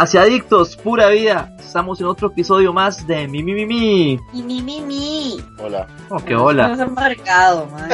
Hacia 0.00 0.22
adictos, 0.22 0.76
pura 0.76 1.08
vida. 1.08 1.57
Estamos 1.78 2.00
en 2.00 2.06
otro 2.08 2.26
episodio 2.26 2.72
más 2.72 3.06
de 3.06 3.28
Mi 3.28 3.40
Mi 3.40 3.54
Mi 3.54 3.64
Mi. 3.64 4.20
Mi 4.32 4.42
Mi 4.42 4.60
Mi 4.60 4.80
Mi. 4.80 5.40
Hola. 5.60 5.86
Oh, 6.10 6.18
que 6.18 6.34
hola. 6.34 6.66
Nos 6.66 6.80
han 6.80 6.92
marcado, 6.92 7.66
man. 7.66 7.88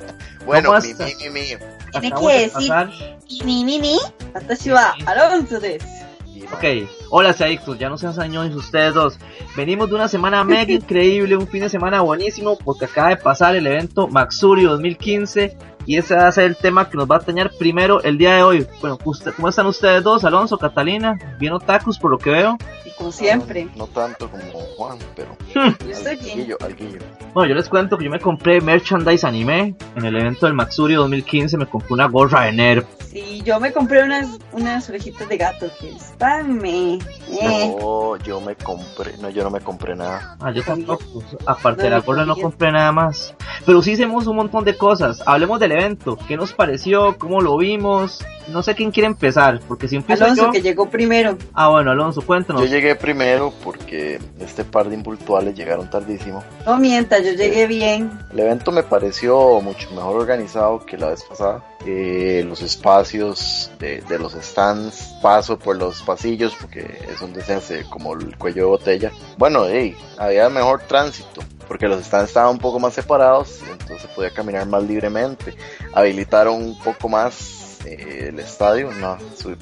bueno, 0.44 0.68
¿Cómo 0.68 0.80
mi, 0.82 0.92
mi, 0.92 1.14
mi, 1.14 1.30
mi. 1.30 1.46
Tiene 1.90 2.12
que 2.12 2.26
de 2.26 2.38
decir 2.38 3.46
Mi 3.46 3.64
Mi 3.64 3.78
Mi. 3.78 3.98
Hasta 4.34 4.74
va 4.74 4.94
Alonso 5.06 5.56
Ok, 5.56 6.64
hola 7.08 7.30
hacia 7.30 7.46
adictos, 7.46 7.78
ya 7.78 7.88
no 7.88 7.96
sean 7.96 8.12
sañones 8.12 8.54
ustedes 8.54 8.92
dos. 8.92 9.18
Venimos 9.56 9.88
de 9.88 9.94
una 9.94 10.08
semana 10.08 10.44
mega 10.44 10.72
increíble, 10.74 11.34
un 11.34 11.48
fin 11.48 11.62
de 11.62 11.70
semana 11.70 12.02
buenísimo, 12.02 12.58
porque 12.58 12.84
acaba 12.84 13.08
de 13.08 13.16
pasar 13.16 13.56
el 13.56 13.66
evento 13.66 14.06
Maxuri 14.06 14.64
2015 14.64 15.56
y 15.90 15.96
ese 15.96 16.14
va 16.14 16.28
a 16.28 16.32
ser 16.32 16.44
el 16.44 16.54
tema 16.54 16.88
que 16.88 16.96
nos 16.96 17.10
va 17.10 17.16
a 17.16 17.18
atañar 17.18 17.50
primero 17.58 18.00
el 18.04 18.16
día 18.16 18.36
de 18.36 18.44
hoy. 18.44 18.64
Bueno, 18.80 18.96
usted- 19.04 19.32
¿cómo 19.34 19.48
están 19.48 19.66
ustedes 19.66 20.04
dos? 20.04 20.24
Alonso, 20.24 20.56
Catalina, 20.56 21.18
bien 21.40 21.52
otakus 21.52 21.98
por 21.98 22.12
lo 22.12 22.18
que 22.18 22.30
veo. 22.30 22.56
Y 22.84 22.90
como 22.96 23.10
siempre. 23.10 23.64
No, 23.74 23.78
no 23.78 23.86
tanto 23.88 24.30
como 24.30 24.40
Juan, 24.76 24.98
pero. 25.16 25.36
Yo 25.84 25.90
estoy 25.90 26.14
bien. 26.14 26.30
Alguillo, 26.38 26.56
alguillo. 26.60 26.98
Bueno, 27.34 27.48
yo 27.50 27.54
les 27.56 27.68
cuento 27.68 27.96
que 27.96 28.04
yo 28.04 28.10
me 28.10 28.18
compré 28.18 28.60
merchandise 28.60 29.24
anime 29.24 29.74
en 29.96 30.04
el 30.04 30.16
evento 30.16 30.46
del 30.46 30.54
Maxuri 30.54 30.94
2015, 30.94 31.56
me 31.58 31.66
compré 31.66 31.94
una 31.94 32.06
gorra 32.06 32.42
de 32.42 32.52
Nerf. 32.52 32.84
Sí, 33.08 33.42
yo 33.44 33.58
me 33.60 33.72
compré 33.72 34.02
unas, 34.04 34.38
unas 34.52 34.88
orejitas 34.88 35.28
de 35.28 35.36
gato 35.36 35.66
que 35.80 35.90
espame. 35.90 36.98
Eh. 37.28 37.76
No, 37.80 38.16
yo 38.16 38.40
me 38.40 38.54
compré. 38.56 39.16
No, 39.18 39.30
yo 39.30 39.42
no 39.44 39.50
me 39.50 39.60
compré 39.60 39.94
nada. 39.96 40.36
Ah, 40.40 40.50
yo 40.52 40.62
tampoco. 40.62 41.02
Aparte 41.46 41.82
No, 41.82 41.84
de 41.84 41.90
la 41.90 42.00
gorra 42.00 42.24
no 42.24 42.36
compré 42.36 42.70
nada 42.72 42.90
más. 42.92 43.34
Pero 43.66 43.80
sí 43.82 43.92
hicimos 43.92 44.26
un 44.26 44.36
montón 44.36 44.64
de 44.64 44.76
cosas. 44.76 45.22
Hablemos 45.26 45.58
del 45.60 45.72
evento. 45.72 45.79
¿Qué 46.28 46.36
nos 46.36 46.52
pareció? 46.52 47.16
¿Cómo 47.18 47.40
lo 47.40 47.56
vimos? 47.56 48.18
No 48.48 48.62
sé 48.62 48.74
quién 48.74 48.90
quiere 48.90 49.06
empezar, 49.06 49.60
porque 49.66 49.88
si 49.88 49.96
empiezo 49.96 50.24
Alonso 50.24 50.46
yo... 50.46 50.52
que 50.52 50.60
llegó 50.60 50.90
primero. 50.90 51.38
Ah, 51.54 51.68
bueno, 51.68 51.92
Alonso, 51.92 52.20
cuéntanos. 52.22 52.62
Yo 52.62 52.68
llegué 52.68 52.96
primero 52.96 53.52
porque 53.64 54.18
este 54.38 54.64
par 54.64 54.88
de 54.88 54.96
impultuales 54.96 55.54
llegaron 55.54 55.88
tardísimo. 55.88 56.42
No 56.66 56.76
mienta, 56.78 57.18
yo 57.20 57.32
llegué 57.32 57.66
bien. 57.66 58.10
El 58.32 58.40
evento 58.40 58.72
me 58.72 58.82
pareció 58.82 59.60
mucho 59.60 59.90
mejor 59.92 60.20
organizado 60.20 60.84
que 60.84 60.98
la 60.98 61.08
vez 61.08 61.24
pasada. 61.24 61.64
Eh, 61.86 62.44
los 62.46 62.60
espacios 62.60 63.70
de, 63.78 64.02
de 64.02 64.18
los 64.18 64.34
stands, 64.34 65.14
paso 65.22 65.58
por 65.58 65.76
los 65.76 66.02
pasillos 66.02 66.54
porque 66.60 66.80
es 67.10 67.18
donde 67.20 67.42
se 67.42 67.54
hace 67.54 67.84
como 67.84 68.12
el 68.12 68.36
cuello 68.36 68.62
de 68.64 68.68
botella. 68.68 69.12
Bueno, 69.38 69.64
hey, 69.66 69.96
había 70.18 70.50
mejor 70.50 70.82
tránsito 70.82 71.40
porque 71.66 71.88
los 71.88 72.04
stands 72.04 72.28
estaban 72.28 72.50
un 72.50 72.58
poco 72.58 72.78
más 72.78 72.92
separados, 72.92 73.60
entonces 73.70 74.10
podía 74.14 74.30
caminar 74.30 74.66
más 74.66 74.82
libremente. 74.82 75.54
Habilitaron 75.94 76.56
un 76.56 76.78
poco 76.80 77.08
más 77.08 77.78
eh, 77.86 78.26
el 78.28 78.38
estadio, 78.40 78.90
no, 78.92 79.16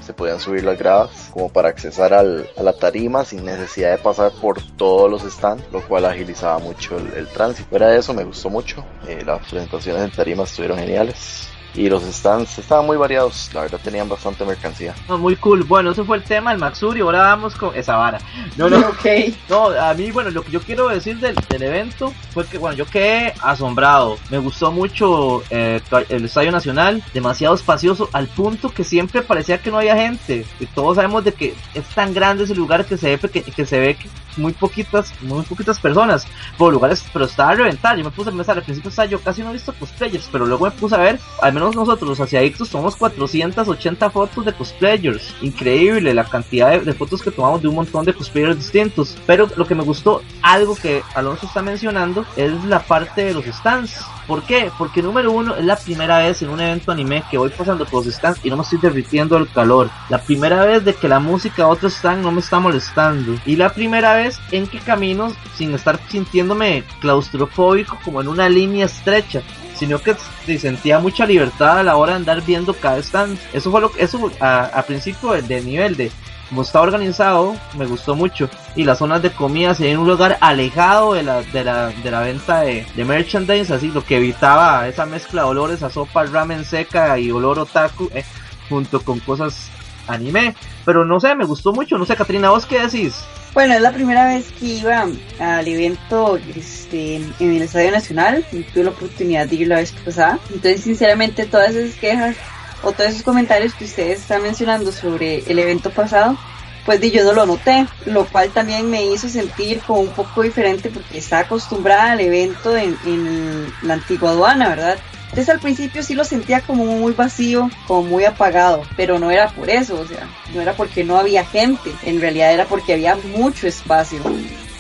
se 0.05 0.13
podían 0.13 0.41
subir 0.41 0.65
las 0.65 0.77
gradas 0.77 1.11
como 1.33 1.49
para 1.51 1.69
accesar 1.69 2.13
al- 2.15 2.49
a 2.57 2.63
la 2.65 2.73
tarima 2.73 3.25
sin 3.25 3.45
necesidad 3.45 3.93
de 3.93 3.99
pasar 3.99 4.33
por 4.41 4.61
todos 4.77 5.09
los 5.09 5.23
stands, 5.23 5.63
lo 5.71 5.83
cual 5.87 6.05
agilizaba 6.07 6.59
mucho 6.59 6.97
el, 6.99 7.13
el 7.13 7.29
tránsito. 7.29 7.69
Fuera 7.69 7.89
de 7.91 7.99
eso 7.99 8.13
me 8.13 8.25
gustó 8.25 8.51
mucho, 8.51 8.85
eh, 9.07 9.23
las 9.25 9.39
presentaciones 9.47 10.03
en 10.03 10.11
tarima 10.11 10.43
estuvieron 10.43 10.79
geniales 10.79 11.49
y 11.75 11.89
los 11.89 12.03
stands 12.03 12.59
estaban 12.59 12.87
muy 12.87 12.97
variados, 12.97 13.51
la 13.53 13.63
verdad 13.63 13.79
tenían 13.83 14.09
bastante 14.09 14.45
mercancía. 14.45 14.95
No, 15.09 15.19
muy 15.19 15.37
cool. 15.37 15.63
Bueno, 15.65 15.91
ese 15.93 16.03
fue 16.03 16.17
el 16.17 16.23
tema 16.25 16.51
del 16.51 16.59
Maxuri. 16.59 17.01
Ahora 17.01 17.21
vamos 17.23 17.55
con 17.55 17.75
esa 17.77 17.97
vara. 17.97 18.19
No, 18.57 18.69
no, 18.69 18.79
Ok. 18.89 19.07
no. 19.49 19.69
A 19.69 19.95
mí, 19.95 20.11
bueno, 20.11 20.31
lo 20.31 20.43
que 20.43 20.51
yo 20.51 20.61
quiero 20.61 20.89
decir 20.89 21.19
del, 21.21 21.35
del 21.49 21.63
evento 21.63 22.13
fue 22.33 22.47
que, 22.47 22.59
bueno, 22.59 22.77
yo 22.77 22.87
quedé 22.87 23.35
asombrado. 23.43 24.19
Me 24.31 24.39
gustó 24.39 24.73
mucho 24.73 25.43
eh, 25.51 25.81
el 26.09 26.25
Estadio 26.25 26.51
Nacional. 26.51 27.03
Demasiado 27.15 27.55
espacioso. 27.55 28.09
Al 28.13 28.27
punto 28.29 28.71
que 28.71 28.83
siempre 28.85 29.23
parecía 29.23 29.59
que 29.59 29.71
no 29.71 29.79
había 29.79 29.97
gente. 29.97 30.47
Y 30.59 30.67
todos 30.67 30.97
sabemos 30.97 31.25
de 31.25 31.33
que 31.33 31.55
es 31.75 31.85
tan 31.95 32.13
grande 32.15 32.45
ese 32.45 32.55
lugar 32.55 32.87
que 32.87 32.97
se 32.97 33.11
ve, 33.11 33.19
peque- 33.19 33.43
que, 33.43 33.67
se 33.67 33.79
ve 33.79 33.95
que 33.95 34.09
muy 34.39 34.53
poquitas, 34.53 35.13
muy 35.23 35.43
poquitas 35.43 35.79
personas. 35.79 36.27
Por 36.57 36.73
lugares, 36.73 37.05
pero 37.13 37.25
estaba 37.25 37.51
a 37.51 37.55
reventar. 37.55 37.97
Yo 37.97 38.05
me 38.05 38.11
puse 38.11 38.31
a 38.31 38.33
pensar, 38.33 38.57
al 38.57 38.65
principio 38.65 38.91
estaba 38.91 39.07
yo 39.07 39.21
casi 39.21 39.43
no 39.43 39.51
he 39.51 39.55
visto 39.55 39.73
cosplayers, 39.73 40.29
pero 40.31 40.47
luego 40.47 40.65
me 40.65 40.71
puse 40.71 40.95
a 40.95 40.99
ver, 40.99 41.19
al 41.43 41.53
menos 41.53 41.75
nosotros, 41.75 42.09
los 42.09 42.21
asiadictos, 42.21 42.71
tomamos 42.71 42.97
480 42.97 44.11
fotos 44.11 44.45
de 44.45 44.53
cosplayers. 44.53 45.35
Increíble 45.43 46.15
la 46.15 46.25
cantidad 46.25 46.71
de, 46.71 46.81
de 46.81 46.93
fotos 46.95 47.23
que 47.23 47.31
tomamos 47.31 47.63
de 47.63 47.69
un 47.69 47.75
montón 47.75 48.05
de 48.05 48.15
cosplayers 48.15 48.57
distintos. 48.57 49.17
Pero 49.27 49.49
lo 49.57 49.67
que 49.67 49.75
me 49.75 49.83
gustó, 49.83 50.23
algo 50.43 50.75
que 50.75 51.03
Alonso 51.15 51.47
está 51.47 51.63
mencionando, 51.63 52.25
es 52.37 52.53
la 52.65 52.81
parte 52.81 53.25
de 53.25 53.35
los 53.35 53.45
stands. 53.45 54.05
¿Por 54.27 54.43
qué? 54.43 54.71
Porque 54.77 55.03
número 55.03 55.33
uno, 55.33 55.57
es 55.57 55.65
la 55.65 55.77
primera 55.77 56.19
vez 56.19 56.43
en 56.43 56.51
un 56.51 56.61
evento 56.61 56.93
anime 56.93 57.25
que 57.31 57.39
voy 57.39 57.49
pasando 57.49 57.87
por 57.87 58.05
los 58.05 58.15
stands 58.15 58.45
y 58.45 58.51
no 58.51 58.57
me 58.57 58.63
estoy 58.63 58.79
derritiendo 58.79 59.39
el 59.39 59.49
calor. 59.51 59.91
La 60.11 60.19
primera 60.19 60.65
vez 60.65 60.85
de 60.85 60.95
que 60.95 61.09
la 61.09 61.19
música 61.19 61.65
de 61.65 61.71
otro 61.71 61.89
stand 61.89 62.23
no 62.23 62.31
me 62.31 62.41
está 62.41 62.61
molestando. 62.61 63.39
Y 63.47 63.57
la 63.57 63.71
primera 63.71 64.15
vez 64.15 64.28
en 64.51 64.67
que 64.67 64.79
camino 64.79 65.33
sin 65.57 65.75
estar 65.75 65.99
sintiéndome 66.09 66.85
claustrofóbico 67.01 67.99
como 68.05 68.21
en 68.21 68.29
una 68.29 68.49
línea 68.49 68.87
estrecha. 68.87 69.43
Sino 69.75 70.01
que 70.01 70.17
sí, 70.45 70.59
sentía 70.59 70.99
mucha 70.99 71.25
libertad 71.25 71.79
a 71.79 71.83
la 71.85 71.97
hora 71.97 72.13
de 72.13 72.17
andar 72.17 72.43
viendo 72.43 72.75
cada 72.75 72.99
stand. 72.99 73.39
Eso 73.53 73.71
fue 73.71 73.81
lo 73.81 73.93
que, 73.93 74.03
eso 74.03 74.31
a, 74.41 74.83
principio 74.87 75.33
de, 75.33 75.43
de 75.43 75.61
nivel 75.61 75.97
de 75.97 76.11
como 76.49 76.63
está 76.63 76.81
organizado, 76.81 77.57
me 77.77 77.87
gustó 77.87 78.17
mucho. 78.17 78.49
Y 78.75 78.85
las 78.85 78.99
zonas 78.99 79.23
de 79.23 79.31
comida 79.31 79.75
se 79.75 79.91
en 79.91 79.99
un 79.99 80.09
lugar 80.09 80.39
alejado 80.41 81.15
de 81.15 81.23
la, 81.23 81.43
de 81.43 81.63
la, 81.63 81.89
de 81.89 82.11
la 82.11 82.21
venta 82.21 82.61
de, 82.61 82.87
de 82.97 83.05
merchandise, 83.05 83.73
así 83.73 83.89
lo 83.89 84.05
que 84.05 84.17
evitaba 84.17 84.89
esa 84.89 85.05
mezcla 85.05 85.43
de 85.43 85.49
olores 85.49 85.83
a 85.83 85.91
sopa 85.91 86.25
ramen 86.25 86.65
seca 86.65 87.19
y 87.19 87.31
olor 87.31 87.59
otaku, 87.59 88.09
eh, 88.15 88.25
junto 88.69 89.03
con 89.03 89.21
cosas 89.21 89.71
anime. 90.09 90.55
Pero 90.85 91.05
no 91.05 91.21
sé, 91.21 91.35
me 91.35 91.45
gustó 91.45 91.73
mucho. 91.73 91.99
No 91.99 92.07
sé, 92.07 92.17
Katrina, 92.17 92.51
¿vos 92.51 92.67
qué 92.67 92.81
decís? 92.81 93.15
Bueno, 93.55 93.75
es 93.75 93.81
la 93.81 93.93
primera 93.93 94.27
vez 94.27 94.47
que 94.59 94.67
iba 94.67 95.07
al 95.39 95.69
evento 95.69 96.39
este, 96.55 97.17
en 97.17 97.35
el 97.41 97.63
Estadio 97.63 97.91
Nacional. 97.91 98.45
y 98.53 98.63
Tuve 98.63 98.85
la 98.85 98.91
oportunidad 98.91 99.47
de 99.47 99.57
ir 99.57 99.69
la 99.69 99.77
vez 99.77 99.93
pasada. 99.93 100.39
Entonces, 100.49 100.83
sinceramente, 100.83 101.47
todas 101.47 101.75
esas 101.75 101.99
quejas 101.99 102.37
o 102.83 102.93
todos 102.93 103.11
esos 103.11 103.23
comentarios 103.23 103.75
que 103.75 103.85
ustedes 103.85 104.21
están 104.21 104.43
mencionando 104.43 104.93
sobre 104.93 105.43
el 105.51 105.59
evento 105.59 105.91
pasado, 105.91 106.37
pues 106.85 107.01
yo 107.13 107.25
no 107.25 107.33
lo 107.33 107.47
noté, 107.47 107.87
lo 108.07 108.25
cual 108.25 108.51
también 108.51 108.89
me 108.89 109.05
hizo 109.05 109.29
sentir 109.29 109.81
como 109.81 110.01
un 110.01 110.09
poco 110.09 110.43
diferente 110.43 110.89
porque 110.89 111.19
estaba 111.19 111.43
acostumbrada 111.43 112.13
al 112.13 112.21
evento 112.21 112.77
en, 112.77 112.97
en 113.05 113.73
la 113.83 113.95
antigua 113.95 114.31
aduana, 114.31 114.69
¿verdad? 114.71 114.99
Entonces 115.31 115.49
al 115.51 115.61
principio 115.61 116.03
sí 116.03 116.15
lo 116.15 116.25
sentía 116.25 116.61
como 116.61 116.85
muy 116.85 117.13
vacío, 117.13 117.71
como 117.87 118.03
muy 118.03 118.25
apagado, 118.25 118.83
pero 118.97 119.19
no 119.19 119.31
era 119.31 119.49
por 119.51 119.69
eso, 119.69 120.01
o 120.01 120.07
sea, 120.07 120.29
no 120.55 120.61
era 120.63 120.75
porque 120.75 121.05
no 121.05 121.17
había 121.17 121.45
gente, 121.45 121.91
en 122.03 122.21
realidad 122.21 122.53
era 122.53 122.65
porque 122.65 122.95
había 122.95 123.17
mucho 123.17 123.67
espacio. 123.67 124.21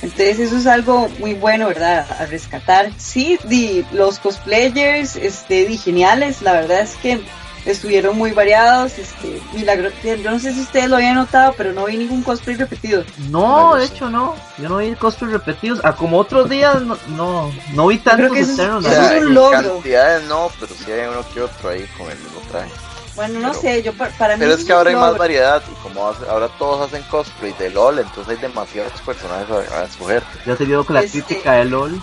Entonces 0.00 0.38
eso 0.38 0.56
es 0.56 0.66
algo 0.66 1.08
muy 1.18 1.34
bueno, 1.34 1.68
¿verdad? 1.68 2.06
A 2.18 2.26
rescatar. 2.26 2.90
Sí, 2.96 3.38
di, 3.44 3.84
los 3.92 4.18
cosplayers, 4.18 5.16
este, 5.16 5.66
di, 5.66 5.76
geniales, 5.76 6.40
la 6.42 6.52
verdad 6.52 6.80
es 6.80 6.94
que 6.96 7.20
estuvieron 7.66 8.16
muy 8.16 8.32
variados, 8.32 8.98
este, 8.98 9.40
milagro, 9.54 9.90
yo 10.02 10.30
no 10.30 10.38
sé 10.38 10.52
si 10.54 10.60
ustedes 10.60 10.88
lo 10.88 10.96
habían 10.96 11.14
notado, 11.16 11.54
pero 11.56 11.72
no 11.72 11.84
vi 11.86 11.96
ningún 11.96 12.22
cosplay 12.22 12.56
repetido. 12.56 13.04
No, 13.30 13.74
de 13.76 13.84
hecho 13.84 14.08
no. 14.10 14.34
Yo 14.58 14.68
no 14.68 14.78
vi 14.78 14.92
cosplays 14.94 15.32
repetidos. 15.32 15.80
Ah, 15.84 15.94
como 15.94 16.18
otros 16.18 16.48
días, 16.48 16.82
no, 16.82 16.96
no, 17.08 17.50
no 17.74 17.86
vi 17.86 17.98
creo 17.98 18.16
tantos 18.16 18.32
que 18.36 18.40
eso 18.40 18.78
es- 18.80 19.22
un 19.22 19.34
logro. 19.34 19.72
cantidades 19.74 20.24
no, 20.28 20.50
pero 20.58 20.74
sí 20.74 20.90
hay 20.92 21.06
uno 21.08 21.20
que 21.34 21.42
otro 21.42 21.68
ahí 21.70 21.86
con 21.96 22.10
el 22.10 22.18
mismo 22.18 22.40
traje. 22.50 22.70
Bueno, 23.18 23.40
no 23.40 23.48
Pero- 23.50 23.60
sé, 23.60 23.82
yo 23.82 23.92
pa- 23.94 24.10
para 24.10 24.36
mí 24.36 24.40
Pero 24.44 24.54
es 24.54 24.64
que 24.64 24.72
ahora 24.72 24.90
hay 24.90 24.96
más 24.96 25.18
variedad 25.18 25.60
y 25.68 25.74
como 25.82 26.08
hace- 26.08 26.24
ahora 26.28 26.46
todos 26.56 26.86
hacen 26.88 27.02
cosplay 27.10 27.52
de 27.58 27.68
LOL, 27.70 27.98
entonces 27.98 28.36
hay 28.36 28.40
demasiados 28.40 28.92
personajes 29.04 29.50
a, 29.72 29.80
a 29.80 29.84
escoger. 29.86 30.22
Ya 30.46 30.56
se 30.56 30.64
vio 30.64 30.86
con 30.86 30.94
la 30.94 31.02
Este- 31.02 31.22
crítica 31.22 31.54
de 31.54 31.64
LOL. 31.64 32.00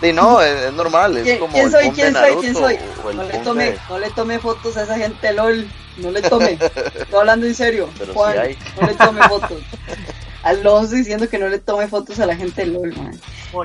Sí, 0.00 0.12
no, 0.14 0.40
es, 0.40 0.62
es 0.62 0.72
normal, 0.72 1.18
es 1.18 1.24
¿Quién, 1.24 1.38
como 1.38 1.52
quién 1.52 1.66
el 1.66 1.70
soy? 1.72 1.90
¿Quién 1.90 2.14
soy? 2.14 2.34
¿Quién 2.36 2.54
soy? 2.54 2.78
No 3.14 3.22
le 3.24 3.38
tome, 3.40 3.64
de- 3.72 3.78
no 3.90 3.98
le 3.98 4.10
tome 4.10 4.38
fotos 4.38 4.76
a 4.78 4.84
esa 4.84 4.96
gente 4.96 5.32
LOL. 5.34 5.70
No 5.98 6.10
le 6.10 6.22
tome. 6.22 6.52
Estoy 6.94 7.18
hablando 7.20 7.44
en 7.46 7.54
serio. 7.54 7.90
Pero 7.98 8.14
Juan, 8.14 8.32
sí 8.32 8.38
hay. 8.38 8.58
no 8.80 8.86
le 8.86 8.94
tome 8.94 9.28
fotos. 9.28 9.52
Alonso 10.42 10.94
diciendo 10.94 11.28
que 11.28 11.38
no 11.38 11.48
le 11.48 11.58
tome 11.58 11.88
fotos 11.88 12.18
a 12.20 12.26
la 12.26 12.36
gente 12.36 12.66
LOL, 12.66 12.94
man. 12.96 13.18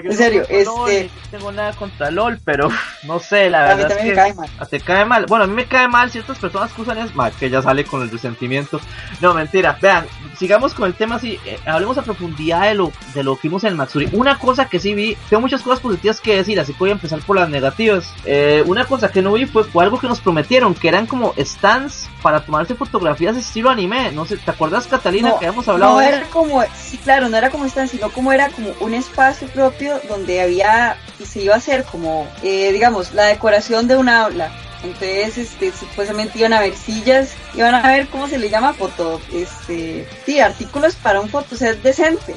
en 0.03 0.18
serio, 0.18 0.44
este... 0.50 0.65
no 0.65 0.85
tengo 1.31 1.51
nada 1.51 1.74
contra 1.74 2.12
LOL, 2.12 2.39
pero 2.44 2.69
no 3.03 3.19
sé, 3.19 3.50
la 3.50 3.62
verdad. 3.63 3.74
A 3.74 3.83
mí 3.83 3.95
también 3.95 3.97
es 3.97 4.03
que 4.03 4.09
me 4.09 4.15
cae 4.15 4.33
mal. 4.33 4.69
Te 4.69 4.79
cae 4.79 5.06
mal. 5.06 5.25
Bueno, 5.27 5.44
a 5.45 5.47
mí 5.47 5.53
me 5.53 5.65
cae 5.65 5.88
mal 5.88 6.12
ciertas 6.12 6.38
personas 6.38 6.71
que 6.74 6.81
usan 6.81 7.07
Smack, 7.07 7.38
que 7.38 7.50
ya 7.50 7.62
sale 7.62 7.83
con 7.85 8.01
el 8.01 8.09
resentimiento. 8.09 8.79
No, 9.21 9.33
mentira. 9.33 9.77
Vean, 9.81 10.06
sigamos 10.38 10.74
con 10.74 10.88
el 10.88 10.94
tema 10.94 11.15
así. 11.15 11.39
Eh, 11.45 11.59
hablemos 11.65 11.97
a 11.97 12.03
profundidad 12.03 12.63
de 12.63 12.75
lo, 12.75 12.91
de 13.13 13.24
lo 13.24 13.35
que 13.35 13.47
vimos 13.47 13.63
en 13.63 13.71
el 13.71 13.75
Matsuri. 13.75 14.09
Una 14.13 14.38
cosa 14.38 14.69
que 14.69 14.79
sí 14.79 14.94
vi, 14.94 15.18
tengo 15.29 15.41
muchas 15.41 15.62
cosas 15.62 15.79
positivas 15.79 16.21
que 16.21 16.35
decir, 16.35 16.59
así 16.59 16.74
que 16.74 16.79
voy 16.79 16.89
a 16.89 16.94
empezar 16.94 17.19
por 17.19 17.35
las 17.35 17.50
negativas. 17.50 18.13
Eh, 18.25 18.63
una 18.65 18.85
cosa 18.85 19.12
que 19.12 19.21
no 19.21 19.33
vi 19.33 19.45
fue, 19.45 19.63
fue 19.63 19.83
algo 19.83 20.00
que 20.00 20.07
nos 20.07 20.19
prometieron, 20.19 20.75
que 20.75 20.88
eran 20.88 21.07
como 21.07 21.33
stands 21.38 22.07
para 22.21 22.41
tomarse 22.41 22.75
fotografías 22.75 23.35
estilo 23.38 23.69
anime. 23.69 24.12
No 24.12 24.25
sé, 24.25 24.38
¿te 24.38 24.51
acuerdas, 24.51 24.88
Catalina, 24.88 25.29
No, 25.29 25.39
que 25.39 25.47
habíamos 25.47 25.68
hablado 25.68 25.94
No 25.94 26.00
de 26.00 26.07
era 26.07 26.24
como, 26.29 26.63
sí, 26.75 26.98
claro, 26.98 27.30
no 27.30 27.38
era 27.38 27.50
como 27.50 27.66
esta, 27.66 27.88
sino 27.88 28.12
como 28.12 28.31
era 28.31 28.50
como 28.50 28.74
un 28.80 28.94
espacio 28.94 29.48
propio 29.50 30.00
donde 30.08 30.42
había 30.42 30.98
y 31.19 31.25
se 31.25 31.42
iba 31.42 31.56
a 31.56 31.58
hacer 31.58 31.84
como, 31.84 32.28
eh, 32.44 32.72
digamos, 32.72 33.14
la 33.14 33.25
decoración 33.25 33.88
de 33.88 33.98
una 33.98 34.24
aula. 34.24 34.52
Entonces, 34.84 35.38
este, 35.38 35.72
supuestamente 35.72 36.40
iban 36.40 36.54
a 36.54 36.60
ver 36.60 36.75
sillas, 36.75 37.31
iban 37.57 37.74
a 37.75 37.81
ver 37.88 38.07
cómo 38.07 38.27
se 38.27 38.38
le 38.38 38.50
llama 38.50 38.74
foto, 38.74 39.19
este, 39.33 40.07
sí, 40.25 40.39
artículos 40.39 40.95
para 40.95 41.19
un 41.19 41.30
fotoset 41.30 41.81
decente. 41.81 42.33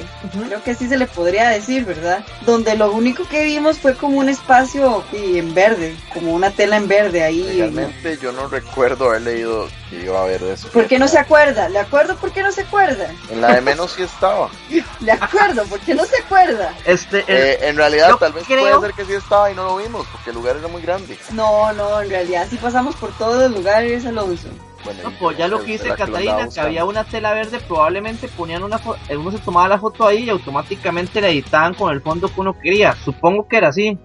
Creo 0.47 0.63
que 0.63 0.71
así 0.71 0.87
se 0.89 0.97
le 0.97 1.05
podría 1.07 1.49
decir, 1.49 1.85
¿verdad? 1.85 2.25
Donde 2.45 2.75
lo 2.75 2.91
único 2.91 3.23
que 3.27 3.43
vimos 3.45 3.77
fue 3.79 3.95
como 3.95 4.17
un 4.17 4.29
espacio 4.29 5.03
sí, 5.11 5.37
en 5.37 5.53
verde, 5.53 5.95
como 6.13 6.33
una 6.33 6.49
tela 6.51 6.77
en 6.77 6.87
verde 6.87 7.23
ahí. 7.23 7.57
Realmente 7.57 8.17
yo 8.21 8.31
no 8.31 8.47
recuerdo 8.47 9.09
haber 9.09 9.21
leído 9.21 9.67
que 9.89 10.03
iba 10.03 10.19
a 10.19 10.23
haber 10.23 10.41
de 10.41 10.53
eso. 10.53 10.69
¿Por 10.69 10.87
qué 10.87 10.97
no 10.97 11.07
se 11.07 11.19
acuerda? 11.19 11.69
¿Le 11.69 11.79
acuerdo 11.79 12.15
por 12.15 12.31
qué 12.31 12.41
no 12.41 12.51
se 12.51 12.61
acuerda? 12.61 13.11
En 13.29 13.41
la 13.41 13.53
de 13.53 13.61
menos 13.61 13.91
sí 13.91 14.01
estaba. 14.03 14.49
¿Le 15.01 15.11
acuerdo 15.11 15.63
por 15.65 15.79
qué 15.81 15.93
no 15.93 16.05
se 16.05 16.17
acuerda? 16.17 16.73
Este, 16.85 17.19
eh, 17.19 17.23
Eh, 17.27 17.59
en 17.63 17.77
realidad 17.77 18.15
tal 18.19 18.33
vez 18.33 18.43
creo- 18.47 18.79
puede 18.79 18.93
ser 18.93 18.93
que 18.93 19.05
sí 19.05 19.13
estaba 19.17 19.51
y 19.51 19.55
no 19.55 19.65
lo 19.65 19.77
vimos 19.77 20.07
porque 20.11 20.29
el 20.31 20.35
lugar 20.35 20.57
era 20.57 20.67
muy 20.67 20.81
grande. 20.81 21.17
No, 21.31 21.71
no, 21.73 22.01
en 22.01 22.09
realidad 22.09 22.47
sí 22.49 22.57
pasamos 22.57 22.95
por 22.95 23.11
todos 23.17 23.37
los 23.37 23.51
lugares, 23.51 24.05
Alonso. 24.05 24.47
Bueno, 24.83 25.03
No, 25.03 25.11
pues 25.19 25.37
ya 25.37 25.47
lo 25.47 25.59
que 25.63 25.73
dice 25.73 25.89
que 25.89 25.95
Catalina, 25.95 26.47
que 26.49 26.59
había 26.59 26.85
una 26.85 27.03
tela 27.03 27.33
verde, 27.33 27.59
probablemente 27.59 28.27
ponían 28.29 28.63
una 28.63 28.79
foto, 28.79 28.99
uno 29.17 29.31
se 29.31 29.39
tomaba 29.39 29.67
la 29.67 29.79
foto 29.79 30.07
ahí 30.07 30.23
y 30.23 30.29
automáticamente 30.29 31.21
la 31.21 31.29
editaban 31.29 31.73
con 31.73 31.91
el 31.93 32.01
fondo 32.01 32.27
que 32.27 32.41
uno 32.41 32.57
quería. 32.59 32.93
Supongo 32.95 33.47
que 33.47 33.57
era 33.57 33.69
así. 33.69 33.97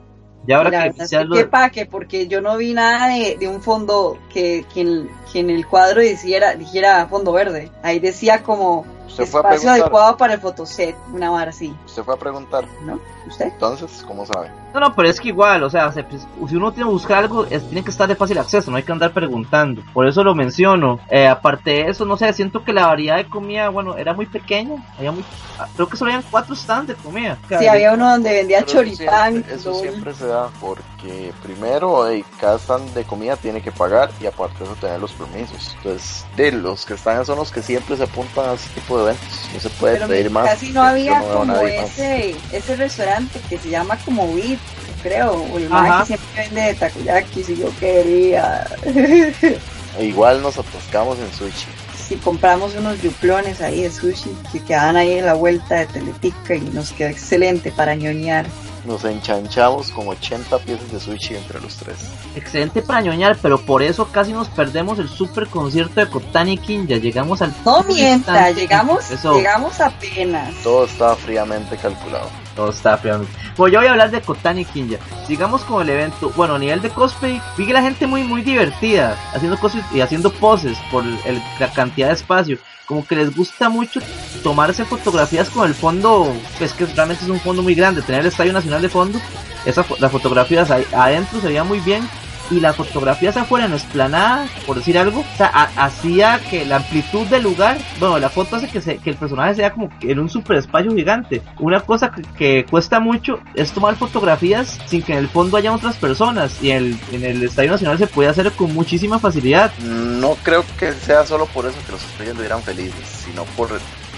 Ya 0.46 0.58
ahora 0.58 0.70
La 0.70 0.93
que 0.93 1.02
es 1.02 1.11
que 1.11 1.25
lo- 1.25 1.34
qué 1.34 1.44
paque, 1.46 1.87
porque 1.87 2.28
yo 2.28 2.40
no 2.40 2.56
vi 2.56 2.73
nada 2.73 3.08
de, 3.08 3.37
de 3.37 3.49
un 3.49 3.61
fondo 3.61 4.17
que, 4.32 4.64
que, 4.73 4.82
en, 4.82 5.11
que 5.32 5.40
en 5.40 5.50
el 5.50 5.67
cuadro 5.67 6.00
dijera, 6.02 6.55
dijera 6.55 7.06
fondo 7.08 7.32
verde. 7.32 7.72
Ahí 7.82 7.99
decía 7.99 8.43
como 8.44 8.87
espacio 9.19 9.70
adecuado 9.70 10.17
para 10.17 10.34
el 10.34 10.40
fotoset, 10.40 10.94
una 11.12 11.31
vara 11.31 11.50
así, 11.50 11.75
Usted 11.87 12.05
fue 12.05 12.14
a 12.14 12.19
preguntar. 12.19 12.64
¿no? 12.84 13.00
¿Usted? 13.26 13.46
Entonces, 13.46 14.05
¿cómo 14.06 14.25
sabe? 14.25 14.50
No, 14.73 14.81
no, 14.81 14.94
pero 14.94 15.08
es 15.08 15.19
que 15.20 15.28
igual, 15.28 15.62
o 15.62 15.70
sea, 15.70 15.90
se- 15.90 16.05
si 16.49 16.55
uno 16.56 16.70
tiene 16.70 16.87
que 16.88 16.93
buscar 16.93 17.19
algo, 17.25 17.46
es- 17.46 17.64
tiene 17.67 17.82
que 17.82 17.90
estar 17.90 18.06
de 18.06 18.14
fácil 18.14 18.38
acceso, 18.38 18.70
no 18.70 18.76
hay 18.76 18.82
que 18.82 18.93
andar 18.93 19.11
preguntando. 19.12 19.82
Por 19.94 20.06
eso 20.06 20.23
lo 20.23 20.34
menciono. 20.34 21.00
Eh, 21.11 21.26
aparte 21.26 21.70
de 21.70 21.90
eso, 21.90 22.05
no 22.05 22.17
sé, 22.17 22.32
siento 22.34 22.62
que 22.62 22.73
la 22.73 22.87
variedad 22.87 23.17
de 23.17 23.26
comida, 23.26 23.69
bueno, 23.70 23.96
era 23.96 24.12
muy 24.12 24.26
pequeña. 24.26 24.76
Había 24.99 25.12
muy, 25.12 25.25
ah, 25.58 25.67
creo 25.75 25.88
que 25.88 25.96
solo 25.96 26.12
habían 26.12 26.28
cuatro 26.31 26.55
stands 26.55 26.88
de 26.88 26.94
comida. 26.94 27.38
Sí, 27.58 27.67
había 27.67 27.94
uno 27.94 28.11
donde 28.11 28.32
vendía 28.32 28.58
Pero 28.58 28.69
eso 28.69 28.76
choripán. 28.78 29.32
siempre- 29.32 29.55
Eso 29.55 29.75
siempre 29.75 30.14
se 30.14 30.26
da 30.26 30.49
porque 30.61 31.32
primero 31.43 32.08
eh, 32.11 32.25
cada 32.38 32.58
stand 32.58 32.93
de 32.94 33.05
comida 33.05 33.37
tiene 33.37 33.62
que 33.62 33.72
pagar 33.72 34.11
y 34.20 34.26
aparte 34.26 34.58
de 34.58 34.64
eso 34.67 34.75
tener 34.75 35.00
los 35.00 35.12
permisos. 35.12 35.75
Entonces, 35.79 36.26
de 36.37 36.52
los 36.52 36.84
que 36.84 36.94
están 36.94 37.25
son 37.25 37.38
los 37.38 37.50
que 37.50 37.62
siempre 37.62 37.96
se 37.96 38.02
apuntan 38.05 38.50
a 38.50 38.52
ese 38.52 38.69
tipo 38.75 38.99
de 38.99 39.05
eventos. 39.05 39.49
No 39.55 39.61
se 39.61 39.70
puede 39.70 39.94
Pero 39.96 40.08
pedir 40.08 40.31
más. 40.31 40.44
casi 40.49 40.70
no 40.70 40.82
había 40.82 41.20
como 41.22 41.55
ese, 41.62 42.37
ese 42.52 42.76
restaurante 42.76 43.15
que 43.48 43.58
se 43.58 43.68
llama 43.70 43.96
como 44.04 44.32
Beat, 44.34 44.58
creo, 45.02 45.32
o 45.32 45.58
el 45.58 45.68
más 45.68 46.00
que 46.00 46.16
siempre 46.16 46.42
vende 46.44 46.60
de 46.62 46.74
takoyaki, 46.74 47.42
si 47.44 47.56
yo 47.56 47.68
quería. 47.78 48.66
E 49.98 50.04
igual 50.04 50.42
nos 50.42 50.58
atascamos 50.58 51.18
en 51.18 51.32
sushi. 51.32 51.66
si 52.06 52.16
compramos 52.16 52.74
unos 52.74 53.00
yuplones 53.00 53.62
ahí 53.62 53.80
de 53.80 53.90
sushi 53.90 54.28
que 54.52 54.62
quedaban 54.62 54.94
ahí 54.96 55.12
en 55.12 55.24
la 55.24 55.32
vuelta 55.32 55.76
de 55.76 55.86
Teletica 55.86 56.54
y 56.54 56.60
nos 56.60 56.92
quedó 56.92 57.08
excelente 57.08 57.72
para 57.72 57.94
ñoñar. 57.94 58.44
Nos 58.84 59.04
enchanchamos 59.06 59.90
con 59.92 60.06
80 60.06 60.58
piezas 60.58 60.92
de 60.92 61.00
sushi 61.00 61.34
entre 61.36 61.60
los 61.60 61.76
tres. 61.76 61.96
Excelente 62.36 62.82
para 62.82 63.00
ñoñar, 63.00 63.38
pero 63.40 63.58
por 63.58 63.82
eso 63.82 64.06
casi 64.12 64.32
nos 64.34 64.48
perdemos 64.48 64.98
el 64.98 65.08
super 65.08 65.46
concierto 65.48 65.98
de 65.98 66.08
Kotani 66.10 66.58
Kinja. 66.58 66.96
Llegamos 66.98 67.40
al. 67.40 67.54
No 67.64 67.82
mienta, 67.84 68.32
instante. 68.50 68.54
llegamos, 68.60 69.10
Eso. 69.10 69.34
llegamos 69.34 69.80
apenas. 69.80 70.54
Todo 70.62 70.84
estaba 70.84 71.16
fríamente 71.16 71.76
calculado. 71.78 72.28
Todo 72.56 72.70
está 72.70 72.97
fríamente. 72.97 73.31
Bueno, 73.56 73.75
yo 73.75 73.79
voy 73.81 73.87
a 73.88 73.91
hablar 73.93 74.11
de 74.11 74.23
Kotani 74.23 74.64
Kinja. 74.64 74.97
Sigamos 75.26 75.62
con 75.62 75.82
el 75.82 75.91
evento. 75.91 76.32
Bueno, 76.35 76.55
a 76.55 76.58
nivel 76.58 76.81
de 76.81 76.88
cosplay, 76.91 77.41
vi 77.56 77.67
que 77.67 77.73
la 77.75 77.82
gente 77.82 78.06
muy, 78.06 78.25
muy 78.25 78.41
divertida, 78.43 79.17
haciendo 79.35 79.58
cosas 79.58 79.85
y 79.93 80.00
haciendo 80.00 80.32
poses 80.32 80.79
por 80.91 81.05
el- 81.05 81.43
la 81.61 81.70
cantidad 81.73 82.08
de 82.08 82.14
espacio. 82.14 82.58
Como 82.87 83.06
que 83.06 83.14
les 83.17 83.37
gusta 83.37 83.69
mucho 83.69 84.00
tomarse 84.43 84.85
fotografías 84.85 85.50
con 85.50 85.69
el 85.69 85.75
fondo, 85.75 86.32
pues 86.56 86.73
que 86.73 86.87
realmente 86.87 87.25
es 87.25 87.31
un 87.31 87.41
fondo 87.41 87.62
muy 87.62 87.75
grande, 87.75 88.00
tener 88.00 88.23
el 88.23 88.29
Estadio 88.29 88.53
Nacional 88.53 88.81
de 88.81 88.88
fondo. 88.88 89.20
Esa, 89.67 89.85
las 89.99 90.11
fotografías 90.12 90.70
ahí 90.70 90.87
adentro 90.97 91.41
se 91.41 91.49
veían 91.49 91.67
muy 91.69 91.81
bien 91.81 92.08
y 92.50 92.60
las 92.60 92.76
fotografías 92.76 93.37
afuera 93.37 93.64
en 93.66 93.72
la 93.72 93.76
esplanada, 93.78 94.46
por 94.66 94.76
decir 94.76 94.98
algo, 94.98 95.20
o 95.20 95.37
sea, 95.37 95.50
ha- 95.52 95.84
hacía 95.84 96.40
que 96.50 96.64
la 96.64 96.76
amplitud 96.76 97.26
del 97.26 97.43
lugar, 97.43 97.78
bueno, 97.98 98.19
la 98.19 98.28
foto 98.31 98.56
hace 98.56 98.69
que, 98.69 98.81
se, 98.81 98.98
que 98.98 99.10
el 99.10 99.16
personaje 99.16 99.54
sea 99.56 99.72
como 99.72 99.88
en 100.00 100.19
un 100.19 100.28
super 100.28 100.56
espacio 100.56 100.94
gigante. 100.94 101.43
Una 101.58 101.81
cosa 101.81 102.10
que, 102.37 102.64
cuesta 102.70 103.00
mucho 103.00 103.40
es 103.54 103.72
tomar 103.72 103.96
fotografías 103.96 104.78
sin 104.87 105.02
que 105.02 105.12
en 105.12 105.19
el 105.19 105.28
fondo 105.28 105.56
haya 105.56 105.72
otras 105.72 105.96
personas 105.96 106.62
y 106.62 106.70
en 106.70 106.98
el, 107.12 107.43
Estadio 107.43 107.70
Nacional 107.72 107.98
se 107.98 108.06
puede 108.06 108.28
hacer 108.28 108.50
con 108.52 108.72
muchísima 108.75 109.19
facilidad. 109.19 109.72
No 109.78 110.37
creo 110.43 110.64
que 110.78 110.93
sea 110.93 111.25
solo 111.26 111.46
por 111.46 111.66
eso 111.66 111.76
que 111.87 111.93
los 111.93 112.04
estrellas 112.04 112.38
eran 112.40 112.62
felices, 112.62 113.25
sino 113.25 113.44
por 113.56 113.69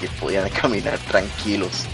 que 0.01 0.09
podían 0.21 0.49
caminar 0.63 0.99
tranquilos. 1.09 1.87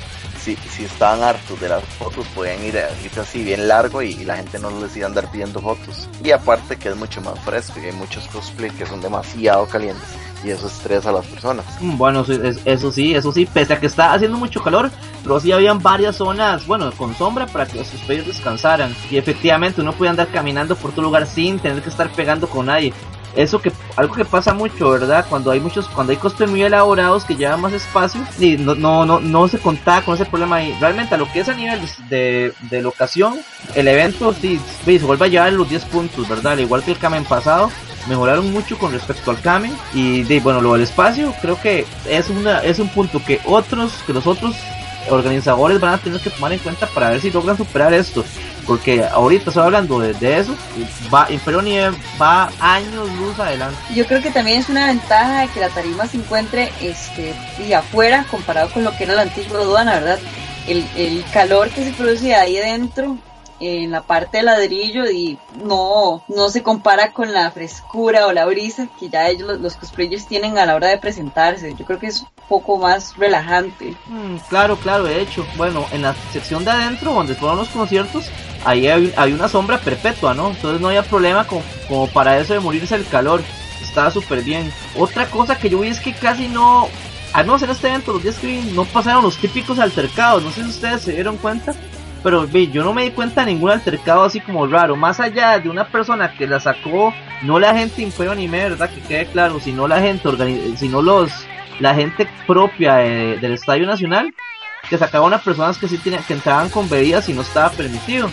Si, 0.45 0.57
si 0.57 0.85
estaban 0.85 1.23
hartos 1.23 1.59
de 1.59 1.71
las 1.71 1.83
fotos, 1.99 2.27
podían 2.35 2.63
ir, 2.63 2.77
a- 2.77 2.91
irse 3.03 3.21
así 3.21 3.43
bien 3.43 3.67
largo 3.67 4.03
y, 4.03 4.15
la 4.25 4.37
gente 4.37 4.59
no 4.59 4.69
les 4.79 4.95
iba 4.97 5.07
a 5.07 5.09
andar 5.09 5.31
pidiendo 5.31 5.59
fotos. 5.61 6.07
Y 6.23 6.33
aparte 6.33 6.77
que 6.77 6.91
es 6.91 6.97
mucho 6.97 7.23
más 7.23 7.39
fresco 7.41 7.81
y 7.81 7.87
hay 7.87 7.93
muchos 7.93 8.27
cosplay 8.29 8.71
que 8.71 8.85
son 8.85 9.01
demasiado 9.01 9.65
calientes 9.67 10.05
y 10.45 10.51
eso 10.51 10.67
estresa 10.67 11.09
a 11.09 11.13
las 11.13 11.25
personas. 11.25 11.65
Mm, 11.81 11.97
Bueno, 11.97 12.21
eso, 12.21 12.35
es- 12.35 12.61
eso 12.67 12.93
sí, 12.93 13.15
eso 13.15 13.33
sí, 13.33 13.47
pese 13.47 13.73
a 13.73 13.81
que 13.81 13.87
está 13.87 14.13
haciendo 14.13 14.37
mucho 14.37 14.63
calor, 14.63 14.91
pero 15.23 15.41
sí 15.41 15.51
habían 15.53 15.81
varias 15.83 16.17
zonas, 16.17 16.67
bueno, 16.67 16.93
con 16.93 17.15
sombra 17.17 17.47
para 17.47 17.65
que 17.65 17.79
los 17.79 17.89
cosplayers 17.89 18.27
descansaran. 18.27 18.95
Y 19.11 19.17
efectivamente 19.17 19.81
uno 19.81 19.93
puede 19.95 20.11
andar 20.11 20.29
caminando 20.29 20.77
por 20.77 20.91
todo 20.93 21.03
lugar 21.03 21.27
sin 21.27 21.59
tener 21.59 21.83
que 21.83 21.89
estar 21.89 22.11
pegando 22.11 22.47
con 22.51 22.67
nadie. 22.67 22.93
Eso 23.37 23.61
que, 23.61 23.73
algo 23.97 24.15
que 24.15 24.25
pasa 24.25 24.55
mucho, 24.55 24.91
¿verdad? 24.91 25.27
Cuando 25.29 25.51
hay 25.51 25.61
muchos, 25.61 25.89
cuando 25.89 26.13
hay 26.13 26.17
cosplay 26.17 26.49
muy 26.49 26.63
elaborados 26.63 27.25
que 27.25 27.37
llevan 27.37 27.61
más 27.61 27.73
espacio, 27.73 28.21
y 28.39 28.57
no, 28.57 28.75
no, 28.75 29.05
no, 29.05 29.21
no 29.21 29.49
se 29.49 29.59
contaba 29.59 30.03
con 30.03 30.15
ese 30.15 30.25
problema 30.25 30.57
ahí. 30.57 30.77
Realmente 30.81 31.15
a 31.15 31.19
lo 31.19 31.31
que 31.31 31.41
es 31.41 31.49
a 31.49 31.55
nivel 31.55 31.81
de, 32.09 32.53
de 32.71 32.83
locación, 32.83 33.41
el 33.75 33.89
evento 33.89 34.33
sí, 34.33 34.61
se 34.85 34.99
vuelve 34.99 35.27
a 35.27 35.29
llevar 35.29 35.53
los 35.53 35.69
10 35.69 35.85
puntos, 35.87 36.29
¿verdad? 36.29 36.53
Al 36.53 36.61
igual 36.61 36.83
que 36.83 36.93
el 36.93 36.99
Kamen 36.99 37.25
pasado, 37.25 37.71
mejoraron 38.09 38.53
mucho 38.53 38.79
con 38.79 38.93
respecto 38.93 39.31
al 39.31 39.41
Kamen 39.41 39.75
y 39.93 40.23
de, 40.25 40.41
bueno 40.41 40.61
lo 40.61 40.75
del 40.75 40.83
espacio 40.83 41.35
creo 41.41 41.61
que 41.61 41.87
es 42.09 42.29
una 42.29 42.59
es 42.63 42.79
un 42.79 42.89
punto 42.89 43.23
que 43.25 43.41
otros 43.45 43.93
que 44.07 44.13
los 44.13 44.27
otros 44.27 44.55
organizadores 45.11 45.81
van 45.81 45.95
a 45.95 45.99
tener 45.99 46.21
que 46.21 46.31
tomar 46.31 46.53
en 46.53 46.59
cuenta 46.59 46.87
para 46.87 47.11
ver 47.11 47.21
si 47.21 47.31
logran 47.31 47.57
superar 47.57 47.93
esto 47.93 48.25
porque 48.67 49.05
ahorita 49.05 49.51
estoy 49.51 49.63
hablando 49.63 50.01
de, 50.01 50.15
de 50.15 50.39
eso 50.39 50.55
va 51.13 51.31
Imperio 51.31 51.63
Nieve 51.63 51.97
va 52.21 52.51
años 52.61 53.09
luz 53.19 53.39
adelante 53.39 53.77
Yo 53.95 54.07
creo 54.07 54.23
que 54.23 54.31
también 54.31 54.61
es 54.61 54.69
una 54.69 54.87
ventaja 54.87 55.43
de 55.43 55.49
que 55.49 55.61
la 55.61 55.69
tarima 55.69 56.07
se 56.07 56.17
encuentre 56.17 56.73
este, 56.81 57.35
y 57.67 57.73
afuera 57.73 58.25
comparado 58.31 58.71
con 58.71 58.85
lo 58.85 58.97
que 58.97 59.05
era 59.05 59.15
la 59.15 59.23
antigua 59.23 59.61
aduana, 59.61 59.95
¿verdad? 59.95 60.19
El, 60.67 60.85
el 60.97 61.25
calor 61.33 61.69
que 61.71 61.85
se 61.85 61.93
produce 61.93 62.35
ahí 62.35 62.57
adentro 62.57 63.19
en 63.65 63.91
la 63.91 64.03
parte 64.03 64.39
de 64.39 64.43
ladrillo 64.45 65.11
y 65.11 65.39
no, 65.65 66.25
no 66.29 66.49
se 66.49 66.63
compara 66.63 67.13
con 67.13 67.33
la 67.33 67.51
frescura 67.51 68.27
o 68.27 68.33
la 68.33 68.45
brisa 68.47 68.89
que 68.99 69.09
ya 69.09 69.29
ellos 69.29 69.61
los, 69.61 69.77
cosplayers 69.77 70.27
tienen 70.27 70.59
a 70.59 70.67
la 70.67 70.75
hora 70.75 70.89
de 70.89 70.99
presentarse. 70.99 71.75
Yo 71.75 71.85
creo 71.85 71.99
que 71.99 72.09
es 72.09 72.23
un 72.23 72.29
poco 72.49 72.79
más 72.79 73.17
relajante. 73.17 73.97
Mm, 74.07 74.37
claro 74.49 74.77
claro 74.77 75.05
de 75.05 75.21
hecho. 75.21 75.47
Bueno 75.57 75.87
en 75.93 76.03
la 76.03 76.15
sección 76.33 76.65
de 76.65 76.71
adentro 76.71 77.13
donde 77.13 77.35
fueron 77.35 77.59
los 77.59 77.69
conciertos 77.69 78.31
ahí 78.65 78.87
hay, 78.89 79.33
una 79.33 79.49
sombra 79.49 79.79
perpetua 79.79 80.35
no 80.35 80.51
entonces 80.51 80.81
no 80.81 80.89
había 80.89 81.03
problema 81.03 81.47
como, 81.47 81.63
como 81.89 82.07
para 82.09 82.39
eso 82.39 82.55
de 82.55 82.61
morirse 82.61 82.95
el 82.95 83.07
calor. 83.07 83.43
Estaba 83.83 84.11
súper 84.11 84.43
bien. 84.43 84.73
Otra 84.99 85.27
cosa 85.27 85.57
que 85.57 85.71
yo 85.71 85.81
vi 85.81 85.89
es 85.89 86.01
que 86.01 86.13
casi 86.13 86.49
no 86.49 86.89
al 87.33 87.47
menos 87.47 87.63
en 87.63 87.71
este 87.71 87.89
evento 87.89 88.13
los 88.13 88.23
días 88.23 88.37
que 88.37 88.47
vi 88.47 88.61
no 88.75 88.85
pasaron 88.85 89.23
los 89.23 89.37
típicos 89.37 89.79
altercados. 89.79 90.43
No 90.43 90.51
sé 90.51 90.63
si 90.63 90.71
ustedes 90.71 91.03
se 91.03 91.13
dieron 91.13 91.37
cuenta 91.37 91.75
pero 92.25 92.45
ve, 92.49 92.67
yo 92.69 92.83
no 92.83 92.93
me 92.93 93.05
di 93.05 93.11
cuenta 93.13 93.45
de 93.45 93.53
ningún 93.53 93.71
altercado 93.71 94.25
así 94.25 94.41
como 94.41 94.67
raro, 94.67 94.97
más 94.97 95.21
allá 95.21 95.59
de 95.61 95.69
una 95.69 95.87
persona 95.87 96.33
que 96.37 96.49
la 96.49 96.59
sacó, 96.59 97.15
no 97.43 97.61
la 97.61 97.73
gente 97.77 98.03
Imperio 98.03 98.33
Anime, 98.33 98.71
¿verdad? 98.71 98.91
Que 98.91 99.01
quede 99.03 99.27
claro, 99.27 99.61
sino 99.61 99.87
la 99.87 100.01
gente, 100.01 100.29
sino 100.77 101.03
los, 101.03 101.31
la 101.79 101.95
gente 101.95 102.27
propia 102.47 102.97
de- 102.97 103.37
del 103.39 103.53
Estadio 103.53 103.87
Nacional, 103.87 104.35
que 104.91 104.99
sacaban 104.99 105.33
a 105.33 105.39
personas 105.39 105.79
que 105.79 105.87
sí 105.87 105.99
tenían, 105.99 106.25
que 106.25 106.33
entraban 106.35 106.69
con 106.71 106.89
bebidas 106.89 107.29
y 107.29 107.33
no 107.35 107.43
estaba 107.43 107.71
permitido. 107.71 108.29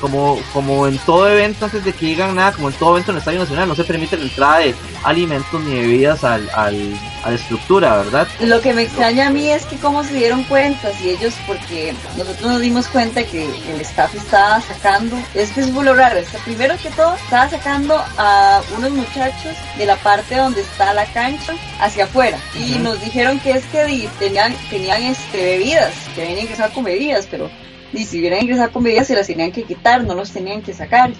Como, 0.00 0.38
como 0.52 0.86
en 0.86 0.98
todo 0.98 1.28
evento, 1.28 1.64
antes 1.64 1.84
de 1.84 1.92
que 1.92 2.06
digan 2.06 2.34
nada, 2.34 2.52
como 2.52 2.68
en 2.68 2.74
todo 2.74 2.92
evento 2.92 3.10
en 3.10 3.16
el 3.16 3.18
Estadio 3.20 3.40
Nacional, 3.40 3.68
no 3.68 3.74
se 3.74 3.84
permite 3.84 4.16
la 4.16 4.24
entrada 4.24 4.58
de 4.58 4.74
alimentos 5.04 5.60
ni 5.62 5.74
bebidas 5.74 6.24
al, 6.24 6.48
al, 6.54 6.94
a 7.24 7.30
la 7.30 7.36
estructura, 7.36 7.96
¿verdad? 7.98 8.28
Lo 8.40 8.60
que 8.60 8.72
me 8.72 8.82
extraña 8.82 9.28
a 9.28 9.30
mí 9.30 9.50
es 9.50 9.64
que 9.66 9.76
cómo 9.76 10.04
se 10.04 10.14
dieron 10.14 10.44
cuenta, 10.44 10.92
si 10.92 11.10
ellos, 11.10 11.34
porque 11.46 11.94
nosotros 12.16 12.52
nos 12.52 12.60
dimos 12.60 12.88
cuenta 12.88 13.24
que 13.24 13.44
el 13.44 13.80
staff 13.80 14.14
estaba 14.14 14.60
sacando, 14.60 15.16
es 15.34 15.50
que 15.52 15.60
es 15.60 15.70
muy 15.70 15.86
raro, 15.86 16.18
es 16.18 16.28
que 16.28 16.38
primero 16.38 16.74
que 16.82 16.90
todo 16.90 17.14
estaba 17.14 17.48
sacando 17.48 17.96
a 18.18 18.60
unos 18.76 18.90
muchachos 18.90 19.54
de 19.76 19.86
la 19.86 19.96
parte 19.96 20.36
donde 20.36 20.60
está 20.60 20.92
la 20.94 21.06
cancha 21.06 21.54
hacia 21.80 22.04
afuera 22.04 22.38
y 22.54 22.78
nos 22.78 23.00
dijeron 23.00 23.38
que 23.40 23.52
es 23.52 23.64
que 23.66 24.08
tenían, 24.18 24.54
tenían 24.70 25.02
este, 25.02 25.38
bebidas, 25.38 25.92
que 26.14 26.22
habían 26.22 26.38
ingresado 26.40 26.72
con 26.72 26.84
bebidas, 26.84 27.26
pero 27.30 27.50
y 27.92 28.04
si 28.04 28.18
hubieran 28.18 28.42
ingresado 28.42 28.72
con 28.72 28.82
bebidas 28.82 29.06
se 29.06 29.14
las 29.14 29.26
tenían 29.26 29.52
que 29.52 29.62
quitar, 29.64 30.04
no 30.04 30.14
los 30.14 30.32
tenían 30.32 30.62
que 30.62 30.72
sacar. 30.72 31.10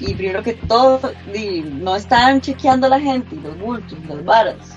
Y 0.00 0.14
primero 0.14 0.42
que 0.42 0.54
todo, 0.54 1.12
di, 1.32 1.60
no 1.60 1.96
estaban 1.96 2.40
chequeando 2.40 2.86
a 2.86 2.90
la 2.90 3.00
gente 3.00 3.36
y 3.36 3.40
los 3.40 3.58
bultos, 3.58 3.98
las 4.08 4.24
varas. 4.24 4.76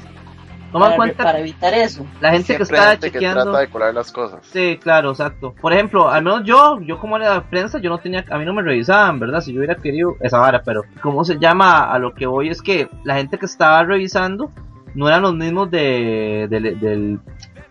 Toman 0.71 0.89
para, 0.89 0.97
cuenta 0.97 1.23
para 1.23 1.39
evitar 1.39 1.73
eso. 1.73 2.05
la 2.21 2.31
gente 2.31 2.55
que 2.55 2.63
Siempre 2.65 2.77
está 2.77 2.91
gente 2.91 3.07
que 3.07 3.13
chequeando. 3.13 3.43
trata 3.43 3.59
de 3.59 3.67
colar 3.69 3.93
las 3.93 4.11
cosas. 4.11 4.39
Sí, 4.51 4.77
claro, 4.79 5.09
exacto. 5.11 5.55
Por 5.59 5.73
ejemplo, 5.73 6.09
al 6.09 6.23
menos 6.23 6.43
yo, 6.43 6.79
yo 6.81 6.99
como 6.99 7.17
era 7.17 7.33
de 7.33 7.41
prensa, 7.41 7.79
yo 7.79 7.89
no 7.89 7.97
tenía, 7.97 8.23
a 8.29 8.37
mí 8.37 8.45
no 8.45 8.53
me 8.53 8.61
revisaban, 8.61 9.19
¿verdad? 9.19 9.41
Si 9.41 9.51
yo 9.51 9.59
hubiera 9.59 9.75
querido 9.75 10.15
esa 10.21 10.37
vara, 10.37 10.61
pero 10.63 10.83
¿cómo 11.01 11.23
se 11.23 11.39
llama? 11.39 11.91
A 11.91 11.97
lo 11.97 12.13
que 12.13 12.27
voy 12.27 12.49
es 12.49 12.61
que 12.61 12.87
la 13.03 13.15
gente 13.15 13.39
que 13.39 13.47
estaba 13.47 13.83
revisando 13.83 14.51
no 14.93 15.07
eran 15.07 15.23
los 15.23 15.33
mismos 15.33 15.71
de, 15.71 16.47
del, 16.49 16.79
del, 16.79 17.19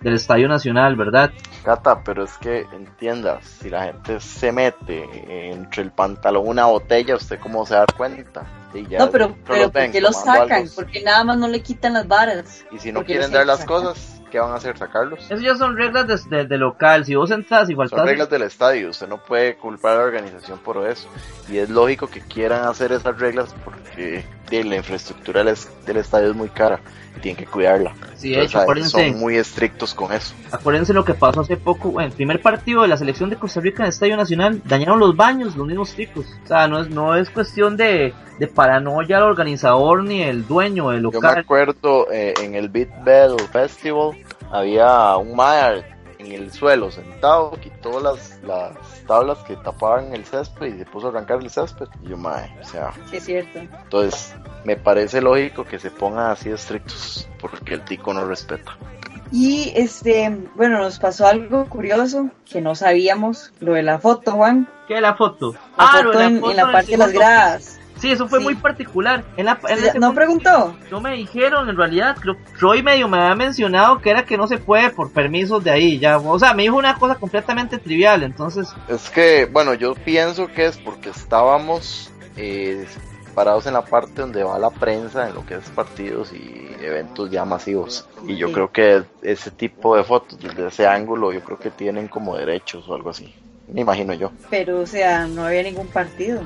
del 0.00 0.14
Estadio 0.14 0.48
Nacional, 0.48 0.94
¿verdad? 0.96 1.30
Cata, 1.64 2.02
pero 2.04 2.24
es 2.24 2.32
que 2.38 2.66
entiendas, 2.72 3.44
si 3.44 3.68
la 3.70 3.84
gente 3.84 4.20
se 4.20 4.52
mete 4.52 5.50
entre 5.50 5.82
el 5.82 5.90
pantalón 5.90 6.46
una 6.46 6.66
botella, 6.66 7.16
¿usted 7.16 7.38
cómo 7.40 7.66
se 7.66 7.74
da 7.74 7.86
cuenta? 7.96 8.46
Y 8.74 8.86
ya 8.86 8.98
No, 8.98 9.10
pero, 9.10 9.34
pero 9.46 9.70
¿por 9.70 9.90
qué 9.90 10.00
lo 10.00 10.12
sacan? 10.12 10.52
algo. 10.52 10.70
Porque 10.76 11.02
nada 11.02 11.24
más 11.24 11.38
no 11.38 11.48
le 11.48 11.60
quitan 11.60 11.94
las 11.94 12.06
varas. 12.06 12.64
Y 12.70 12.78
si 12.78 12.92
no 12.92 13.04
quieren 13.04 13.30
dar 13.32 13.46
las 13.46 13.60
sacan. 13.60 13.82
cosas, 13.82 14.20
¿qué 14.30 14.38
van 14.38 14.52
a 14.52 14.56
hacer? 14.56 14.76
¿Sacarlos? 14.76 15.24
Eso 15.30 15.36
ya 15.42 15.56
son 15.56 15.74
reglas 15.76 16.06
de, 16.06 16.36
de- 16.36 16.44
de 16.46 16.58
local. 16.58 17.04
Si 17.06 17.14
vos 17.14 17.30
entras 17.30 17.68
y 17.70 17.72
Son 17.74 17.88
faltas. 17.88 18.06
reglas 18.06 18.28
del 18.30 18.42
estadio, 18.42 18.90
usted 18.90 19.08
no 19.08 19.18
puede 19.24 19.56
culpar 19.56 19.92
a 19.96 20.00
la 20.00 20.04
organización 20.04 20.58
por 20.58 20.86
eso. 20.86 21.08
Y 21.48 21.56
es 21.58 21.70
lógico 21.70 22.08
que 22.08 22.20
quieran 22.20 22.66
hacer 22.66 22.92
esas 22.92 23.18
reglas 23.18 23.54
porque 23.64 24.24
de, 24.50 24.64
la 24.64 24.76
infraestructura 24.76 25.40
del, 25.42 25.54
es- 25.54 25.70
del 25.86 25.96
estadio 25.96 26.28
es 26.28 26.36
muy 26.36 26.50
cara 26.50 26.78
tienen 27.20 27.36
que 27.36 27.46
cuidarla. 27.50 27.92
Sí, 28.16 28.30
de 28.30 28.42
hecho, 28.42 28.58
Entonces, 28.58 28.62
acuérdense. 28.62 29.10
son 29.10 29.20
muy 29.20 29.36
estrictos 29.36 29.94
con 29.94 30.12
eso. 30.12 30.34
Acuérdense 30.52 30.92
lo 30.92 31.04
que 31.04 31.14
pasó 31.14 31.40
hace 31.40 31.56
poco, 31.56 32.00
en 32.00 32.06
el 32.06 32.12
primer 32.12 32.40
partido 32.42 32.82
de 32.82 32.88
la 32.88 32.96
selección 32.96 33.30
de 33.30 33.36
Costa 33.36 33.60
Rica 33.60 33.78
en 33.78 33.84
el 33.84 33.88
Estadio 33.90 34.16
Nacional, 34.16 34.62
dañaron 34.64 34.98
los 35.00 35.16
baños, 35.16 35.56
los 35.56 35.66
mismos 35.66 35.94
chicos. 35.96 36.26
O 36.44 36.46
sea, 36.46 36.68
no 36.68 36.80
es, 36.80 36.88
no 36.90 37.14
es 37.16 37.28
cuestión 37.30 37.76
de, 37.76 38.12
de 38.38 38.46
paranoia 38.46 39.16
al 39.18 39.24
organizador 39.24 40.04
ni 40.04 40.22
el 40.22 40.46
dueño 40.46 40.90
del 40.90 41.02
Yo 41.02 41.08
me 41.10 41.14
local. 41.14 41.38
acuerdo 41.38 42.06
eh, 42.12 42.34
en 42.42 42.54
el 42.54 42.68
Beat 42.68 42.88
Battle 43.04 43.46
Festival 43.52 44.16
había 44.50 45.16
un 45.16 45.34
Mayer 45.36 45.84
en 46.18 46.32
el 46.32 46.50
suelo 46.52 46.90
sentado, 46.90 47.52
quitó 47.60 48.00
las, 48.00 48.40
las 48.42 48.72
tablas 49.06 49.38
que 49.46 49.54
tapaban 49.56 50.12
el 50.14 50.24
césped 50.24 50.74
y 50.74 50.78
se 50.78 50.84
puso 50.84 51.06
a 51.06 51.10
arrancar 51.10 51.38
el 51.40 51.48
césped. 51.48 51.86
Y 52.02 52.08
yo, 52.08 52.16
mae, 52.16 52.52
o 52.60 52.64
sea, 52.66 52.90
Sí, 53.08 53.18
es 53.18 53.24
cierto. 53.24 53.58
entonces 53.60 54.34
me 54.64 54.76
parece 54.76 55.20
lógico 55.20 55.64
que 55.64 55.78
se 55.78 55.90
pongan 55.90 56.30
así 56.30 56.50
estrictos 56.50 57.28
porque 57.40 57.74
el 57.74 57.84
tico 57.84 58.12
no 58.14 58.24
respeta. 58.24 58.76
Y 59.30 59.72
este, 59.76 60.36
bueno, 60.54 60.78
nos 60.78 60.98
pasó 60.98 61.26
algo 61.26 61.66
curioso 61.66 62.30
que 62.50 62.60
no 62.62 62.74
sabíamos, 62.74 63.52
lo 63.60 63.74
de 63.74 63.82
la 63.82 63.98
foto, 63.98 64.32
Juan. 64.32 64.68
¿Qué 64.86 64.94
es 64.96 65.02
la 65.02 65.14
foto? 65.16 65.52
La 65.52 65.60
Ah, 65.76 66.02
lo 66.02 66.18
de 66.18 66.24
en, 66.24 66.40
foto 66.40 66.50
en 66.50 66.56
la 66.56 66.72
parte 66.72 66.92
de 66.92 66.96
las 66.96 67.12
gradas. 67.12 67.78
Sí, 67.98 68.12
eso 68.12 68.28
fue 68.28 68.38
Sí. 68.38 68.44
muy 68.44 68.54
particular. 68.54 69.24
En 69.36 69.44
la, 69.46 69.58
en 69.68 70.00
¿No 70.00 70.14
preguntó? 70.14 70.76
No 70.90 71.00
me 71.00 71.14
dijeron, 71.16 71.68
en 71.68 71.76
realidad, 71.76 72.16
creo 72.18 72.36
Roy 72.58 72.80
medio 72.82 73.08
me 73.08 73.18
había 73.18 73.34
mencionado 73.34 73.98
que 74.00 74.10
era 74.10 74.24
que 74.24 74.36
no 74.38 74.46
se 74.46 74.56
puede 74.58 74.90
por 74.90 75.12
permisos 75.12 75.62
de 75.64 75.72
ahí, 75.72 75.98
ya, 75.98 76.16
o 76.16 76.38
sea, 76.38 76.54
me 76.54 76.62
dijo 76.62 76.76
una 76.76 76.94
cosa 76.96 77.16
completamente 77.16 77.76
trivial, 77.76 78.22
entonces, 78.22 78.68
Es 78.86 79.10
que, 79.10 79.46
bueno, 79.46 79.74
yo 79.74 79.94
pienso 79.94 80.46
que 80.46 80.66
es 80.66 80.78
porque 80.78 81.10
estábamos 81.10 82.10
eh, 82.36 82.86
parados 83.38 83.66
en 83.66 83.74
la 83.74 83.82
parte 83.82 84.20
donde 84.20 84.42
va 84.42 84.58
la 84.58 84.70
prensa 84.70 85.28
en 85.28 85.34
lo 85.36 85.46
que 85.46 85.54
es 85.54 85.70
partidos 85.70 86.32
y 86.32 86.74
eventos 86.82 87.30
ya 87.30 87.44
masivos. 87.44 88.04
Y 88.26 88.34
yo 88.34 88.50
creo 88.50 88.72
que 88.72 89.04
ese 89.22 89.52
tipo 89.52 89.96
de 89.96 90.02
fotos 90.02 90.40
desde 90.40 90.66
ese 90.66 90.88
ángulo, 90.88 91.32
yo 91.32 91.40
creo 91.44 91.56
que 91.56 91.70
tienen 91.70 92.08
como 92.08 92.36
derechos 92.36 92.88
o 92.88 92.96
algo 92.96 93.10
así. 93.10 93.32
Me 93.68 93.82
imagino 93.82 94.12
yo. 94.12 94.32
Pero, 94.50 94.80
o 94.80 94.86
sea, 94.86 95.28
no 95.28 95.44
había 95.44 95.62
ningún 95.62 95.86
partido. 95.86 96.40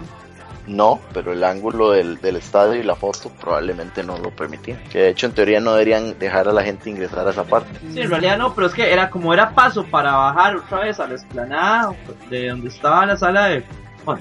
No, 0.66 1.00
pero 1.14 1.32
el 1.32 1.42
ángulo 1.44 1.92
del, 1.92 2.20
del 2.20 2.36
estadio 2.36 2.74
y 2.74 2.82
la 2.82 2.94
foto 2.94 3.30
probablemente 3.40 4.02
no 4.02 4.18
lo 4.18 4.30
permitían. 4.30 4.78
Que 4.90 4.98
de 4.98 5.08
hecho 5.08 5.24
en 5.24 5.32
teoría 5.32 5.60
no 5.60 5.72
deberían 5.72 6.18
dejar 6.18 6.46
a 6.46 6.52
la 6.52 6.62
gente 6.62 6.90
ingresar 6.90 7.26
a 7.26 7.30
esa 7.30 7.44
parte. 7.44 7.70
sí, 7.90 8.02
en 8.02 8.10
realidad 8.10 8.36
no, 8.36 8.54
pero 8.54 8.66
es 8.66 8.74
que 8.74 8.92
era 8.92 9.08
como 9.08 9.32
era 9.32 9.54
paso 9.54 9.86
para 9.86 10.12
bajar 10.12 10.56
otra 10.56 10.80
vez 10.80 11.00
a 11.00 11.06
la 11.06 11.14
esplanada 11.14 11.94
de 12.28 12.50
donde 12.50 12.68
estaba 12.68 13.06
la 13.06 13.16
sala 13.16 13.46
de, 13.46 13.64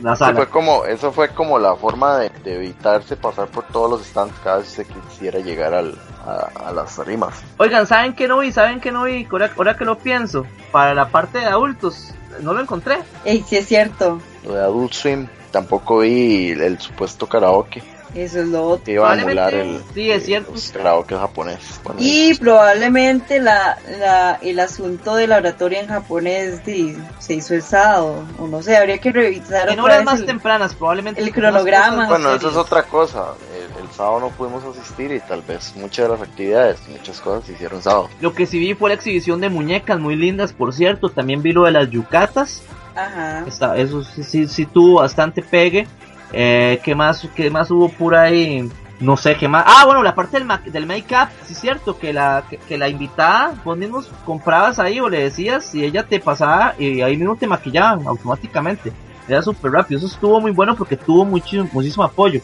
la 0.02 0.14
Eso 0.14 0.16
sala. 0.26 0.36
fue 0.38 0.48
como, 0.48 0.86
eso 0.86 1.12
fue 1.12 1.30
como 1.30 1.58
la 1.60 1.76
forma 1.76 2.18
de, 2.18 2.30
de 2.44 2.56
evitarse 2.56 3.16
pasar 3.16 3.48
por 3.48 3.64
todos 3.66 3.90
los 3.90 4.06
stands 4.06 4.34
cada 4.44 4.58
vez 4.58 4.68
que 4.76 4.84
se 4.84 4.86
quisiera 4.86 5.40
llegar 5.40 5.74
al, 5.74 5.98
a, 6.26 6.70
a 6.70 6.72
las 6.72 6.98
rimas. 7.06 7.42
Oigan, 7.58 7.86
¿saben 7.88 8.14
qué 8.14 8.28
no 8.28 8.40
vi? 8.40 8.52
¿Saben 8.52 8.80
qué 8.80 8.92
no 8.92 9.04
vi? 9.04 9.28
Ahora, 9.32 9.52
ahora 9.58 9.76
que 9.78 9.86
lo 9.86 9.98
pienso, 9.98 10.46
para 10.72 10.94
la 10.94 11.10
parte 11.10 11.40
de 11.40 11.46
adultos, 11.46 12.14
no 12.42 12.54
lo 12.54 12.62
encontré. 12.62 13.00
Ey, 13.26 13.44
sí 13.48 13.58
es 13.58 13.68
cierto. 13.68 14.20
Lo 14.46 14.54
de 14.54 14.62
Adult 14.64 14.94
Swim, 14.94 15.28
tampoco 15.52 16.00
vi 16.00 16.52
el, 16.52 16.62
el 16.62 16.80
supuesto 16.80 17.28
karaoke 17.28 17.84
Eso 18.14 18.42
es 18.42 18.48
lo 18.48 18.64
otro. 18.68 18.84
que 18.84 18.92
iba 18.94 19.10
a 19.12 19.18
emular 19.18 19.54
el, 19.54 19.82
sí, 19.94 20.12
es 20.12 20.26
cierto. 20.26 20.52
los 20.52 20.70
karaoke 20.72 21.16
japonés. 21.16 21.60
Bueno, 21.84 22.00
Y 22.04 22.34
probablemente 22.36 23.40
la, 23.40 23.78
la, 24.00 24.38
el 24.42 24.60
asunto 24.60 25.16
de 25.16 25.28
la 25.28 25.38
oratoria 25.38 25.80
en 25.80 25.88
japonés 25.88 26.66
di, 26.66 26.98
se 27.20 27.36
hizo 27.36 27.54
el 27.54 27.62
sábado, 27.64 28.26
o 28.38 28.48
no 28.48 28.62
sé, 28.62 28.76
habría 28.76 28.98
que 28.98 29.12
revisar 29.14 29.70
En 29.70 29.80
horas 29.80 30.04
más 30.04 30.20
el- 30.20 30.26
tempranas, 30.26 30.76
probablemente. 30.76 31.22
el 31.22 31.32
cronograma. 31.32 32.08
Bueno, 32.08 32.34
eso 32.34 32.50
es 32.50 32.56
otra 32.58 32.84
cosa. 32.84 33.28
El, 33.56 33.86
el 33.86 33.92
sábado 33.92 34.20
no 34.20 34.30
pudimos 34.30 34.64
asistir 34.66 35.12
y 35.14 35.20
tal 35.22 35.42
vez 35.42 35.74
muchas 35.78 36.08
de 36.10 36.12
las 36.18 36.22
actividades, 36.22 36.80
muchas 36.90 37.22
cosas 37.22 37.46
se 37.46 37.54
hicieron 37.54 37.82
sábado. 37.82 38.10
Lo 38.20 38.34
que 38.34 38.46
sí 38.46 38.60
vi 38.60 38.74
fue 38.74 38.90
la 38.90 38.96
exhibición 38.96 39.40
de 39.40 39.50
muñecas 39.50 40.00
muy 40.00 40.16
lindas, 40.18 40.52
por 40.54 40.74
cierto. 40.74 41.10
También 41.10 41.42
vi 41.42 41.54
lo 41.54 41.64
de 41.64 41.72
las 41.72 41.90
yucatas. 41.90 42.62
Ajá. 42.94 43.46
Está, 43.48 43.78
eso 43.78 44.04
sí, 44.04 44.22
sí, 44.24 44.48
sí 44.50 44.66
tuvo 44.66 45.00
bastante 45.00 45.42
pegue. 45.42 45.88
Eh, 46.34 46.80
¿qué, 46.84 46.96
más, 46.96 47.28
¿Qué 47.36 47.50
más 47.50 47.70
hubo 47.72 47.90
por 47.90 48.16
ahí? 48.16 48.70
No 49.00 49.18
sé 49.18 49.36
qué 49.36 49.48
más. 49.48 49.64
Ah, 49.66 49.84
bueno, 49.86 50.04
la 50.04 50.14
parte 50.14 50.38
del, 50.38 50.46
ma- 50.46 50.62
del 50.64 50.86
make-up, 50.86 51.28
sí 51.46 51.54
es 51.54 51.60
cierto, 51.60 51.98
que 51.98 52.14
la, 52.14 52.44
que, 52.50 52.58
que 52.58 52.78
la 52.78 52.88
invitada, 52.88 53.54
vos 53.66 53.76
mismos 53.76 54.08
comprabas 54.26 54.78
ahí 54.78 55.00
o 55.00 55.10
le 55.10 55.24
decías 55.24 55.74
y 55.74 55.84
ella 55.84 56.04
te 56.04 56.20
pasaba 56.20 56.76
y 56.78 57.02
ahí 57.02 57.18
mismo 57.18 57.36
te 57.36 57.48
maquillaban 57.48 58.06
automáticamente. 58.06 58.94
Era 59.28 59.42
súper 59.42 59.72
rápido. 59.72 59.98
Eso 59.98 60.08
estuvo 60.08 60.40
muy 60.40 60.52
bueno 60.52 60.76
porque 60.76 60.98
tuvo 60.98 61.26
mucho, 61.26 61.68
muchísimo 61.72 62.04
apoyo. 62.04 62.42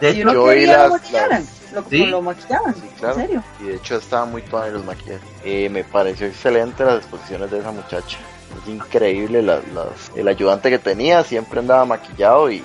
De 0.00 0.10
hecho, 0.10 0.32
yo 0.32 0.44
vi 0.44 0.50
quería 0.54 0.76
las- 0.78 0.88
lo 0.88 0.94
maquillaran, 0.94 1.46
lo, 1.72 1.84
Sí. 1.88 2.06
lo 2.06 2.22
maquillaban, 2.22 2.74
Sí, 2.74 2.80
claro. 2.98 3.14
en 3.14 3.20
serio. 3.20 3.44
Y 3.60 3.64
de 3.64 3.74
hecho 3.76 3.96
estaban 3.96 4.30
muy 4.32 4.42
padres 4.42 4.72
los 4.72 4.84
maquillajes. 4.84 5.20
Eh, 5.44 5.68
me 5.70 5.84
pareció 5.84 6.26
excelente 6.26 6.84
las 6.84 6.96
exposiciones 6.96 7.48
de 7.52 7.58
esa 7.60 7.70
muchacha. 7.70 8.18
Es 8.60 8.68
increíble 8.68 9.40
la- 9.40 9.60
las- 9.72 10.10
el 10.16 10.26
ayudante 10.26 10.68
que 10.68 10.80
tenía, 10.80 11.22
siempre 11.22 11.60
andaba 11.60 11.84
maquillado 11.84 12.50
y 12.50 12.64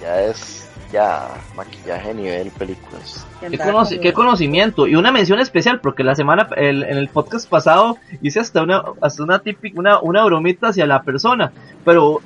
ya 0.00 0.22
es 0.22 0.62
ya 0.92 1.28
maquillaje 1.56 2.14
nivel 2.14 2.50
películas. 2.52 3.26
Qué, 3.40 3.58
conoci- 3.58 4.12
conocimiento 4.12 4.86
y 4.86 4.94
una 4.94 5.10
mención 5.10 5.40
especial 5.40 5.80
porque 5.80 6.04
la 6.04 6.14
semana 6.14 6.48
el- 6.56 6.84
en 6.84 6.96
el 6.96 7.08
podcast 7.08 7.48
pasado 7.48 7.98
hice 8.22 8.38
hasta 8.40 8.62
una 8.62 8.82
hasta 9.00 9.22
una 9.24 9.40
típica 9.40 9.78
una, 9.80 9.98
una 10.00 10.24
bromita 10.24 10.68
hacia 10.68 10.86
la 10.86 11.02
persona 11.02 11.50
pero 11.84 12.20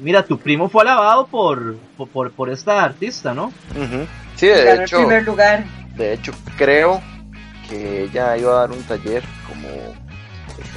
mira 0.00 0.22
tu 0.24 0.38
primo 0.38 0.68
fue 0.68 0.82
alabado 0.82 1.26
por 1.26 1.76
por, 1.96 2.08
por, 2.08 2.30
por 2.30 2.48
esta 2.50 2.84
artista 2.84 3.34
no 3.34 3.46
Ujú. 3.72 4.06
Sí, 4.36 4.46
Ganó 4.48 4.60
de 4.62 4.70
el 4.72 4.80
hecho, 4.82 4.96
primer 4.98 5.24
lugar. 5.24 5.64
de 5.96 6.12
hecho 6.12 6.32
creo 6.56 7.00
que 7.68 8.04
ella 8.04 8.36
iba 8.36 8.52
a 8.52 8.60
dar 8.60 8.70
un 8.70 8.82
taller 8.84 9.24
como 9.48 9.68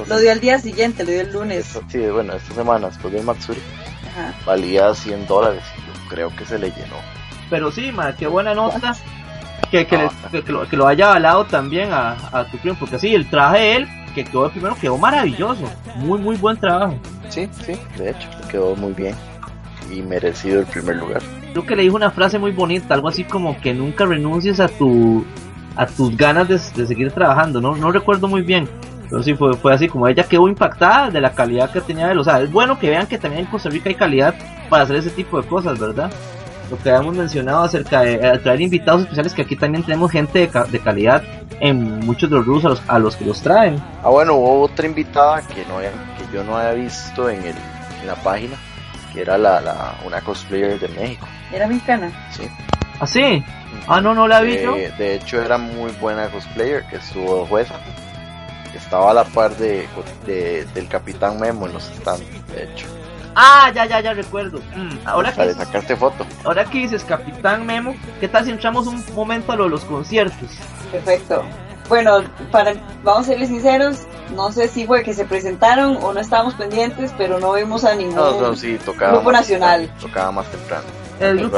Lo 0.08 0.18
dio 0.20 0.32
al 0.32 0.40
día 0.40 0.58
siguiente, 0.58 1.04
lo 1.04 1.12
dio 1.12 1.22
el 1.22 1.32
lunes. 1.32 1.80
sí, 1.90 2.00
bueno, 2.08 2.34
esta 2.34 2.54
semana 2.56 2.88
después 2.88 3.14
del 3.14 3.24
Matsuri 3.24 3.62
Ajá. 4.10 4.34
valía 4.46 4.94
100 4.94 5.28
dólares. 5.28 5.64
Yo 5.78 6.10
creo 6.10 6.36
que 6.36 6.46
se 6.46 6.58
le 6.60 6.70
llenó. 6.72 6.96
pero 7.50 7.72
sí 7.72 7.92
ma, 7.92 8.14
qué 8.16 8.28
buena 8.28 8.54
nota 8.54 8.96
que, 9.72 9.86
que, 9.88 9.98
le- 9.98 10.04
Ah. 10.06 10.30
que, 10.32 10.44
que 10.44 10.52
lo, 10.52 10.68
que 10.68 10.78
lo 10.78 10.88
haya 10.88 11.08
avalado 11.10 11.46
también 11.46 11.92
a, 11.94 12.16
a 12.32 12.46
tu 12.46 12.58
primo 12.58 12.76
porque 12.80 12.98
sí 13.00 13.14
el 13.14 13.30
traje 13.30 13.58
de 13.60 13.76
él 13.76 13.88
que 14.16 14.24
quedó 14.24 14.44
de 14.46 14.50
primero 14.50 14.76
quedó 14.76 14.98
maravilloso 14.98 15.64
muy 15.96 16.20
muy 16.20 16.36
buen 16.38 16.58
trabajo 16.58 16.96
Sí, 17.30 17.48
sí, 17.64 17.74
de 17.98 18.10
hecho, 18.12 18.28
quedó 18.50 18.76
muy 18.76 18.94
bien 18.94 19.16
y 19.92 20.02
merecido 20.02 20.60
el 20.62 20.66
primer 20.66 20.96
lugar. 20.98 21.22
creo 21.54 21.64
que 21.66 21.76
le 21.76 21.84
dijo 21.84 21.96
una 21.96 22.10
frase 22.12 22.38
muy 22.40 22.52
bonita, 22.52 22.94
algo 22.96 23.08
así 23.10 23.24
como 23.24 23.60
que 23.62 23.74
nunca 23.74 24.06
renuncies 24.06 24.60
a 24.60 24.68
tu 24.68 25.26
a 25.76 25.86
tus 25.86 26.16
ganas 26.18 26.48
de, 26.48 26.56
de 26.76 26.88
seguir 26.88 27.12
trabajando, 27.12 27.62
no 27.62 27.76
no 27.76 27.92
recuerdo 27.92 28.28
muy 28.28 28.42
bien, 28.42 28.68
Pero 29.10 29.24
sí, 29.24 29.34
fue, 29.34 29.54
fue 29.54 29.74
así, 29.74 29.88
como 29.88 30.08
ella 30.08 30.24
quedó 30.24 30.48
impactada 30.48 31.10
de 31.10 31.20
la 31.20 31.32
calidad 31.32 31.72
que 31.72 31.82
tenía 31.82 32.12
él. 32.12 32.20
O 32.20 32.24
sea, 32.24 32.40
es 32.42 32.52
bueno 32.52 32.78
que 32.78 32.90
vean 32.90 33.08
que 33.08 33.18
también 33.18 33.46
en 33.46 33.52
Costa 33.52 33.70
Rica 33.70 33.90
hay 33.90 33.96
calidad 33.96 34.36
para 34.70 34.84
hacer 34.84 34.98
ese 34.98 35.10
tipo 35.10 35.42
de 35.42 35.48
cosas, 35.48 35.80
¿verdad? 35.80 36.12
Lo 36.70 36.78
que 36.78 36.92
habíamos 36.92 37.16
mencionado 37.16 37.64
acerca 37.64 38.02
de 38.02 38.16
eh, 38.16 38.38
traer 38.38 38.62
invitados 38.62 39.02
especiales, 39.02 39.34
que 39.34 39.42
aquí 39.42 39.56
también 39.56 39.84
tenemos 39.84 40.12
gente 40.12 40.48
de, 40.48 40.64
de 40.70 40.80
calidad 40.80 41.24
en 41.60 42.00
muchos 42.06 42.30
de 42.30 42.36
los 42.36 42.46
rubros 42.46 42.66
a 42.66 42.70
los, 42.70 42.84
a 42.88 43.00
los 43.00 43.16
que 43.16 43.26
los 43.26 43.42
traen. 43.42 43.82
Ah, 44.04 44.10
bueno, 44.10 44.36
hubo 44.36 44.62
otra 44.62 44.86
invitada 44.86 45.42
que, 45.42 45.66
no 45.66 45.78
había, 45.78 45.92
que 45.92 46.32
yo 46.32 46.44
no 46.44 46.56
había 46.56 46.74
visto 46.74 47.28
en, 47.30 47.42
el, 47.42 47.56
en 48.02 48.08
la 48.08 48.16
página, 48.16 48.56
que 49.12 49.22
era 49.22 49.38
la, 49.40 49.60
la, 49.60 49.96
una 50.06 50.22
cosplayer 50.22 50.80
de 50.80 50.88
México. 50.90 51.28
¿Era 51.52 51.66
mexicana? 51.66 52.12
Sí. 52.32 52.44
¿Ah, 53.00 53.08
sí? 53.08 53.44
Ah, 53.88 54.00
no, 54.02 54.14
no 54.14 54.28
la 54.28 54.42
vi 54.42 54.62
yo. 54.62 54.76
Eh, 54.76 54.94
de 54.98 55.16
hecho, 55.16 55.42
era 55.42 55.58
muy 55.58 55.92
buena 56.00 56.28
cosplayer, 56.28 56.86
que 56.86 56.98
estuvo 56.98 57.46
jueza. 57.48 57.76
Estaba 58.76 59.12
a 59.12 59.14
la 59.14 59.24
par 59.24 59.56
de, 59.58 59.88
de, 60.26 60.66
del 60.74 60.88
Capitán 60.88 61.40
Memo 61.40 61.66
en 61.68 61.74
los 61.74 61.84
stands, 61.84 62.24
de 62.54 62.64
hecho. 62.64 62.86
Ah, 63.36 63.72
ya, 63.74 63.86
ya, 63.86 64.02
ya 64.02 64.14
recuerdo. 64.14 64.60
Mm, 64.76 64.98
ahora 65.06 65.32
Para 65.32 65.48
que 65.50 65.54
sacarte 65.56 65.96
foto. 65.96 66.26
ahora 66.44 66.66
que 66.66 66.80
dices 66.80 67.04
Capitán 67.04 67.66
Memo, 67.66 67.96
¿qué 68.20 68.28
tal 68.28 68.44
si 68.46 68.52
entramos 68.52 68.88
un 68.88 69.04
momento 69.16 69.52
a 69.52 69.56
lo 69.56 69.66
de 69.66 69.70
los 69.72 69.86
conciertos? 69.86 70.50
Perfecto. 70.92 71.44
Bueno, 71.88 72.22
para, 72.52 72.74
vamos 73.04 73.22
a 73.24 73.32
serles 73.32 73.50
sinceros, 73.50 74.00
no 74.36 74.52
sé 74.52 74.68
si 74.68 74.86
fue 74.86 75.04
que 75.04 75.14
se 75.14 75.26
presentaron 75.26 75.98
o 76.02 76.14
no 76.14 76.20
estábamos 76.20 76.54
pendientes, 76.54 77.12
pero 77.18 77.40
no 77.40 77.54
vimos 77.54 77.84
a 77.84 77.96
ningún 77.96 78.16
No, 78.16 78.40
no, 78.40 78.56
sí, 78.56 78.78
tocaba. 78.86 79.14
grupo 79.14 79.32
más 79.32 79.42
nacional. 79.42 79.92
Tocaba 80.00 80.32
más 80.32 80.46
temprano. 80.52 80.84
El 81.20 81.40
grupo 81.40 81.58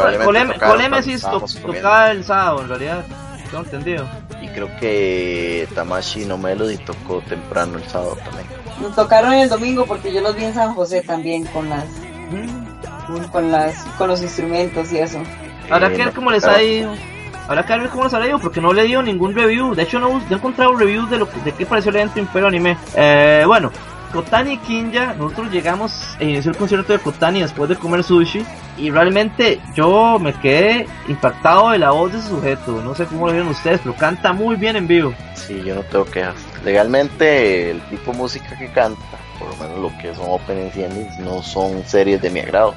Colemesis 0.59 1.21
tocaba 1.21 2.11
el 2.11 2.23
sábado, 2.23 2.61
en 2.61 2.69
realidad. 2.69 3.05
Tengo 3.49 3.63
entendido. 3.63 4.07
Y 4.41 4.47
creo 4.49 4.69
que 4.79 5.67
Tamashi 5.75 6.25
no 6.25 6.37
Melody 6.37 6.77
tocó 6.77 7.21
temprano 7.21 7.77
el 7.77 7.83
sábado 7.87 8.17
también. 8.23 8.47
Nos 8.81 8.95
tocaron 8.95 9.33
el 9.33 9.47
domingo 9.49 9.85
porque 9.85 10.11
yo 10.11 10.21
los 10.21 10.35
vi 10.35 10.45
en 10.45 10.53
San 10.53 10.73
José 10.73 11.01
también 11.01 11.45
con 11.45 11.69
las 11.69 11.85
Mm. 12.31 13.25
con 13.31 13.51
las 13.51 13.75
con 13.97 14.07
los 14.07 14.21
instrumentos 14.21 14.91
y 14.91 14.97
eso. 14.99 15.19
Habrá 15.69 15.87
Eh, 15.87 15.91
que 15.91 15.97
ver 15.97 16.07
no 16.07 16.13
cómo 16.13 16.31
les 16.31 16.43
ha 16.45 16.61
ido. 16.63 16.93
Habrá 17.47 17.65
que 17.65 17.77
ver 17.77 17.89
cómo 17.89 18.05
les 18.05 18.13
ha 18.13 18.25
ido 18.25 18.39
porque 18.39 18.61
no 18.61 18.71
le 18.73 18.83
dio 18.83 19.01
ningún 19.01 19.35
review. 19.35 19.75
De 19.75 19.83
hecho, 19.83 19.99
no, 19.99 20.09
no 20.19 20.23
he 20.29 20.33
encontrado 20.33 20.73
reviews 20.75 21.09
de 21.09 21.17
lo 21.17 21.29
que- 21.29 21.39
de 21.41 21.51
qué 21.51 21.65
pareció 21.65 21.89
el 21.89 21.97
evento 21.97 22.19
Imperio 22.19 22.47
Anime. 22.47 22.77
Eh, 22.95 23.43
bueno, 23.45 23.69
Kotani 24.11 24.53
y 24.53 24.57
Kinja, 24.57 25.13
nosotros 25.13 25.51
llegamos 25.51 25.91
e 26.19 26.25
inició 26.25 26.51
el 26.51 26.57
concierto 26.57 26.93
de 26.93 26.99
Kotani 26.99 27.41
después 27.41 27.69
de 27.69 27.75
comer 27.75 28.03
sushi. 28.03 28.45
Y 28.77 28.89
realmente 28.89 29.59
yo 29.75 30.19
me 30.19 30.33
quedé 30.33 30.87
impactado 31.07 31.71
de 31.71 31.79
la 31.79 31.91
voz 31.91 32.13
de 32.13 32.19
ese 32.19 32.29
sujeto. 32.29 32.81
No 32.81 32.93
sé 32.95 33.05
cómo 33.05 33.27
lo 33.27 33.33
vieron 33.33 33.49
ustedes, 33.49 33.79
pero 33.83 33.95
canta 33.95 34.33
muy 34.33 34.55
bien 34.55 34.75
en 34.75 34.87
vivo. 34.87 35.13
Sí, 35.35 35.61
yo 35.65 35.75
no 35.75 35.83
tengo 35.83 36.05
quejas. 36.05 36.35
Legalmente, 36.63 37.71
el 37.71 37.81
tipo 37.89 38.11
de 38.11 38.17
música 38.17 38.57
que 38.57 38.67
canta, 38.71 39.01
por 39.39 39.49
lo 39.49 39.55
menos 39.57 39.79
lo 39.79 39.97
que 39.97 40.13
son 40.13 40.39
y 40.75 40.81
endings, 40.81 41.19
no 41.19 41.41
son 41.41 41.83
series 41.85 42.21
de 42.21 42.29
mi 42.29 42.41
agrado. 42.41 42.75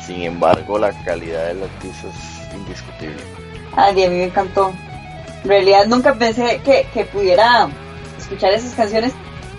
Sin 0.00 0.22
embargo, 0.22 0.78
la 0.78 0.92
calidad 1.04 1.46
del 1.48 1.62
artista 1.62 2.08
es 2.08 2.54
indiscutible. 2.54 3.22
Ay, 3.76 4.04
a 4.04 4.08
mí 4.10 4.16
me 4.16 4.24
encantó. 4.24 4.72
En 5.42 5.48
realidad 5.48 5.86
nunca 5.86 6.14
pensé 6.14 6.60
que, 6.64 6.86
que 6.92 7.04
pudiera 7.04 7.68
escuchar 8.18 8.52
esas 8.52 8.74
canciones 8.74 9.12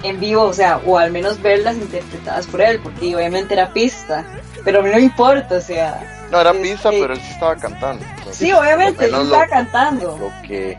en 0.03 0.19
vivo, 0.19 0.43
o 0.43 0.53
sea, 0.53 0.79
o 0.85 0.97
al 0.97 1.11
menos 1.11 1.41
verlas 1.41 1.75
interpretadas 1.75 2.47
por 2.47 2.61
él, 2.61 2.79
porque 2.81 3.15
obviamente 3.15 3.53
era 3.53 3.71
pista, 3.73 4.23
pero 4.63 4.79
a 4.79 4.81
mí 4.83 4.89
no 4.89 4.95
me 4.97 5.01
importa, 5.03 5.55
o 5.55 5.61
sea, 5.61 6.27
No, 6.31 6.41
era 6.41 6.53
pista, 6.53 6.89
pero 6.91 7.13
él 7.13 7.19
sí 7.21 7.31
estaba 7.31 7.55
cantando. 7.55 8.03
Entonces, 8.05 8.35
sí, 8.37 8.51
obviamente, 8.51 9.05
él 9.05 9.13
estaba 9.15 9.43
lo- 9.45 9.49
cantando. 9.49 10.17
Lo 10.17 10.31
que, 10.47 10.77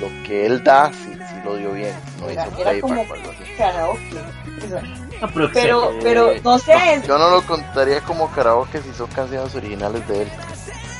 lo 0.00 0.08
que 0.26 0.46
él 0.46 0.62
da, 0.64 0.90
sí, 0.92 1.12
sí 1.14 1.34
lo 1.44 1.56
dio 1.56 1.72
bien. 1.72 1.94
No 2.20 2.28
Era, 2.30 2.46
hizo 2.46 2.54
era 2.60 2.70
playback 2.70 2.80
como 2.80 3.04
karaoke. 3.58 3.98
eso. 4.64 4.80
No, 5.20 5.28
pero, 5.52 5.92
Pero, 6.02 6.32
no 6.42 6.58
sé, 6.58 6.72
es- 6.94 7.06
Yo 7.06 7.18
no 7.18 7.30
lo 7.30 7.42
contaría 7.42 8.00
como 8.00 8.30
karaoke 8.30 8.80
si 8.80 8.92
son 8.94 9.06
canciones 9.08 9.54
originales 9.54 10.06
de 10.08 10.22
él. 10.22 10.28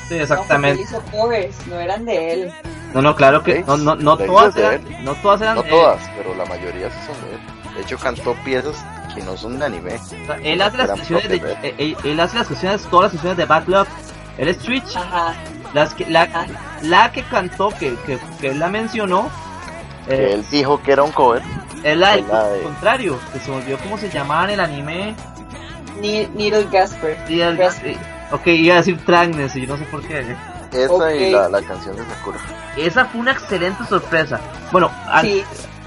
sí, 0.09 0.15
no, 0.17 0.23
exactamente. 0.23 0.81
él 0.83 0.87
hizo 0.87 1.01
covers, 1.11 1.67
no 1.69 1.81
eran 1.81 2.05
de 2.05 2.33
él. 2.35 2.53
No, 2.95 3.03
no, 3.03 3.15
claro 3.15 3.43
que 3.43 3.63
no, 3.63 3.77
no, 3.77 3.95
no 3.97 4.17
todas 4.17 4.57
eran, 4.57 4.81
no 5.05 5.15
todas 5.17 5.41
eran 5.43 5.55
No 5.57 5.63
todas, 5.63 6.01
pero 6.17 6.35
la 6.35 6.45
mayoría 6.47 6.91
sí 6.91 6.97
son 7.07 7.15
de 7.29 7.35
él. 7.35 7.75
De 7.77 7.81
hecho, 7.83 7.99
cantó 7.99 8.35
piezas 8.45 8.85
que 9.15 9.23
no 9.23 9.37
son 9.37 9.59
de 9.59 9.67
anime. 9.67 9.95
O 9.95 10.27
sea, 10.27 10.37
él 10.43 10.61
hace 10.61 10.77
las 10.77 10.89
canciones 10.89 11.29
de, 11.29 11.39
de 11.39 11.53
eh, 11.63 11.75
él, 11.79 11.97
él 12.05 12.21
hace 12.21 12.39
las 12.39 12.49
canciones, 12.49 12.83
todas 12.91 13.05
las 13.05 13.13
canciones 13.13 13.37
de 13.39 13.45
Bad 13.47 13.67
Luck. 13.69 13.89
Él 14.39 14.49
es 14.49 14.59
Twitch, 14.59 14.97
Ajá. 14.97 15.35
las 15.75 15.95
que, 15.95 16.07
la, 16.07 16.47
la 16.83 17.13
que 17.13 17.23
cantó, 17.25 17.71
que, 17.71 17.95
que, 18.07 18.19
que 18.41 18.49
él 18.49 18.59
la 18.59 18.69
mencionó, 18.69 19.29
Que 20.09 20.15
eh, 20.15 20.33
él 20.35 20.45
dijo 20.51 20.83
que 20.83 20.93
era 20.93 21.03
un 21.03 21.13
cover. 21.13 21.43
es 21.85 21.97
la 21.97 22.17
del 22.17 22.27
de- 22.27 22.63
contrario, 22.63 23.19
que 23.33 23.39
se 23.39 23.51
volvió 23.51 23.79
como 23.79 23.99
se 23.99 24.09
llamaba 24.11 24.45
en 24.45 24.51
el 24.51 24.61
anime. 24.61 25.15
Ni- 26.01 26.27
Needle 26.29 26.67
Gasper. 26.73 27.19
Y 27.29 27.41
el- 27.41 27.57
Gas- 27.57 27.81
eh, 27.85 27.97
ok, 28.33 28.47
iba 28.49 28.75
a 28.75 28.79
decir 28.79 29.05
Tragnes 29.05 29.55
y 29.57 29.61
yo 29.67 29.69
no 29.69 29.77
sé 29.77 29.85
por 29.85 30.01
qué. 30.07 30.35
Esa 30.73 31.15
y 31.15 31.31
la, 31.33 31.49
la 31.49 31.63
canción 31.63 31.97
de 31.97 32.05
Sakura. 32.05 32.39
Esa 32.77 33.05
fue 33.07 33.21
una 33.21 33.33
excelente 33.33 33.85
sorpresa. 33.85 34.41
Bueno, 34.73 34.91
Sí, 35.21 35.43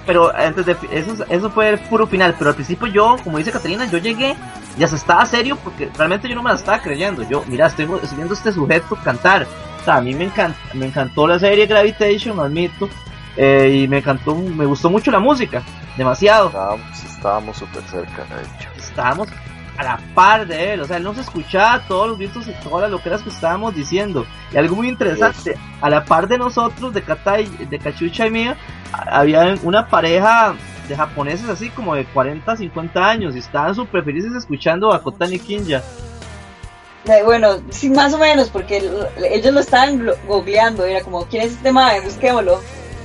pero 0.06 0.36
antes 0.36 0.66
de 0.66 0.76
eso, 0.92 1.26
eso 1.30 1.50
fue 1.50 1.70
el 1.70 1.80
puro 1.80 2.06
final. 2.08 2.36
Pero 2.38 2.50
al 2.50 2.56
principio 2.56 2.88
yo, 2.88 3.16
como 3.24 3.38
dice 3.38 3.52
Caterina, 3.52 3.86
yo 3.86 3.98
llegué 3.98 4.36
y 4.78 4.84
hasta 4.84 4.96
estaba 4.98 5.26
serio 5.26 5.58
porque 5.64 5.90
realmente 5.98 6.28
yo 6.28 6.36
no 6.36 6.44
me 6.44 6.50
la 6.50 6.56
estaba 6.58 6.82
creyendo. 6.82 7.24
Yo, 7.24 7.44
mira, 7.48 7.68
estoy, 7.68 7.86
estoy 7.86 8.16
viendo 8.18 8.34
a 8.34 8.38
este 8.38 8.52
sujeto 8.52 8.98
cantar. 9.04 9.48
O 9.82 9.86
sea, 9.86 9.96
a 9.96 10.02
mí 10.02 10.14
me, 10.14 10.26
encanta, 10.26 10.58
me 10.74 10.86
encantó 10.86 11.28
la 11.28 11.40
serie 11.40 11.66
Gravitation, 11.66 12.38
lo 12.38 12.44
admito. 12.44 12.90
eh, 13.38 13.82
y 13.84 13.88
me 13.88 13.98
encantó, 14.00 14.36
me 14.36 14.66
gustó 14.66 14.90
mucho 14.90 15.12
la 15.12 15.20
música. 15.20 15.62
Demasiado. 15.98 16.48
Estábamos 16.48 17.04
estábamos 17.04 17.58
súper 17.58 17.84
cerca, 17.84 18.24
de 18.36 18.42
hecho. 18.42 18.70
Estábamos 18.78 19.30
a 19.78 19.84
la 19.84 20.00
par 20.14 20.46
de 20.48 20.74
él. 20.74 20.82
O 20.82 20.86
sea, 20.86 20.98
él 20.98 21.04
nos 21.04 21.18
escuchaba 21.18 21.84
todos 21.88 22.08
los 22.10 22.18
gritos 22.18 22.48
y 22.48 22.52
todas 22.64 22.82
las 22.84 22.92
loqueras 22.92 23.22
que 23.22 23.30
estábamos 23.30 23.74
diciendo. 23.76 24.26
Y 24.52 24.58
algo 24.58 24.76
muy 24.76 24.88
interesante, 24.90 25.58
a 25.82 25.90
la 25.90 26.06
par 26.06 26.28
de 26.28 26.38
nosotros, 26.38 26.94
de 26.94 27.02
Kata 27.02 27.42
y- 27.42 27.48
de 27.70 27.80
Cachucha 27.80 28.28
y 28.28 28.32
mía, 28.32 28.58
había 28.92 29.56
una 29.64 29.88
pareja 29.88 30.56
de 30.88 30.96
japoneses 30.96 31.48
así 31.50 31.70
como 31.70 31.96
de 31.96 32.06
40, 32.06 32.56
50 32.58 33.08
años 33.08 33.36
y 33.36 33.40
estaban 33.40 33.74
súper 33.74 34.04
felices 34.04 34.34
escuchando 34.34 34.92
a 34.94 35.02
Kotani 35.02 35.40
Kinja. 35.40 35.82
Eh, 37.06 37.22
Bueno, 37.26 37.58
sí, 37.70 37.90
más 37.90 38.14
o 38.14 38.18
menos, 38.18 38.50
porque 38.50 38.78
ellos 39.32 39.54
lo 39.54 39.60
estaban 39.60 40.06
googleando, 40.28 40.86
era 40.86 41.02
como, 41.02 41.26
¿quién 41.26 41.44
es 41.44 41.54
este 41.54 41.72
mae? 41.72 42.00
Busquémoslo. 42.02 42.62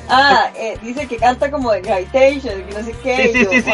Ah, 0.08 0.50
eh, 0.56 0.78
dice 0.82 1.06
que 1.06 1.16
canta 1.16 1.50
como 1.50 1.70
de 1.72 1.80
Gravitation, 1.82 2.62
que 2.62 2.74
no 2.78 2.84
sé 2.84 2.92
qué. 3.02 3.16
Sí, 3.16 3.32
sí, 3.32 3.44
yo, 3.44 3.50
sí, 3.50 3.62
sí, 3.62 3.72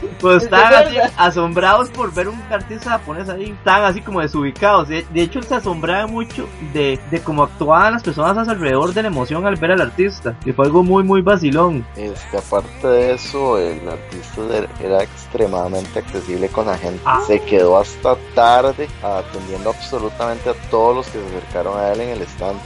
sí. 0.00 0.06
Pues 0.20 0.38
¿te 0.38 0.44
estaban 0.46 0.74
así 0.86 0.96
asombrados 1.16 1.90
por 1.90 2.12
ver 2.14 2.28
un 2.28 2.40
artista 2.50 2.90
japonés 2.90 3.28
ahí. 3.28 3.50
Estaban 3.50 3.84
así 3.84 4.00
como 4.00 4.20
desubicados. 4.20 4.88
De, 4.88 5.04
de 5.10 5.20
hecho, 5.22 5.42
se 5.42 5.54
asombraba 5.54 6.06
mucho 6.06 6.48
de, 6.72 6.98
de 7.10 7.20
cómo 7.20 7.42
actuaban 7.42 7.92
las 7.92 8.02
personas 8.02 8.36
a 8.38 8.44
su 8.44 8.50
alrededor 8.52 8.94
de 8.94 9.02
la 9.02 9.08
emoción 9.08 9.46
al 9.46 9.56
ver 9.56 9.72
al 9.72 9.80
artista. 9.80 10.34
Que 10.44 10.52
fue 10.52 10.64
algo 10.66 10.82
muy, 10.82 11.02
muy 11.02 11.20
vacilón. 11.22 11.86
Este, 11.96 12.38
aparte 12.38 12.86
de 12.86 13.12
eso, 13.14 13.58
el 13.58 13.86
artista 13.88 14.40
era- 14.56 14.68
era 14.82 15.02
extremadamente 15.02 15.98
accesible 15.98 16.48
con 16.48 16.66
la 16.66 16.78
gente. 16.78 17.00
Ah. 17.04 17.20
Se 17.26 17.40
quedó 17.40 17.78
hasta 17.78 18.16
tarde 18.34 18.88
atendiendo 19.02 19.70
absolutamente 19.70 20.50
a 20.50 20.54
todos 20.70 20.96
los 20.96 21.06
que 21.08 21.18
se 21.18 21.26
acercaron 21.36 21.78
a 21.78 21.92
él 21.92 22.00
en 22.00 22.08
el 22.10 22.22
stand. 22.22 22.58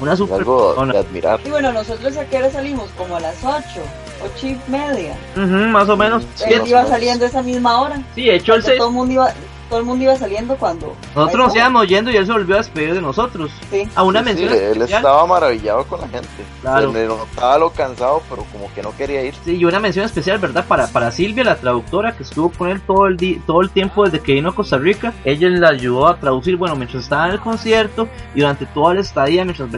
Una 0.00 0.16
super 0.16 0.38
algo 0.38 0.68
persona. 0.68 0.92
de 0.92 0.98
admirar. 0.98 1.40
Y 1.44 1.50
bueno, 1.50 1.72
nosotros 1.72 2.16
a 2.16 2.24
qué 2.26 2.38
hora 2.38 2.50
salimos, 2.50 2.90
como 2.96 3.16
a 3.16 3.20
las 3.20 3.36
8, 3.44 3.64
8 4.36 4.46
y 4.46 4.58
media. 4.68 5.16
Ujú, 5.36 5.44
más 5.46 5.88
o 5.88 5.96
menos. 5.96 6.24
Sí, 6.34 6.44
Él 6.48 6.60
más 6.60 6.68
iba 6.68 6.78
o 6.80 6.82
menos. 6.82 6.90
saliendo 6.96 7.24
a 7.24 7.28
esa 7.28 7.42
misma 7.42 7.80
hora. 7.80 8.02
Sí, 8.14 8.24
de 8.24 8.36
hecho, 8.36 8.54
él 8.54 8.62
se- 8.62 8.76
Todo 8.76 8.88
el 8.88 8.94
mundo 8.94 9.12
iba, 9.14 9.32
todo 9.68 9.78
el 9.78 9.84
mundo 9.84 10.04
iba 10.04 10.16
saliendo 10.16 10.56
cuando. 10.56 10.94
nosotros 11.14 11.46
nos 11.48 11.56
íbamos 11.56 11.86
yendo 11.88 12.10
y 12.10 12.16
él 12.16 12.26
se 12.26 12.32
volvió 12.32 12.54
a 12.54 12.58
despedir 12.58 12.94
de 12.94 13.00
nosotros. 13.00 13.50
Sí. 13.70 13.88
A 13.94 14.02
una 14.02 14.20
Sí, 14.22 14.24
sí, 14.28 14.34
mención 14.34 14.52
él 14.52 14.72
especial. 14.72 14.98
estaba 15.00 15.26
maravillado 15.26 15.84
con 15.84 16.00
la 16.00 16.08
gente. 16.08 16.28
Claro. 16.62 16.92
Se 16.92 16.98
le 16.98 17.06
notaba 17.06 17.58
lo 17.58 17.70
cansado, 17.70 18.22
pero 18.30 18.44
como 18.52 18.72
que 18.74 18.82
no 18.82 18.96
quería 18.96 19.22
ir. 19.22 19.34
Sí, 19.44 19.56
y 19.56 19.64
una 19.64 19.80
mención 19.80 20.04
especial, 20.04 20.38
¿verdad? 20.38 20.64
Para, 20.66 20.86
para 20.88 21.10
Silvia, 21.10 21.44
la 21.44 21.56
traductora, 21.56 22.16
que 22.16 22.22
estuvo 22.22 22.50
con 22.50 22.68
él 22.68 22.80
todo 22.80 23.06
el, 23.06 23.16
di- 23.16 23.40
todo 23.46 23.60
el 23.60 23.70
tiempo 23.70 24.04
desde 24.04 24.20
que 24.20 24.34
vino 24.34 24.50
a 24.50 24.54
Costa 24.54 24.78
Rica. 24.78 25.12
Ella 25.24 25.48
le 25.48 25.66
ayudó 25.66 26.06
a 26.08 26.16
traducir, 26.18 26.56
bueno, 26.56 26.76
mientras 26.76 27.04
estaba 27.04 27.26
en 27.26 27.32
el 27.32 27.40
concierto 27.40 28.08
y 28.34 28.40
durante 28.40 28.66
toda 28.66 28.94
la 28.94 29.00
estadía, 29.00 29.44
mientras 29.44 29.68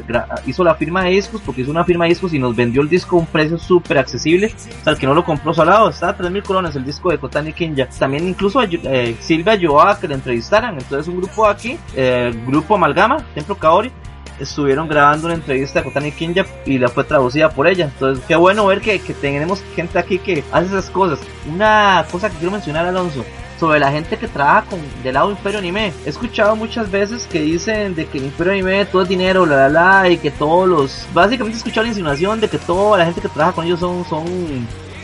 hizo 0.46 0.62
la 0.64 0.74
firma 0.74 1.02
de 1.04 1.10
discos, 1.10 1.40
porque 1.44 1.62
hizo 1.62 1.70
una 1.70 1.84
firma 1.84 2.04
de 2.04 2.10
discos 2.10 2.32
y 2.34 2.38
nos 2.38 2.54
vendió 2.54 2.82
el 2.82 2.88
disco 2.88 3.16
a 3.16 3.20
un 3.20 3.26
precio 3.26 3.58
súper 3.58 3.98
accesible. 3.98 4.54
O 4.80 4.84
sea, 4.84 4.92
el 4.92 4.98
que 4.98 5.06
no 5.06 5.14
lo 5.14 5.24
compró 5.24 5.52
salado, 5.54 5.88
estaba 5.90 6.12
a 6.12 6.16
3.000 6.18 6.42
colones 6.42 6.76
el 6.76 6.84
disco 6.84 7.10
de 7.10 7.18
Kotani 7.18 7.52
Kinja. 7.52 7.88
También 7.98 8.28
incluso 8.28 8.62
eh, 8.62 9.16
Silvia 9.20 9.54
ayudó 9.54 9.75
que 10.00 10.08
le 10.08 10.14
entrevistaran. 10.14 10.74
Entonces 10.74 11.08
un 11.08 11.18
grupo 11.18 11.46
aquí, 11.46 11.78
eh, 11.94 12.30
el 12.32 12.46
grupo 12.46 12.74
Amalgama, 12.74 13.24
Templo 13.34 13.56
Kaori, 13.56 13.92
estuvieron 14.38 14.88
grabando 14.88 15.26
una 15.26 15.34
entrevista 15.34 15.82
con 15.82 15.92
Tani 15.92 16.12
Kinja 16.12 16.44
y 16.64 16.78
la 16.78 16.88
fue 16.88 17.04
traducida 17.04 17.50
por 17.50 17.66
ella. 17.66 17.86
Entonces, 17.86 18.24
qué 18.26 18.36
bueno 18.36 18.66
ver 18.66 18.80
que, 18.80 18.98
que 19.00 19.14
tenemos 19.14 19.62
gente 19.74 19.98
aquí 19.98 20.18
que 20.18 20.44
hace 20.52 20.66
esas 20.66 20.90
cosas. 20.90 21.20
Una 21.46 22.04
cosa 22.10 22.28
que 22.28 22.36
quiero 22.36 22.52
mencionar, 22.52 22.86
Alonso, 22.86 23.24
sobre 23.58 23.80
la 23.80 23.90
gente 23.90 24.16
que 24.16 24.28
trabaja 24.28 24.62
con 24.68 24.80
del 25.02 25.14
lado 25.14 25.30
Imperio 25.30 25.58
Anime. 25.58 25.92
He 26.04 26.10
escuchado 26.10 26.56
muchas 26.56 26.90
veces 26.90 27.26
que 27.26 27.40
dicen 27.40 27.94
de 27.94 28.06
que 28.06 28.18
el 28.18 28.24
Imperio 28.24 28.52
Anime 28.52 28.84
todo 28.86 29.02
es 29.02 29.08
dinero, 29.08 29.46
la 29.46 29.68
la 29.68 30.00
la, 30.02 30.08
y 30.10 30.18
que 30.18 30.30
todos 30.30 30.68
los. 30.68 31.06
Básicamente 31.14 31.56
he 31.56 31.58
escuchado 31.58 31.84
la 31.84 31.88
insinuación 31.88 32.40
de 32.40 32.48
que 32.48 32.58
toda 32.58 32.98
la 32.98 33.04
gente 33.06 33.20
que 33.20 33.28
trabaja 33.28 33.54
con 33.54 33.64
ellos 33.64 33.80
son, 33.80 34.04
son, 34.04 34.24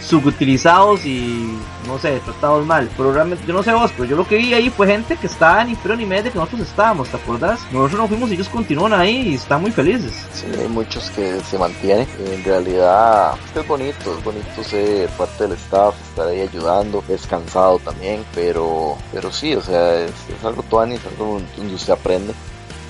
subutilizados 0.04 1.04
y 1.06 1.56
no 1.86 1.98
sé, 1.98 2.20
tratados 2.20 2.66
mal. 2.66 2.88
Pero 2.96 3.12
realmente, 3.12 3.44
yo 3.46 3.54
no 3.54 3.62
sé 3.62 3.72
vos, 3.72 3.90
pero 3.96 4.04
yo 4.04 4.16
lo 4.16 4.26
que 4.26 4.36
vi 4.36 4.54
ahí 4.54 4.70
fue 4.70 4.86
gente 4.86 5.16
que 5.16 5.26
estaba 5.26 5.64
ni 5.64 5.74
pero 5.76 5.96
ni 5.96 6.04
medio 6.06 6.24
de 6.24 6.30
que 6.30 6.38
nosotros 6.38 6.62
estábamos, 6.68 7.08
¿te 7.08 7.16
acordás? 7.16 7.60
Nosotros 7.72 8.00
nos 8.00 8.08
fuimos 8.08 8.30
y 8.30 8.34
ellos 8.34 8.48
continúan 8.48 8.92
ahí 8.92 9.30
y 9.30 9.34
están 9.34 9.60
muy 9.62 9.70
felices. 9.70 10.12
Sí, 10.34 10.46
hay 10.58 10.68
muchos 10.68 11.10
que 11.10 11.40
se 11.40 11.58
mantienen. 11.58 12.06
En 12.32 12.44
realidad 12.44 13.34
es 13.54 13.66
bonito, 13.66 14.16
es 14.16 14.24
bonito 14.24 14.64
ser 14.64 15.08
parte 15.10 15.44
del 15.44 15.52
staff, 15.56 15.94
estar 16.10 16.28
ahí 16.28 16.40
ayudando, 16.40 17.02
es 17.08 17.26
cansado 17.26 17.78
también, 17.78 18.24
pero, 18.34 18.96
pero 19.12 19.32
sí, 19.32 19.54
o 19.54 19.62
sea, 19.62 19.94
es, 20.04 20.10
es 20.10 20.44
algo 20.44 20.62
tuani, 20.64 20.94
es 20.96 21.06
algo 21.06 21.40
donde 21.56 21.74
usted 21.74 21.92
aprende, 21.92 22.32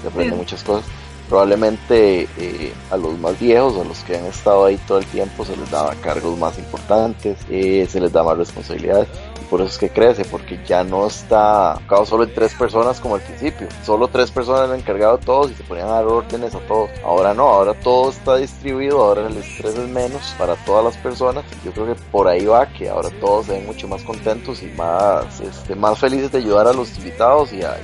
se 0.03 0.09
aprende 0.09 0.33
Sí. 0.33 0.39
muchas 0.39 0.63
cosas. 0.63 0.85
Probablemente 1.33 2.29
eh, 2.37 2.75
a 2.91 2.99
los 2.99 3.19
más 3.19 3.41
viejos, 3.41 3.75
a 3.81 3.85
los 3.89 4.01
que 4.01 4.19
han 4.19 4.27
estado 4.27 4.67
ahí 4.67 4.77
todo 4.87 4.99
el 4.99 5.07
tiempo, 5.07 5.47
se 5.47 5.57
les 5.57 5.71
daba 5.71 5.95
cargos 5.95 6.37
más 6.37 6.59
importantes, 6.59 7.39
eh, 7.49 7.87
se 7.91 8.01
les 8.03 8.13
da 8.13 8.23
más 8.23 8.37
responsabilidades. 8.37 9.09
Y 9.41 9.45
por 9.47 9.63
eso 9.63 9.71
es 9.71 9.79
que 9.79 9.89
crece, 9.89 10.27
porque 10.27 10.61
ya 10.67 10.85
no 10.85 11.07
está 11.07 11.73
enfocado 11.79 12.05
solo 12.05 12.25
en 12.25 12.35
tres 12.35 12.53
personas 12.53 13.01
como 13.01 13.15
al 13.15 13.23
principio. 13.23 13.67
Solo 13.83 14.09
tres 14.09 14.31
personas 14.31 14.67
eran 14.69 14.79
encargados 14.81 15.21
de 15.21 15.27
todos 15.27 15.51
y 15.51 15.55
se 15.55 15.65
ponían 15.65 15.89
a 15.89 15.93
dar 15.93 16.05
órdenes 16.05 16.55
a 16.55 16.59
todos. 16.67 16.91
Ahora 17.03 17.33
no, 17.33 17.49
ahora 17.49 17.73
todo 17.81 18.11
está 18.11 18.37
distribuido, 18.37 19.03
ahora 19.03 19.27
el 19.27 19.37
estrés 19.39 19.75
es 19.75 19.89
menos 19.89 20.35
para 20.39 20.55
todas 20.67 20.85
las 20.85 20.99
personas. 20.99 21.45
Yo 21.65 21.73
creo 21.73 21.87
que 21.87 21.95
por 22.11 22.29
ahí 22.29 22.45
va, 22.45 22.67
que 22.67 22.91
ahora 22.91 23.09
todos 23.23 23.47
se 23.47 23.53
ven 23.53 23.65
mucho 23.65 23.89
más 23.89 24.03
contentos 24.03 24.63
y 24.63 24.67
más, 24.77 25.41
este, 25.41 25.75
más 25.77 25.99
felices 25.99 26.31
de 26.31 26.37
ayudar 26.41 26.67
a 26.67 26.75
los 26.75 26.95
invitados 26.99 27.55
y 27.55 27.63
a, 27.63 27.79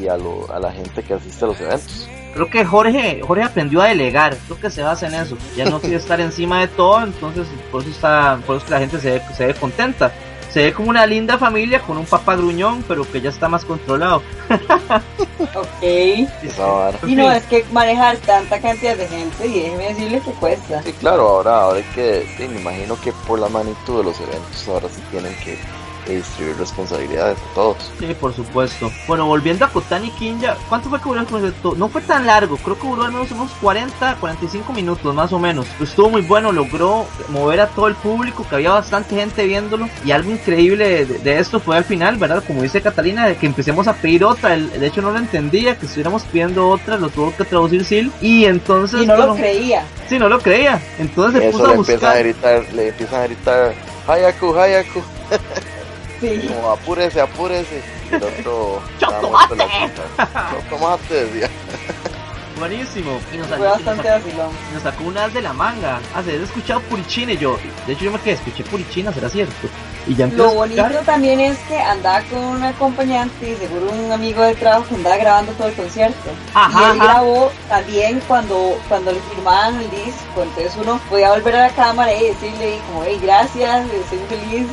y, 0.00 0.08
a, 0.08 0.16
lo- 0.16 0.52
a 0.52 0.58
la 0.58 0.72
gente 0.72 1.04
que 1.04 1.14
asiste 1.14 1.44
a 1.44 1.46
los 1.46 1.60
eventos. 1.60 2.08
Creo 2.34 2.48
que 2.48 2.64
Jorge, 2.64 3.20
Jorge 3.26 3.44
aprendió 3.44 3.82
a 3.82 3.88
delegar, 3.88 4.36
creo 4.46 4.58
que 4.58 4.70
se 4.70 4.82
basa 4.82 5.06
en 5.06 5.14
eso. 5.14 5.36
Ya 5.56 5.64
no 5.66 5.80
quiere 5.80 5.96
estar 5.96 6.20
encima 6.20 6.60
de 6.60 6.68
todo, 6.68 7.02
entonces 7.02 7.46
por 7.70 7.82
eso 7.82 7.90
está, 7.90 8.38
por 8.46 8.56
eso 8.56 8.64
es 8.64 8.68
que 8.68 8.70
la 8.70 8.80
gente 8.80 8.98
se 8.98 9.10
ve, 9.12 9.22
se 9.36 9.46
ve 9.46 9.54
contenta. 9.54 10.12
Se 10.50 10.64
ve 10.64 10.72
como 10.74 10.90
una 10.90 11.06
linda 11.06 11.38
familia 11.38 11.80
con 11.80 11.96
un 11.96 12.04
papá 12.04 12.36
gruñón, 12.36 12.84
pero 12.86 13.10
que 13.10 13.22
ya 13.22 13.30
está 13.30 13.48
más 13.48 13.64
controlado. 13.64 14.22
Ok. 15.54 15.82
Y 17.06 17.14
no, 17.14 17.30
es 17.30 17.42
que 17.44 17.64
manejar 17.72 18.16
tanta 18.18 18.60
cantidad 18.60 18.96
de 18.96 19.08
gente, 19.08 19.46
y 19.46 19.60
déjeme 19.60 19.88
decirle 19.88 20.20
que 20.20 20.30
cuesta. 20.32 20.82
Sí, 20.82 20.92
claro, 20.92 21.28
ahora, 21.28 21.62
ahora 21.62 21.78
hay 21.78 21.84
que, 21.94 22.26
sí, 22.36 22.48
me 22.48 22.60
imagino 22.60 22.98
que 23.00 23.12
por 23.26 23.38
la 23.38 23.48
magnitud 23.48 23.98
de 23.98 24.04
los 24.04 24.20
eventos, 24.20 24.68
ahora 24.68 24.88
sí 24.88 25.02
tienen 25.10 25.34
que, 25.44 25.58
que 26.04 26.16
distribuir 26.16 26.56
responsabilidades 26.58 27.38
a 27.38 27.54
todos. 27.54 27.76
Sí, 27.98 28.14
por 28.20 28.34
supuesto. 28.34 28.90
Bueno, 29.06 29.26
volviendo 29.26 29.64
a 29.64 29.68
Kotani 29.68 30.10
Kinja, 30.12 30.56
¿cuánto 30.68 30.88
fue 30.88 30.98
que 31.00 31.08
duró 31.08 31.20
el 31.20 31.26
concierto? 31.26 31.74
No 31.76 31.88
fue 31.88 32.02
tan 32.02 32.26
largo, 32.26 32.56
creo 32.56 32.78
que 32.78 32.86
duró 32.88 33.02
al 33.04 33.12
menos 33.12 33.30
unos 33.30 33.50
40, 33.60 34.16
45 34.20 34.72
minutos 34.72 35.14
más 35.14 35.32
o 35.32 35.38
menos. 35.38 35.66
Estuvo 35.80 36.10
muy 36.10 36.22
bueno, 36.22 36.52
logró 36.52 37.06
mover 37.28 37.60
a 37.60 37.66
todo 37.68 37.88
el 37.88 37.94
público, 37.94 38.44
que 38.48 38.54
había 38.56 38.70
bastante 38.72 39.14
gente 39.16 39.46
viéndolo. 39.46 39.88
Y 40.04 40.10
algo 40.10 40.30
increíble 40.30 41.04
de, 41.06 41.18
de 41.18 41.38
esto 41.38 41.60
fue 41.60 41.76
al 41.76 41.84
final, 41.84 42.16
¿verdad? 42.16 42.42
Como 42.46 42.62
dice 42.62 42.80
Catalina, 42.80 43.26
de 43.26 43.36
que 43.36 43.46
empecemos 43.46 43.86
a 43.88 43.94
pedir 43.94 44.24
otra. 44.24 44.54
El- 44.54 44.70
de 44.78 44.86
hecho, 44.86 45.02
no 45.02 45.10
lo 45.12 45.18
entendía, 45.18 45.78
que 45.78 45.86
estuviéramos 45.86 46.22
pidiendo 46.24 46.68
otra, 46.68 46.96
lo 46.96 47.08
tuvo 47.10 47.34
que 47.36 47.44
traducir 47.44 47.84
Sil. 47.86 48.10
Y 48.20 48.44
entonces. 48.44 49.02
Y 49.02 49.06
no 49.06 49.16
lo 49.16 49.34
creía. 49.34 49.84
Sí, 50.08 50.18
no 50.18 50.28
lo 50.28 50.40
creía. 50.40 50.80
Entonces 50.98 51.40
se 51.42 51.48
Eso 51.48 51.58
puso 51.58 51.68
le 51.68 51.72
a 51.74 51.76
empiezan 51.76 52.04
a 52.04 52.08
buscar. 52.12 52.22
gritar, 52.24 52.74
le 52.74 52.88
empiezan 52.88 53.20
a 53.20 53.24
gritar, 53.24 53.74
Hayaku, 54.08 54.54
Hayaku, 54.56 55.00
Sí. 56.22 56.48
como 56.48 56.70
apúrese, 56.70 57.20
apúrese. 57.20 57.82
Y 58.10 58.14
el 58.14 58.22
otro. 58.22 58.80
Buenísimo. 62.58 63.18
Y 63.32 63.38
nos, 63.38 63.46
Fue 63.48 63.56
y 63.56 63.60
nos 63.60 63.70
bastante 63.72 64.08
sacó- 64.08 64.24
vacilón. 64.24 64.50
nos 64.74 64.82
sacó 64.82 65.04
un 65.04 65.18
as 65.18 65.34
de 65.34 65.42
la 65.42 65.52
manga. 65.52 66.00
Ah, 66.14 66.22
se 66.22 66.36
he 66.36 66.42
escuchado 66.42 66.80
Purichina 66.82 67.32
y 67.32 67.38
yo. 67.38 67.58
De 67.86 67.94
hecho, 67.94 68.04
yo 68.04 68.12
me 68.12 68.18
quedé, 68.20 68.34
escuché 68.34 68.62
Purichina, 68.64 69.12
será 69.12 69.28
cierto. 69.28 69.68
Y 70.06 70.16
ya 70.16 70.24
empecé 70.24 70.42
Lo 70.42 70.50
bonito 70.54 70.82
también 71.06 71.38
es 71.40 71.58
que 71.68 71.78
andaba 71.78 72.22
con 72.22 72.38
un 72.40 72.62
acompañante 72.64 73.50
y 73.50 73.56
seguro 73.56 73.90
un 73.92 74.10
amigo 74.10 74.42
de 74.42 74.54
trabajo 74.54 74.84
que 74.88 74.94
andaba 74.96 75.16
grabando 75.16 75.52
todo 75.52 75.68
el 75.68 75.74
concierto. 75.74 76.30
Ajá, 76.54 76.80
y 76.80 76.84
él 76.96 77.00
ajá. 77.00 77.12
grabó 77.12 77.52
también 77.68 78.20
cuando, 78.26 78.78
cuando 78.88 79.12
le 79.12 79.20
firmaban 79.20 79.76
el 79.80 79.90
disco. 79.90 80.42
Entonces 80.42 80.72
uno 80.80 81.00
podía 81.08 81.30
volver 81.30 81.56
a 81.56 81.68
la 81.68 81.70
cámara 81.70 82.12
y 82.14 82.24
decirle 82.28 82.80
como, 82.88 83.04
hey, 83.04 83.18
gracias, 83.22 83.86
estoy 83.92 84.18
muy 84.18 84.28
feliz, 84.28 84.66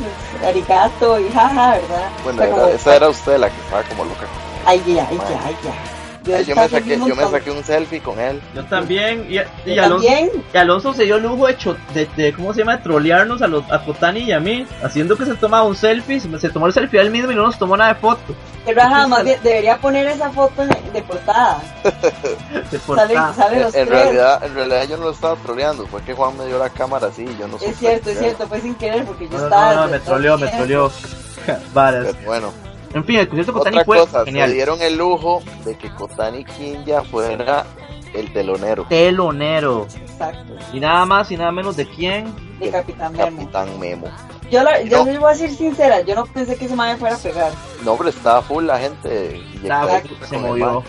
arigato 0.47 1.19
y 1.19 1.29
jaja, 1.31 1.71
¿verdad? 1.73 2.09
Bueno, 2.23 2.41
O 2.41 2.41
sea, 2.41 2.47
era- 2.47 2.55
como, 2.55 2.67
esa 2.67 2.95
era 2.95 3.09
usted 3.09 3.37
la 3.37 3.49
que 3.49 3.61
estaba 3.61 3.83
como 3.83 4.05
loca. 4.05 4.25
Ay, 4.65 4.81
ya, 4.87 5.07
ay, 5.09 5.17
ya, 5.17 5.39
ay, 5.45 5.57
ya. 5.63 5.98
Yo, 6.25 6.55
me 6.55 6.67
saqué, 6.69 6.97
yo 6.97 7.15
me 7.15 7.25
saqué 7.29 7.49
un 7.51 7.63
selfie 7.63 8.01
con 8.01 8.19
él. 8.19 8.39
Yo 8.53 8.63
también. 8.65 9.25
Y, 9.29 9.37
y 9.69 9.75
Yo 9.75 9.83
Alonso, 9.85 10.05
también. 10.07 10.31
y 10.53 10.57
Alonso 10.57 10.93
se 10.93 11.03
dio 11.05 11.15
el 11.15 11.23
lujo 11.23 11.47
de, 11.47 11.57
cho- 11.57 11.77
de, 11.93 12.07
de- 12.17 12.33
¿cómo 12.33 12.53
se 12.53 12.59
llama? 12.59 12.77
De 12.77 12.83
trolearnos 12.83 13.41
a, 13.41 13.47
los, 13.47 13.63
a 13.71 13.83
Kotani 13.83 14.19
y 14.21 14.31
a 14.31 14.39
mí. 14.39 14.67
Haciendo 14.83 15.15
que 15.17 15.25
se 15.25 15.33
tomaba 15.35 15.63
un 15.63 15.75
selfie. 15.75 16.19
Se, 16.19 16.39
se 16.39 16.49
tomó 16.49 16.67
el 16.67 16.73
selfie 16.73 16.99
él 16.99 17.09
mismo 17.09 17.31
y 17.31 17.35
no 17.35 17.43
nos 17.43 17.57
tomó 17.57 17.75
nada 17.77 17.93
de 17.93 17.99
foto. 17.99 18.35
Que 18.65 18.73
Raja, 18.73 19.07
más 19.07 19.23
bien, 19.23 19.39
debería 19.41 19.77
poner 19.77 20.05
esa 20.07 20.29
foto 20.31 20.63
de 20.65 21.01
portada. 21.03 21.61
De 22.71 22.77
portada. 22.79 23.33
sale 23.33 23.55
En, 23.57 23.63
los 23.63 23.73
en 23.73 23.87
tres. 23.87 24.03
realidad, 24.03 24.43
en 24.43 24.53
realidad 24.53 24.83
yo 24.89 24.97
no 24.97 25.03
lo 25.05 25.11
estaba 25.11 25.35
troleando, 25.37 25.87
fue 25.87 26.01
que 26.03 26.13
Juan 26.13 26.37
me 26.37 26.45
dio 26.45 26.59
la 26.59 26.69
cámara 26.69 27.07
así 27.07 27.23
y 27.23 27.37
yo 27.39 27.47
no 27.47 27.57
supe 27.57 27.71
Es 27.71 27.77
cierto, 27.77 28.09
es 28.09 28.19
cierto, 28.19 28.47
fue 28.47 28.59
sin 28.61 28.75
querer 28.75 29.05
porque 29.05 29.27
yo 29.29 29.37
No, 29.37 29.43
estaba. 29.45 29.73
no, 29.73 29.81
no, 29.85 29.87
me 29.87 29.99
troleó, 29.99 30.37
me 30.37 30.47
troleó. 30.49 30.91
Pero 31.73 32.13
bueno, 32.25 32.53
En 32.93 33.03
fin, 33.05 33.19
el 33.19 33.27
concierto 33.27 33.51
de 33.51 33.57
Kotani 33.59 33.75
otra 33.77 33.85
fue 33.85 33.99
cosa, 33.99 34.19
se 34.19 34.25
genial. 34.25 34.53
dieron 34.53 34.81
el 34.81 34.97
lujo 34.97 35.41
de 35.65 35.77
que 35.77 35.89
Kotani 35.93 36.43
Kinja 36.45 37.03
fuera 37.03 37.65
el 38.13 38.33
telonero, 38.33 38.85
Telonero. 38.89 39.85
Exacto, 39.95 40.55
Y 40.73 40.79
nada 40.79 41.05
más 41.05 41.29
y 41.31 41.37
nada 41.37 41.51
menos 41.51 41.75
de 41.75 41.85
quién. 41.87 42.33
de 42.59 42.71
Capitán 42.71 43.13
Memo. 43.15 43.37
Capitán 43.37 43.79
Memo. 43.79 44.07
Yo, 44.49 44.63
la- 44.63 44.81
yo 44.81 44.97
No. 44.99 45.05
les 45.05 45.19
voy 45.19 45.29
a 45.29 45.33
decir 45.33 45.51
sincera, 45.55 46.01
yo 46.01 46.15
no 46.15 46.25
pensé 46.25 46.55
que 46.57 46.65
ese 46.65 46.75
man 46.75 46.91
me 46.93 46.97
fuera 46.97 47.15
a 47.15 47.19
pegar. 47.19 47.51
No, 47.85 47.95
pero 47.95 48.09
estaba 48.09 48.41
full 48.41 48.65
la 48.65 48.79
gente. 48.79 49.39
Estaba- 49.61 50.01
se 50.27 50.37
movió. 50.39 50.83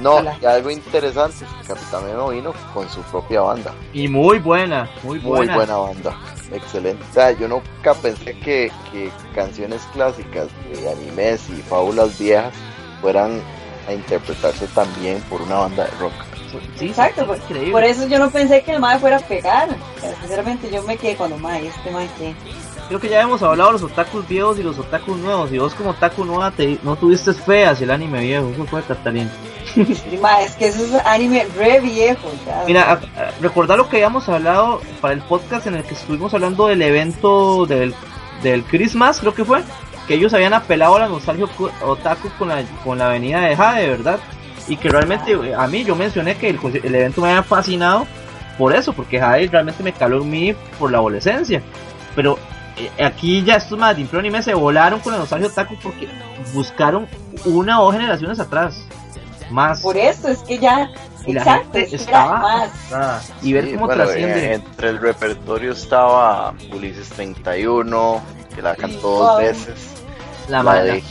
No, 0.00 0.12
Ojalá. 0.12 0.38
y 0.40 0.46
algo 0.46 0.70
interesante 0.70 1.44
es 1.44 1.50
que 1.66 1.74
Capitán 1.74 2.06
Memo 2.06 2.28
vino 2.30 2.54
con 2.72 2.88
su 2.88 3.02
propia 3.02 3.42
banda. 3.42 3.74
Y 3.92 4.08
muy 4.08 4.38
buena, 4.38 4.88
muy 5.02 5.18
Muy 5.18 5.28
buena. 5.38 5.56
buena 5.56 5.76
banda. 5.76 6.16
Excelente. 6.52 7.04
O 7.10 7.14
sea, 7.14 7.30
yo 7.32 7.48
nunca 7.48 7.94
pensé 7.94 8.38
que, 8.38 8.72
que 8.90 9.10
canciones 9.34 9.82
clásicas 9.92 10.48
de 10.72 10.90
animes 10.90 11.48
y 11.50 11.62
fábulas 11.62 12.18
viejas 12.18 12.52
fueran 13.00 13.40
a 13.88 13.92
interpretarse 13.92 14.66
también 14.68 15.20
por 15.22 15.40
una 15.42 15.56
banda 15.56 15.84
de 15.84 15.90
rock. 15.98 16.12
Sí, 16.76 16.86
Exacto, 16.88 17.26
por, 17.26 17.36
increíble. 17.36 17.70
por 17.70 17.84
eso 17.84 18.08
yo 18.08 18.18
no 18.18 18.30
pensé 18.30 18.62
que 18.62 18.72
el 18.72 18.80
man 18.80 18.98
fuera 18.98 19.18
a 19.18 19.20
pegar. 19.20 19.68
Sinceramente 20.20 20.68
yo 20.70 20.82
me 20.82 20.96
quedé 20.96 21.14
cuando 21.16 21.38
man, 21.38 21.56
este 21.64 21.90
man 21.90 22.08
que. 22.18 22.34
Creo 22.88 22.98
que 22.98 23.08
ya 23.08 23.20
hemos 23.20 23.40
hablado 23.42 23.68
de 23.70 23.72
los 23.74 23.82
otakus 23.84 24.26
viejos 24.26 24.58
y 24.58 24.64
los 24.64 24.76
otakus 24.76 25.16
nuevos. 25.16 25.52
Y 25.52 25.58
vos 25.58 25.74
como 25.74 25.90
otaku 25.90 26.24
nueva 26.24 26.50
te, 26.50 26.76
no 26.82 26.96
tuviste 26.96 27.32
fe 27.32 27.64
hacia 27.64 27.84
el 27.84 27.92
anime 27.92 28.20
viejo. 28.20 28.48
Eso 28.52 28.64
fue 28.64 28.82
Catalina. 28.82 29.30
Ma, 30.20 30.40
es 30.42 30.52
que 30.56 30.66
eso 30.68 30.84
es 30.84 30.94
anime 31.06 31.46
re 31.56 31.80
viejo. 31.80 32.30
ya. 32.46 32.62
Mira, 32.66 33.00
recordar 33.40 33.78
lo 33.78 33.88
que 33.88 33.96
habíamos 33.98 34.28
hablado 34.28 34.80
para 35.00 35.14
el 35.14 35.20
podcast 35.20 35.66
en 35.66 35.76
el 35.76 35.84
que 35.84 35.94
estuvimos 35.94 36.32
hablando 36.34 36.66
del 36.66 36.82
evento 36.82 37.66
del, 37.66 37.94
del 38.42 38.62
Christmas, 38.64 39.20
creo 39.20 39.34
que 39.34 39.44
fue. 39.44 39.62
Que 40.08 40.14
ellos 40.14 40.34
habían 40.34 40.54
apelado 40.54 40.96
a 40.96 41.00
la 41.00 41.08
nostalgia 41.08 41.46
otaku 41.84 42.28
con 42.38 42.48
la, 42.48 42.62
con 42.84 42.98
la 42.98 43.06
avenida 43.06 43.40
de 43.42 43.54
Jade, 43.56 43.88
¿verdad? 43.88 44.18
Y 44.66 44.76
que 44.76 44.88
realmente 44.88 45.36
a 45.56 45.66
mí 45.68 45.84
yo 45.84 45.94
mencioné 45.94 46.36
que 46.36 46.48
el, 46.48 46.60
conci- 46.60 46.84
el 46.84 46.94
evento 46.94 47.20
me 47.20 47.28
había 47.28 47.42
fascinado 47.44 48.06
por 48.58 48.74
eso, 48.74 48.92
porque 48.92 49.20
Jade 49.20 49.48
realmente 49.48 49.82
me 49.82 49.92
caló 49.92 50.22
en 50.22 50.30
mí 50.30 50.54
por 50.78 50.90
la 50.90 50.98
adolescencia. 50.98 51.62
Pero 52.16 52.38
eh, 52.76 53.04
aquí 53.04 53.42
ya 53.44 53.54
estos 53.56 53.78
más 53.78 53.94
de 53.94 54.02
Impro 54.02 54.18
Anime 54.18 54.42
se 54.42 54.52
volaron 54.54 54.98
con 55.00 55.12
la 55.12 55.18
nostalgia 55.20 55.48
otaku 55.48 55.76
porque 55.82 56.08
buscaron 56.52 57.06
una 57.44 57.80
o 57.80 57.84
dos 57.84 57.94
generaciones 57.94 58.40
atrás. 58.40 58.84
Más. 59.50 59.80
Por 59.80 59.96
eso 59.96 60.28
es 60.28 60.38
que 60.40 60.58
ya. 60.58 60.90
Y 61.26 61.32
la 61.34 61.40
exacto, 61.42 61.72
gente 61.78 61.96
estaba 61.96 62.38
más. 62.38 62.70
Ah, 62.92 63.20
y 63.42 63.52
ver 63.52 63.64
Sí, 63.66 63.72
cómo 63.74 63.86
bueno, 63.86 64.04
trasciende. 64.04 64.46
eh, 64.46 64.54
entre 64.54 64.88
el 64.88 64.98
repertorio 65.00 65.72
estaba 65.72 66.54
Ulises 66.72 67.08
31, 67.10 68.22
que 68.54 68.62
la 68.62 68.74
cantó 68.74 69.08
dos 69.10 69.38
veces. 69.38 69.76
la 70.48 70.58
La 70.58 70.62
mala. 70.62 70.82
de 70.84 71.04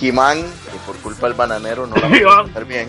He-Man, 0.00 0.38
que 0.42 0.78
por 0.86 0.96
culpa 0.98 1.28
del 1.28 1.36
bananero 1.36 1.86
no 1.86 1.94
la 1.96 2.06
He-Man. 2.08 2.20
pudo 2.22 2.44
cantar 2.44 2.64
bien. 2.64 2.88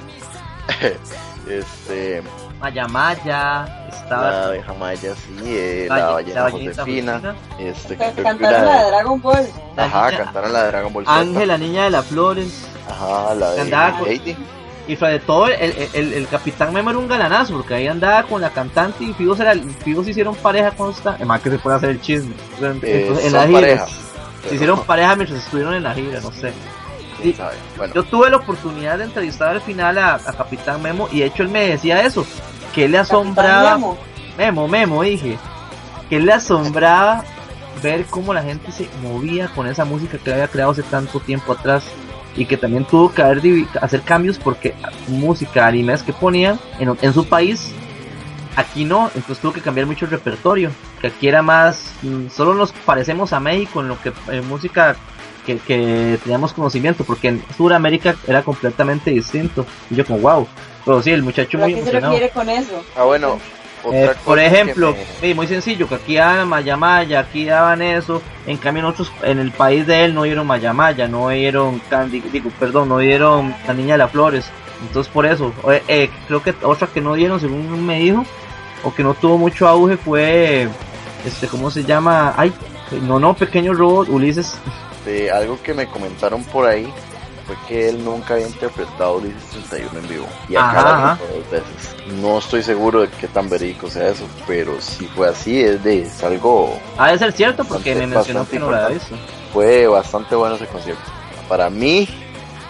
este, 1.49 2.23
Maya 2.59 2.87
Maya, 2.87 3.87
estaba 3.89 4.31
la 4.31 4.49
de 4.51 4.63
Jamaya, 4.63 5.13
sí, 5.15 5.37
eh, 5.45 5.87
Valle- 5.89 5.99
la 6.01 6.11
ballena 6.11 6.41
Josefina. 6.49 6.73
Josefina, 7.13 7.35
Este, 7.59 7.97
que 7.97 8.23
Cantaron 8.23 8.65
la 8.65 8.83
de 8.83 8.87
Dragon 8.91 9.21
Ball. 9.21 9.47
la 9.75 9.83
Ajá, 9.83 10.05
niña- 10.11 10.23
cantaron 10.23 10.53
la 10.53 10.63
de 10.63 10.67
Dragon 10.69 10.93
Ball. 10.93 11.03
Ángel, 11.07 11.47
la 11.49 11.57
niña 11.57 11.83
de 11.83 11.89
las 11.89 12.05
flores. 12.05 12.65
Ajá, 12.89 13.35
la 13.35 13.51
de 13.51 13.65
Lady. 13.69 14.37
Y 14.87 14.97
sobre 14.97 15.19
todo, 15.19 15.47
el, 15.47 15.73
el, 15.93 16.13
el, 16.13 16.27
Capitán 16.27 16.73
Memo 16.73 16.89
era 16.89 16.99
un 16.99 17.07
galanazo, 17.07 17.53
porque 17.53 17.73
ahí 17.75 17.87
andaba 17.87 18.23
con 18.23 18.41
la 18.41 18.49
cantante 18.49 19.05
y 19.05 19.13
Figos, 19.13 19.39
era, 19.39 19.53
Figos 19.83 20.07
hicieron 20.09 20.35
pareja 20.35 20.71
con 20.71 20.91
esta. 20.91 21.11
Además 21.11 21.39
que 21.41 21.51
se 21.51 21.57
puede 21.59 21.77
hacer 21.77 21.89
el 21.91 22.01
chisme. 22.01 22.33
Entonces, 22.55 22.83
Eh, 22.89 23.07
en 23.07 23.15
giras. 23.29 23.47
pareja, 23.51 23.87
Se 24.49 24.55
hicieron 24.55 24.83
pareja 24.83 25.15
mientras 25.15 25.39
estuvieron 25.43 25.73
en 25.75 25.83
la 25.83 25.93
gira, 25.93 26.19
no 26.19 26.31
sé. 26.33 26.51
sabe. 27.37 27.55
Bueno, 27.77 27.93
Yo 27.93 28.03
tuve 28.03 28.29
la 28.29 28.37
oportunidad 28.37 28.97
de 28.97 29.05
entrevistar 29.05 29.49
al 29.49 29.61
final 29.61 29.97
a, 29.97 30.15
a 30.15 30.33
Capitán 30.33 30.81
Memo 30.81 31.07
y 31.13 31.19
de 31.19 31.27
hecho 31.27 31.43
él 31.43 31.49
me 31.49 31.65
decía 31.69 32.01
eso, 32.05 32.25
que 32.75 32.83
él 32.85 32.91
le 32.91 32.97
asombraba. 32.97 33.79
Memo, 34.37 34.67
Memo, 34.67 35.01
dije. 35.03 35.37
Que 36.09 36.19
le 36.19 36.33
asombraba 36.33 37.23
ver 37.81 38.05
cómo 38.05 38.33
la 38.33 38.43
gente 38.43 38.71
se 38.73 38.87
movía 39.01 39.47
con 39.47 39.65
esa 39.67 39.85
música 39.85 40.17
que 40.17 40.33
había 40.33 40.47
creado 40.49 40.71
hace 40.71 40.83
tanto 40.83 41.19
tiempo 41.21 41.53
atrás 41.53 41.85
y 42.35 42.45
que 42.45 42.57
también 42.57 42.85
tuvo 42.85 43.13
que 43.13 43.21
haber 43.21 43.41
hacer 43.81 44.01
cambios 44.01 44.39
porque 44.39 44.73
música, 45.07 45.67
animes 45.67 46.03
que 46.03 46.13
ponían 46.13 46.59
en, 46.79 46.97
en 47.01 47.13
su 47.13 47.25
país 47.25 47.73
aquí 48.55 48.85
no, 48.85 49.09
entonces 49.15 49.39
tuvo 49.39 49.53
que 49.53 49.61
cambiar 49.61 49.87
mucho 49.87 50.05
el 50.05 50.11
repertorio, 50.11 50.71
que 51.01 51.07
aquí 51.07 51.27
era 51.27 51.41
más, 51.41 51.93
mm, 52.01 52.27
solo 52.29 52.53
nos 52.53 52.71
parecemos 52.71 53.33
a 53.33 53.39
México 53.39 53.81
en 53.81 53.87
lo 53.87 54.01
que 54.01 54.13
en 54.27 54.47
música 54.47 54.95
que, 55.45 55.57
que 55.57 56.19
teníamos 56.23 56.53
conocimiento, 56.53 57.03
porque 57.03 57.29
en 57.29 57.43
Sudamérica 57.57 58.15
era 58.27 58.43
completamente 58.43 59.11
distinto. 59.11 59.65
Y 59.89 59.95
yo 59.95 60.05
como, 60.05 60.19
wow, 60.19 60.47
pero 60.85 61.01
sí, 61.01 61.11
el 61.11 61.23
muchacho 61.23 61.57
muy 61.57 61.73
¿A 61.73 61.75
qué 61.75 61.83
se 61.83 61.91
refiere 61.91 62.29
con 62.29 62.49
eso? 62.49 62.83
Ah, 62.95 63.03
bueno, 63.03 63.39
eh, 63.91 64.11
por 64.23 64.39
ejemplo, 64.39 64.95
muy 65.35 65.47
sencillo, 65.47 65.87
que 65.87 65.95
aquí 65.95 66.15
daban 66.15 66.47
Mayamaya, 66.47 67.19
aquí 67.19 67.45
daban 67.45 67.81
eso, 67.81 68.21
en 68.47 68.57
cambio 68.57 68.81
en 68.81 68.85
otros, 68.89 69.11
en 69.23 69.39
el 69.39 69.51
país 69.51 69.85
de 69.87 70.05
él 70.05 70.13
no 70.13 70.23
dieron 70.23 70.47
Mayamaya, 70.47 71.07
no 71.07 71.29
dieron 71.29 71.79
Candy, 71.89 72.21
digo, 72.21 72.49
perdón, 72.59 72.89
no 72.89 72.99
dieron 72.99 73.53
La 73.67 73.73
Niña 73.73 73.93
de 73.93 73.99
las 73.99 74.11
Flores, 74.11 74.45
entonces 74.81 75.11
por 75.11 75.25
eso, 75.25 75.53
eh, 75.69 75.83
eh, 75.87 76.09
creo 76.27 76.41
que 76.41 76.53
otra 76.63 76.87
que 76.87 77.01
no 77.01 77.13
dieron, 77.15 77.39
según 77.39 77.85
me 77.85 77.99
dijo, 77.99 78.25
o 78.83 78.93
que 78.93 79.03
no 79.03 79.13
tuvo 79.13 79.37
mucho 79.37 79.67
auge 79.67 79.97
fue, 79.97 80.67
este, 81.25 81.47
¿cómo 81.47 81.71
se 81.71 81.83
llama? 81.83 82.33
Ay, 82.37 82.53
no, 83.01 83.19
no, 83.19 83.33
Pequeño 83.33 83.73
Robot, 83.73 84.09
Ulises. 84.09 84.55
De 85.05 85.31
algo 85.31 85.61
que 85.61 85.73
me 85.73 85.87
comentaron 85.87 86.43
por 86.45 86.65
ahí 86.65 86.91
fue 87.45 87.55
que 87.67 87.89
él 87.89 88.03
nunca 88.03 88.35
había 88.35 88.47
interpretado 88.47 89.17
Ulises 89.17 89.43
31 89.69 89.99
en 89.99 90.07
vivo. 90.07 90.27
Y 90.49 90.55
acá 90.55 91.17
dos 91.19 91.51
veces. 91.51 92.15
No 92.21 92.37
estoy 92.37 92.63
seguro 92.63 93.01
de 93.01 93.09
qué 93.09 93.27
tan 93.27 93.49
verídico 93.49 93.89
sea 93.89 94.09
eso, 94.09 94.27
pero 94.47 94.79
si 94.79 95.05
fue 95.07 95.29
así, 95.29 95.61
es 95.61 95.83
de 95.83 96.03
es 96.03 96.23
algo. 96.23 96.79
Ah, 96.97 97.11
de 97.11 97.19
ser 97.19 97.33
cierto, 97.33 97.63
porque 97.65 97.95
me 97.95 98.07
mencionó 98.07 98.47
que 98.47 98.59
no 98.59 98.71
lo 98.71 98.77
había 98.77 98.97
visto. 98.97 99.15
Fue 99.51 99.87
bastante 99.87 100.35
bueno 100.35 100.55
ese 100.55 100.67
concierto. 100.67 101.03
Para 101.49 101.69
mí, 101.69 102.07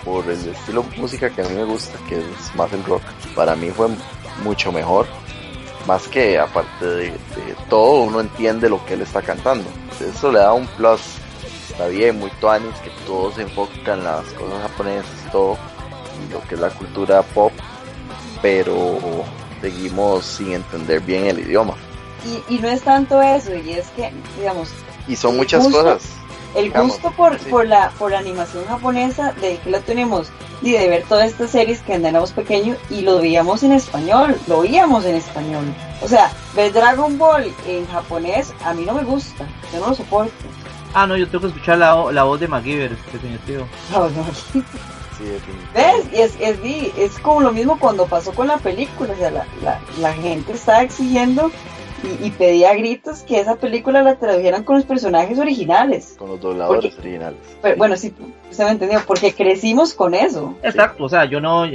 por 0.03 0.25
el 0.25 0.49
estilo 0.49 0.83
de 0.83 0.97
música 0.97 1.29
que 1.29 1.41
a 1.41 1.45
mí 1.45 1.55
me 1.55 1.63
gusta, 1.63 1.97
que 2.09 2.17
es 2.17 2.55
más 2.55 2.71
el 2.73 2.83
rock, 2.83 3.03
para 3.36 3.55
mí 3.55 3.69
fue 3.69 3.88
mucho 4.43 4.71
mejor. 4.71 5.05
Más 5.88 6.07
que 6.07 6.39
aparte 6.39 6.86
de, 6.86 7.13
todo, 7.69 8.03
uno 8.03 8.21
entiende 8.21 8.69
lo 8.69 8.83
que 8.86 8.93
él 8.93 9.01
está 9.01 9.21
cantando. 9.21 9.65
Eso 9.99 10.31
le 10.31 10.39
da 10.39 10.53
un 10.53 10.65
plus 10.67 11.01
está 11.73 11.88
bien, 11.88 12.19
muy 12.19 12.29
tuanis, 12.39 12.75
que 12.83 12.91
todos 13.05 13.33
se 13.36 13.41
enfocan 13.41 13.99
en 13.99 14.05
las 14.05 14.25
cosas 14.33 14.62
japonesas 14.62 15.12
y 15.27 15.31
todo, 15.31 15.57
y 16.27 16.31
lo 16.31 16.41
que 16.43 16.55
es 16.55 16.62
la 16.62 16.69
cultura 16.69 17.23
pop, 17.23 17.51
pero 18.41 18.99
seguimos 19.59 20.23
sin 20.23 20.53
entender 20.53 21.01
bien 21.01 21.25
el 21.25 21.39
idioma. 21.39 21.75
Y, 22.47 22.59
no 22.59 22.69
es 22.69 22.83
tanto 22.83 23.21
eso, 23.21 23.53
y 23.55 23.71
es 23.71 23.88
que, 23.89 24.12
digamos... 24.38 24.69
Y 25.07 25.15
son 25.15 25.36
muchas 25.36 25.67
cosas. 25.67 26.03
El 26.55 26.71
gusto 26.71 27.12
por, 27.12 27.38
por, 27.49 27.67
la, 27.67 27.89
por 27.97 28.12
la 28.12 28.19
animación 28.19 28.65
japonesa, 28.65 29.33
de 29.41 29.57
que 29.57 29.71
lo 29.71 29.81
tenemos, 29.81 30.27
y 30.62 30.73
de 30.73 30.88
ver 30.88 31.03
todas 31.09 31.31
estas 31.31 31.49
series 31.49 31.81
que 31.81 31.95
andamos 31.95 32.31
pequeños, 32.31 32.77
y 32.91 33.01
lo 33.01 33.19
veíamos 33.19 33.63
en 33.63 33.71
español, 33.71 34.38
lo 34.47 34.59
oíamos 34.59 35.05
en 35.05 35.15
español. 35.15 35.65
O 36.01 36.07
sea, 36.07 36.31
ver 36.55 36.71
Dragon 36.71 37.17
Ball 37.17 37.51
en 37.67 37.88
japonés, 37.88 38.53
a 38.63 38.73
mí 38.73 38.86
no 38.86 38.93
me 38.93 39.03
gusta, 39.03 39.47
yo 39.73 39.79
no 39.79 39.88
lo 39.89 39.95
soporto. 39.95 40.31
Ah, 40.93 41.08
no, 41.08 41.17
yo 41.17 41.27
tengo 41.27 41.41
que 41.41 41.47
escuchar 41.47 41.77
la, 41.77 42.12
la 42.12 42.23
voz 42.23 42.39
de 42.39 42.47
MacGyver, 42.47 42.95
definitivo. 43.12 43.67
No, 43.91 44.10
no. 44.10 44.25
¿Ves? 45.73 46.06
Es, 46.12 46.36
es, 46.39 46.60
es, 46.97 47.19
como 47.19 47.41
lo 47.41 47.51
mismo 47.51 47.79
cuando 47.79 48.06
pasó 48.06 48.34
con 48.34 48.47
la 48.47 48.58
película. 48.58 49.13
O 49.13 49.17
sea, 49.17 49.32
la, 49.32 49.45
la, 49.62 49.79
la 49.99 50.13
gente 50.13 50.53
estaba 50.53 50.82
exigiendo 50.82 51.51
y, 52.03 52.31
pedía 52.31 52.73
gritos 52.73 53.23
que 53.23 53.39
esa 53.39 53.55
película 53.55 54.01
la 54.01 54.15
tradujeran 54.15 54.63
con 54.63 54.75
los 54.75 54.85
personajes 54.85 55.39
originales. 55.39 56.15
Con 56.17 56.29
los 56.29 56.39
dobladores 56.41 56.97
originales. 56.97 57.39
Bueno, 57.77 57.95
sí, 57.95 58.13
se 58.49 58.65
me 58.65 58.71
entendió, 58.71 59.01
porque 59.05 59.33
crecimos 59.33 59.93
con 59.93 60.13
eso. 60.13 60.55
Exacto, 60.63 61.05
o 61.05 61.09
sea, 61.09 61.25
yo 61.25 61.39
no, 61.39 61.65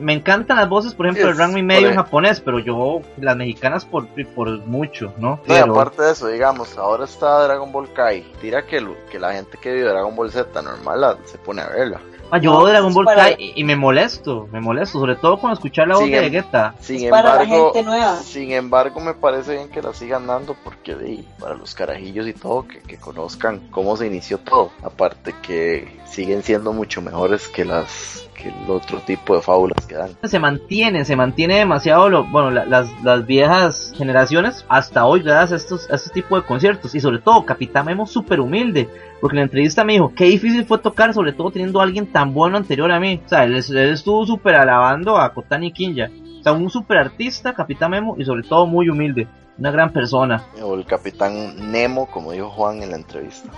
me 0.00 0.12
encantan 0.12 0.56
las 0.56 0.68
voces, 0.68 0.94
por 0.94 1.06
ejemplo, 1.06 1.30
el 1.30 1.38
rango 1.38 1.58
y 1.58 1.62
medio 1.62 1.88
en 1.88 1.94
japonés, 1.94 2.40
pero 2.40 2.58
yo, 2.58 3.00
las 3.18 3.36
mexicanas 3.36 3.84
por, 3.84 4.06
por 4.34 4.58
mucho, 4.66 5.12
¿no? 5.18 5.40
pero... 5.46 5.72
aparte 5.72 6.02
de 6.02 6.12
eso, 6.12 6.28
digamos, 6.28 6.76
ahora 6.78 7.04
está 7.04 7.44
Dragon 7.44 7.70
Ball 7.70 7.92
Kai, 7.92 8.22
tira 8.40 8.66
que, 8.66 8.84
que 9.10 9.18
la 9.18 9.32
gente 9.32 9.58
que 9.60 9.72
vio 9.72 9.88
Dragon 9.88 10.14
Ball 10.14 10.30
Z 10.30 10.62
normal 10.62 11.18
se 11.24 11.38
pone 11.38 11.62
a 11.62 11.68
verla. 11.68 12.00
Ah, 12.30 12.38
yo 12.38 12.52
no, 12.52 12.66
Dragon 12.66 12.92
Ball 12.92 13.06
Kai 13.06 13.52
y, 13.54 13.64
me 13.64 13.76
molesto, 13.76 14.48
me 14.52 14.60
molesto, 14.60 14.98
sobre 14.98 15.16
todo 15.16 15.38
con 15.38 15.52
escuchar 15.52 15.88
la 15.88 15.96
voz 15.96 16.04
de 16.04 16.16
em- 16.16 16.24
Vegeta. 16.24 16.74
Sin 16.80 17.04
embargo, 17.04 17.28
para 17.28 17.44
la 17.44 17.46
gente 17.46 17.82
nueva. 17.82 18.16
Sin 18.16 18.52
embargo, 18.52 19.00
me 19.00 19.14
parece 19.14 19.56
bien 19.56 19.68
que 19.68 19.82
la 19.82 19.92
sigan 19.92 20.26
dando 20.26 20.56
porque 20.64 20.94
de, 20.94 21.24
para 21.38 21.54
los 21.54 21.74
carajillos 21.74 22.26
y 22.26 22.32
todo, 22.32 22.66
que, 22.66 22.80
que 22.80 22.96
conozcan 22.96 23.68
cómo 23.70 23.96
se 23.96 24.06
inició 24.06 24.38
todo. 24.38 24.70
Aparte 24.82 25.34
que 25.42 26.00
siguen 26.06 26.42
siendo 26.42 26.72
mucho 26.72 27.00
mejores 27.02 27.48
que 27.48 27.64
las 27.64 28.25
que 28.36 28.48
el 28.48 28.70
otro 28.70 29.00
tipo 29.00 29.34
de 29.34 29.42
fábulas 29.42 29.86
que 29.86 29.94
dan. 29.94 30.10
Se 30.24 30.38
mantiene, 30.38 31.04
se 31.04 31.16
mantiene 31.16 31.56
demasiado 31.56 32.08
lo, 32.08 32.24
bueno, 32.24 32.50
las, 32.50 32.88
las 33.02 33.26
viejas 33.26 33.92
generaciones 33.96 34.64
hasta 34.68 35.06
hoy 35.06 35.22
gracias 35.22 35.52
a 35.52 35.56
estos, 35.56 35.90
a 35.90 35.94
este 35.94 36.10
tipo 36.10 36.36
de 36.36 36.46
conciertos 36.46 36.94
y 36.94 37.00
sobre 37.00 37.18
todo 37.18 37.44
Capitán 37.44 37.86
Memo 37.86 38.06
súper 38.06 38.40
humilde 38.40 38.88
porque 39.20 39.36
en 39.36 39.40
la 39.40 39.44
entrevista 39.44 39.84
me 39.84 39.94
dijo, 39.94 40.12
qué 40.14 40.24
difícil 40.24 40.64
fue 40.66 40.78
tocar, 40.78 41.14
sobre 41.14 41.32
todo 41.32 41.50
teniendo 41.50 41.80
a 41.80 41.84
alguien 41.84 42.06
tan 42.12 42.34
bueno 42.34 42.56
anterior 42.56 42.90
a 42.92 43.00
mí. 43.00 43.20
O 43.24 43.28
sea, 43.28 43.44
él, 43.44 43.56
estuvo 43.56 44.26
súper 44.26 44.56
alabando 44.56 45.16
a 45.16 45.32
Kotani 45.32 45.72
Kinja. 45.72 46.10
O 46.40 46.42
sea, 46.42 46.52
un 46.52 46.70
súper 46.70 46.98
artista, 46.98 47.54
Capitán 47.54 47.90
Memo, 47.90 48.16
y 48.18 48.24
sobre 48.24 48.42
todo 48.42 48.66
muy 48.66 48.88
humilde. 48.88 49.26
Una 49.58 49.70
gran 49.70 49.90
persona. 49.90 50.44
O 50.62 50.74
el 50.74 50.84
Capitán 50.84 51.72
Nemo, 51.72 52.06
como 52.06 52.32
dijo 52.32 52.50
Juan 52.50 52.82
en 52.82 52.90
la 52.90 52.96
entrevista. 52.96 53.50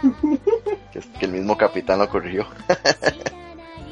que, 0.92 1.00
que 1.18 1.26
el 1.26 1.32
mismo 1.32 1.56
Capitán 1.56 1.98
lo 1.98 2.08
corrigió. 2.08 2.46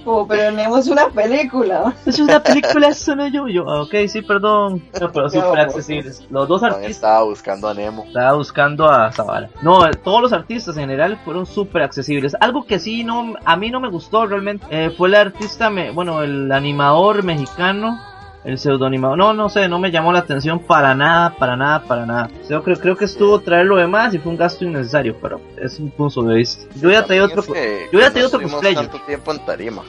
Pero 0.07 0.51
tenemos 0.51 0.87
una 0.87 1.09
película. 1.09 1.95
Es 2.07 2.21
una 2.21 2.41
película, 2.41 2.89
eso 2.89 3.17
no 3.17 3.27
yo. 3.27 3.49
yo, 3.49 3.69
ah, 3.69 3.83
ok, 3.83 3.95
sí, 4.07 4.23
perdón. 4.23 4.83
pero 4.93 5.29
súper 5.29 5.61
accesibles. 5.61 6.25
Los 6.31 6.47
dos 6.47 6.63
artistas. 6.63 6.91
Estaba 6.91 7.25
buscando 7.25 7.69
a 7.69 7.75
Nemo. 7.75 8.05
Estaba 8.05 8.35
buscando 8.35 8.89
a 8.89 9.11
Zavala. 9.11 9.51
No, 9.63 9.91
todos 10.05 10.23
los 10.23 10.33
artistas 10.33 10.77
en 10.77 10.83
general 10.83 11.19
fueron 11.25 11.45
súper 11.45 11.83
accesibles. 11.83 12.37
Algo 12.41 12.65
que 12.67 12.79
sí, 12.79 13.03
no, 13.03 13.35
a 13.45 13.57
mí 13.57 13.71
no 13.71 13.81
me 13.81 13.89
gustó 13.89 14.27
realmente 14.27 14.65
eh, 14.71 14.91
fue 14.91 15.09
el 15.09 15.17
artista, 15.17 15.71
me, 15.71 15.91
bueno, 15.91 16.23
el 16.23 16.53
animador 16.53 17.25
mexicano 17.25 17.99
el 18.47 18.59
pseudónimo. 18.59 19.17
No, 19.17 19.35
no 19.35 19.49
sé, 19.49 19.69
no 19.69 19.79
me 19.79 19.91
llamó 19.91 20.13
la 20.13 20.21
atención 20.21 20.61
para 20.61 20.95
nada, 20.95 21.35
para 21.37 21.57
nada, 21.57 21.83
para 21.83 22.07
nada. 22.07 22.31
Yo 22.49 22.63
creo, 22.63 22.77
creo 22.77 22.97
que 22.97 23.05
estuvo 23.05 23.41
traer 23.41 23.67
lo 23.67 23.77
demás 23.77 24.15
y 24.15 24.19
fue 24.19 24.31
un 24.31 24.39
gasto 24.39 24.65
innecesario, 24.65 25.17
pero 25.21 25.41
es 25.61 25.79
un 25.81 25.91
punto 25.91 26.23
de 26.23 26.37
vista. 26.37 26.65
Yo 26.77 26.91
ya 26.91 27.05
traído 27.05 27.27
otro, 27.27 27.43
yo 27.45 27.99
ya 27.99 28.11
traído 28.11 28.29
otro 28.29 28.41
cosplayer. 28.41 28.89
tanto 28.89 29.05
tiempo 29.05 29.33
en 29.33 29.45
tarima. 29.45 29.83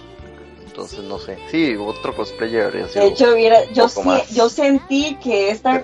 Entonces 0.66 1.04
no 1.04 1.20
sé. 1.20 1.38
Sí, 1.50 1.76
otro 1.76 2.16
cosplayer 2.16 2.66
habría 2.66 2.88
sido. 2.88 3.06
De 3.06 3.12
hecho, 3.12 3.34
hubiera, 3.34 3.64
yo, 3.74 3.88
yo 4.32 4.50
sentí 4.50 5.16
que 5.24 5.52
esta, 5.52 5.84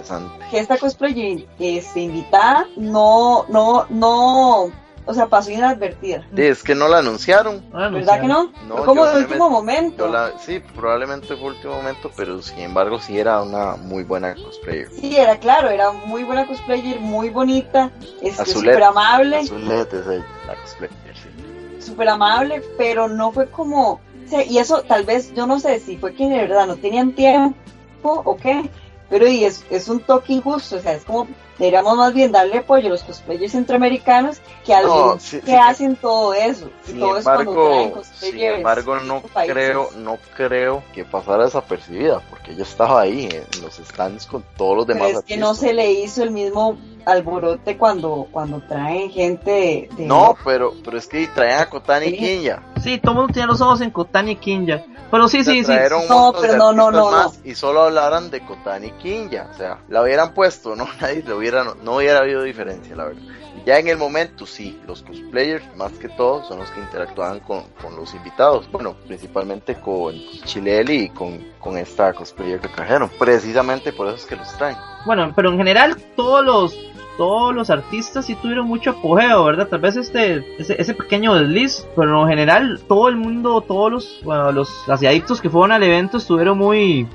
que 0.49 0.59
esta 0.59 0.77
cosplayer 0.77 1.45
este, 1.59 2.01
invitada 2.01 2.67
no, 2.75 3.45
no, 3.49 3.85
no 3.89 4.71
o 5.05 5.13
sea, 5.13 5.27
pasó 5.27 5.51
inadvertida. 5.51 6.25
Es 6.35 6.63
que 6.63 6.75
no 6.75 6.87
la 6.87 6.99
anunciaron. 6.99 7.63
¿Verdad 7.71 8.21
que 8.21 8.27
no? 8.27 8.51
no 8.67 8.85
como 8.85 9.05
de 9.05 9.21
último 9.21 9.49
momento. 9.49 10.11
sí, 10.39 10.59
probablemente 10.75 11.35
fue 11.35 11.49
último 11.49 11.75
momento, 11.75 12.11
pero 12.15 12.41
sin 12.41 12.59
embargo 12.59 12.99
sí 12.99 13.19
era 13.19 13.41
una 13.41 13.75
muy 13.75 14.03
buena 14.03 14.35
cosplayer. 14.35 14.89
Sí, 14.89 15.15
era 15.15 15.37
claro, 15.37 15.69
era 15.69 15.91
muy 15.91 16.23
buena 16.23 16.47
cosplayer, 16.47 16.99
muy 16.99 17.29
bonita, 17.29 17.91
este, 18.21 18.45
súper 18.45 18.83
amable. 18.83 19.39
Azulete 19.39 19.99
es 19.99 20.05
la 20.05 20.55
cosplayer, 20.61 21.15
sí. 21.15 21.85
Súper 21.85 22.09
amable, 22.09 22.63
pero 22.77 23.07
no 23.09 23.31
fue 23.31 23.49
como... 23.49 23.99
y 24.47 24.57
eso 24.57 24.83
tal 24.83 25.03
vez, 25.03 25.33
yo 25.33 25.45
no 25.45 25.59
sé 25.59 25.79
si 25.79 25.97
fue 25.97 26.13
que 26.13 26.29
de 26.29 26.37
verdad 26.37 26.65
no 26.65 26.77
tenían 26.77 27.11
tiempo 27.11 27.55
o 28.03 28.37
qué, 28.37 28.69
pero 29.13 29.27
y 29.27 29.45
es, 29.45 29.63
es 29.69 29.89
un 29.89 29.99
toque 29.99 30.33
injusto, 30.33 30.77
o 30.77 30.79
sea, 30.79 30.93
es 30.93 31.05
como 31.05 31.27
deberíamos 31.59 31.95
más 31.95 32.15
bien 32.15 32.31
darle 32.31 32.57
apoyo 32.57 32.87
a 32.87 32.89
los 32.89 33.03
cosplayers 33.03 33.51
centroamericanos 33.51 34.41
que 34.65 34.73
a 34.73 34.81
los 34.81 35.23
que 35.45 35.55
hacen 35.55 35.95
todo 35.95 36.33
eso. 36.33 36.71
Sin 36.83 36.99
embargo, 36.99 38.01
sin 38.15 38.39
embargo 38.39 38.99
no 39.01 39.21
creo, 39.21 39.91
no 39.97 40.17
creo 40.35 40.83
que 40.95 41.05
pasara 41.05 41.45
desapercibida, 41.45 42.21
porque 42.27 42.53
ella 42.53 42.63
estaba 42.63 43.01
ahí 43.01 43.29
en 43.31 43.61
los 43.61 43.75
stands 43.75 44.25
con 44.25 44.43
todos 44.57 44.77
los 44.77 44.87
demás. 44.87 45.09
Pero 45.09 45.19
es 45.19 45.25
que 45.25 45.37
no 45.37 45.53
se 45.53 45.73
le 45.73 45.91
hizo 45.91 46.23
el 46.23 46.31
mismo 46.31 46.75
alborote 47.05 47.77
cuando 47.77 48.27
cuando 48.31 48.61
traen 48.61 49.09
gente 49.11 49.89
de, 49.95 50.05
No, 50.05 50.35
pero 50.43 50.73
pero 50.83 50.97
es 50.97 51.07
que 51.07 51.27
traen 51.27 51.59
a 51.59 51.69
Kotani 51.69 52.07
y 52.07 52.17
Kinya. 52.17 52.63
Sí, 52.81 52.97
todo 52.97 53.11
el 53.11 53.17
mundo 53.17 53.33
tiene 53.33 53.47
los 53.47 53.61
ojos 53.61 53.81
en 53.81 53.91
Kotani 53.91 54.31
y 54.31 54.35
Kinya. 54.35 54.83
Pero 55.13 55.27
sí, 55.27 55.43
sí, 55.43 55.63
sí. 55.63 55.71
No, 56.09 56.33
pero 56.41 56.57
no, 56.57 56.73
no, 56.73 56.89
no, 56.89 57.31
Y 57.43 57.53
solo 57.53 57.83
hablaran 57.83 58.31
de 58.31 58.43
Kotani 58.43 58.89
Kinja. 58.93 59.47
O 59.53 59.53
sea, 59.55 59.77
la 59.87 60.01
hubieran 60.01 60.33
puesto, 60.33 60.75
¿no? 60.75 60.87
Nadie 61.01 61.21
lo 61.21 61.37
hubiera, 61.37 61.63
no, 61.63 61.97
hubiera 61.97 62.17
habido 62.17 62.41
diferencia, 62.41 62.95
la 62.95 63.05
verdad. 63.05 63.21
Ya 63.63 63.77
en 63.77 63.89
el 63.89 63.97
momento, 63.97 64.47
sí, 64.47 64.81
los 64.87 65.03
cosplayers, 65.03 65.63
más 65.75 65.91
que 65.93 66.09
todo, 66.09 66.43
son 66.45 66.57
los 66.57 66.71
que 66.71 66.79
interactuaban 66.79 67.41
con, 67.41 67.61
con 67.79 67.95
los 67.95 68.11
invitados. 68.15 68.67
Bueno, 68.71 68.95
principalmente 69.05 69.75
con 69.75 70.15
Chileli 70.45 71.03
y 71.03 71.09
con, 71.09 71.37
con 71.59 71.77
esta 71.77 72.11
cosplayer 72.13 72.59
que 72.59 72.69
trajeron. 72.69 73.11
Precisamente 73.19 73.93
por 73.93 74.07
eso 74.07 74.15
es 74.15 74.25
que 74.25 74.35
los 74.35 74.51
traen. 74.57 74.77
Bueno, 75.05 75.31
pero 75.35 75.51
en 75.51 75.57
general, 75.57 75.95
todos 76.15 76.43
los 76.43 76.92
todos 77.17 77.53
los 77.53 77.69
artistas 77.69 78.25
sí 78.25 78.35
tuvieron 78.35 78.67
mucho 78.67 78.91
apogeo, 78.91 79.45
¿verdad? 79.45 79.67
Tal 79.67 79.79
vez 79.79 79.95
este, 79.95 80.43
ese, 80.59 80.75
ese 80.79 80.93
pequeño 80.93 81.33
desliz, 81.35 81.87
pero 81.95 82.21
en 82.23 82.27
general 82.29 82.81
todo 82.87 83.09
el 83.09 83.15
mundo, 83.15 83.61
todos 83.61 83.91
los, 83.91 84.19
bueno, 84.23 84.51
los 84.51 84.87
asiadictos 84.89 85.41
que 85.41 85.49
fueron 85.49 85.71
al 85.71 85.83
evento 85.83 86.17
estuvieron 86.17 86.57
muy, 86.57 87.07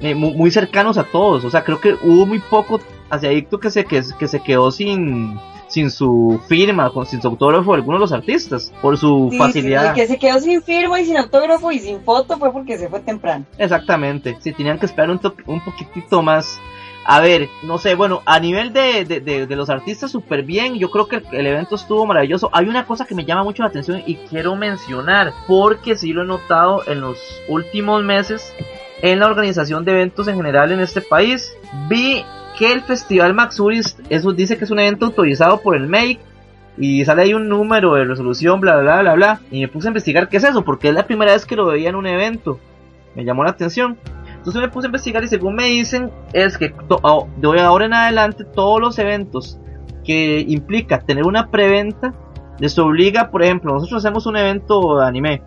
eh, 0.00 0.14
muy, 0.14 0.34
muy 0.34 0.50
cercanos 0.50 0.98
a 0.98 1.04
todos. 1.04 1.44
O 1.44 1.50
sea, 1.50 1.62
creo 1.64 1.80
que 1.80 1.94
hubo 2.02 2.26
muy 2.26 2.38
poco 2.40 2.80
asiadicto 3.08 3.58
que 3.58 3.70
se, 3.70 3.84
que, 3.84 4.02
que 4.18 4.28
se 4.28 4.40
quedó 4.40 4.70
sin, 4.70 5.38
sin 5.68 5.90
su 5.90 6.40
firma, 6.48 6.90
sin 7.06 7.20
su 7.22 7.28
autógrafo 7.28 7.74
algunos 7.74 7.98
de 7.98 8.02
los 8.02 8.12
artistas, 8.12 8.72
por 8.82 8.96
su 8.98 9.28
Sí, 9.30 9.38
facilidad. 9.38 9.82
sí, 9.82 9.88
el 10.00 10.06
que 10.06 10.12
se 10.14 10.18
quedó 10.18 10.38
sin 10.40 10.62
firma 10.62 11.00
y 11.00 11.04
sin 11.06 11.16
autógrafo 11.16 11.70
y 11.72 11.78
sin 11.78 12.00
foto 12.02 12.36
fue 12.38 12.52
porque 12.52 12.78
se 12.78 12.88
fue 12.88 13.00
temprano. 13.00 13.44
Exactamente, 13.58 14.36
si 14.40 14.52
tenían 14.52 14.78
que 14.78 14.86
esperar 14.86 15.10
un, 15.10 15.20
un 15.46 15.60
poquitito 15.64 16.22
más. 16.22 16.58
A 17.04 17.20
ver, 17.20 17.48
no 17.62 17.78
sé, 17.78 17.94
bueno, 17.94 18.22
a 18.26 18.38
nivel 18.38 18.72
de, 18.72 19.04
de, 19.04 19.20
de- 19.20 19.56
los 19.56 19.70
artistas 19.70 20.10
súper 20.10 20.42
bien, 20.42 20.76
yo 20.78 20.90
creo 20.90 21.08
que 21.08 21.16
el, 21.16 21.24
el 21.32 21.46
evento 21.46 21.74
estuvo 21.74 22.04
maravilloso. 22.06 22.50
Hay 22.52 22.66
una 22.68 22.84
cosa 22.86 23.06
que 23.06 23.14
me 23.14 23.24
llama 23.24 23.42
mucho 23.42 23.62
la 23.62 23.70
atención 23.70 24.02
y 24.06 24.16
quiero 24.16 24.54
mencionar, 24.54 25.32
porque 25.46 25.96
sí 25.96 26.12
lo 26.12 26.22
he 26.22 26.26
notado 26.26 26.82
en 26.86 27.00
los 27.00 27.18
últimos 27.48 28.04
meses 28.04 28.52
en 29.02 29.18
la 29.18 29.26
organización 29.26 29.84
de 29.84 29.92
eventos 29.92 30.28
en 30.28 30.36
general 30.36 30.72
en 30.72 30.80
este 30.80 31.00
país. 31.00 31.50
Vi 31.88 32.22
que 32.58 32.70
el 32.72 32.82
Festival 32.82 33.32
Maxuris, 33.34 33.96
eso 34.10 34.32
dice 34.32 34.58
que 34.58 34.64
es 34.64 34.70
un 34.70 34.78
evento 34.80 35.06
autorizado 35.06 35.60
por 35.62 35.74
el 35.74 35.86
MEIC, 35.86 36.20
y 36.76 37.04
sale 37.04 37.22
ahí 37.22 37.34
un 37.34 37.48
número 37.48 37.94
de 37.94 38.04
resolución, 38.04 38.60
bla, 38.60 38.76
bla, 38.76 39.00
bla, 39.00 39.14
bla, 39.14 39.40
y 39.50 39.60
me 39.60 39.68
puse 39.68 39.88
a 39.88 39.90
investigar 39.90 40.28
qué 40.28 40.36
es 40.36 40.44
eso, 40.44 40.64
porque 40.64 40.88
es 40.88 40.94
la 40.94 41.06
primera 41.06 41.32
vez 41.32 41.44
que 41.44 41.56
lo 41.56 41.66
veía 41.66 41.88
en 41.88 41.96
un 41.96 42.06
evento. 42.06 42.58
Me 43.14 43.24
llamó 43.24 43.42
la 43.42 43.50
atención. 43.50 43.98
Entonces 44.40 44.62
me 44.62 44.68
puse 44.68 44.86
a 44.86 44.88
investigar 44.88 45.22
y 45.22 45.28
según 45.28 45.54
me 45.54 45.66
dicen 45.66 46.10
es 46.32 46.56
que 46.56 46.72
de 47.36 47.46
hoy 47.46 47.58
ahora 47.58 47.84
en 47.84 47.92
adelante 47.92 48.44
todos 48.44 48.80
los 48.80 48.98
eventos 48.98 49.58
que 50.02 50.40
implica 50.40 50.98
tener 51.00 51.26
una 51.26 51.50
preventa 51.50 52.14
les 52.58 52.78
obliga, 52.78 53.30
por 53.30 53.42
ejemplo, 53.42 53.74
nosotros 53.74 54.02
hacemos 54.02 54.24
un 54.24 54.38
evento 54.38 54.98
de 54.98 55.06
anime 55.06 55.42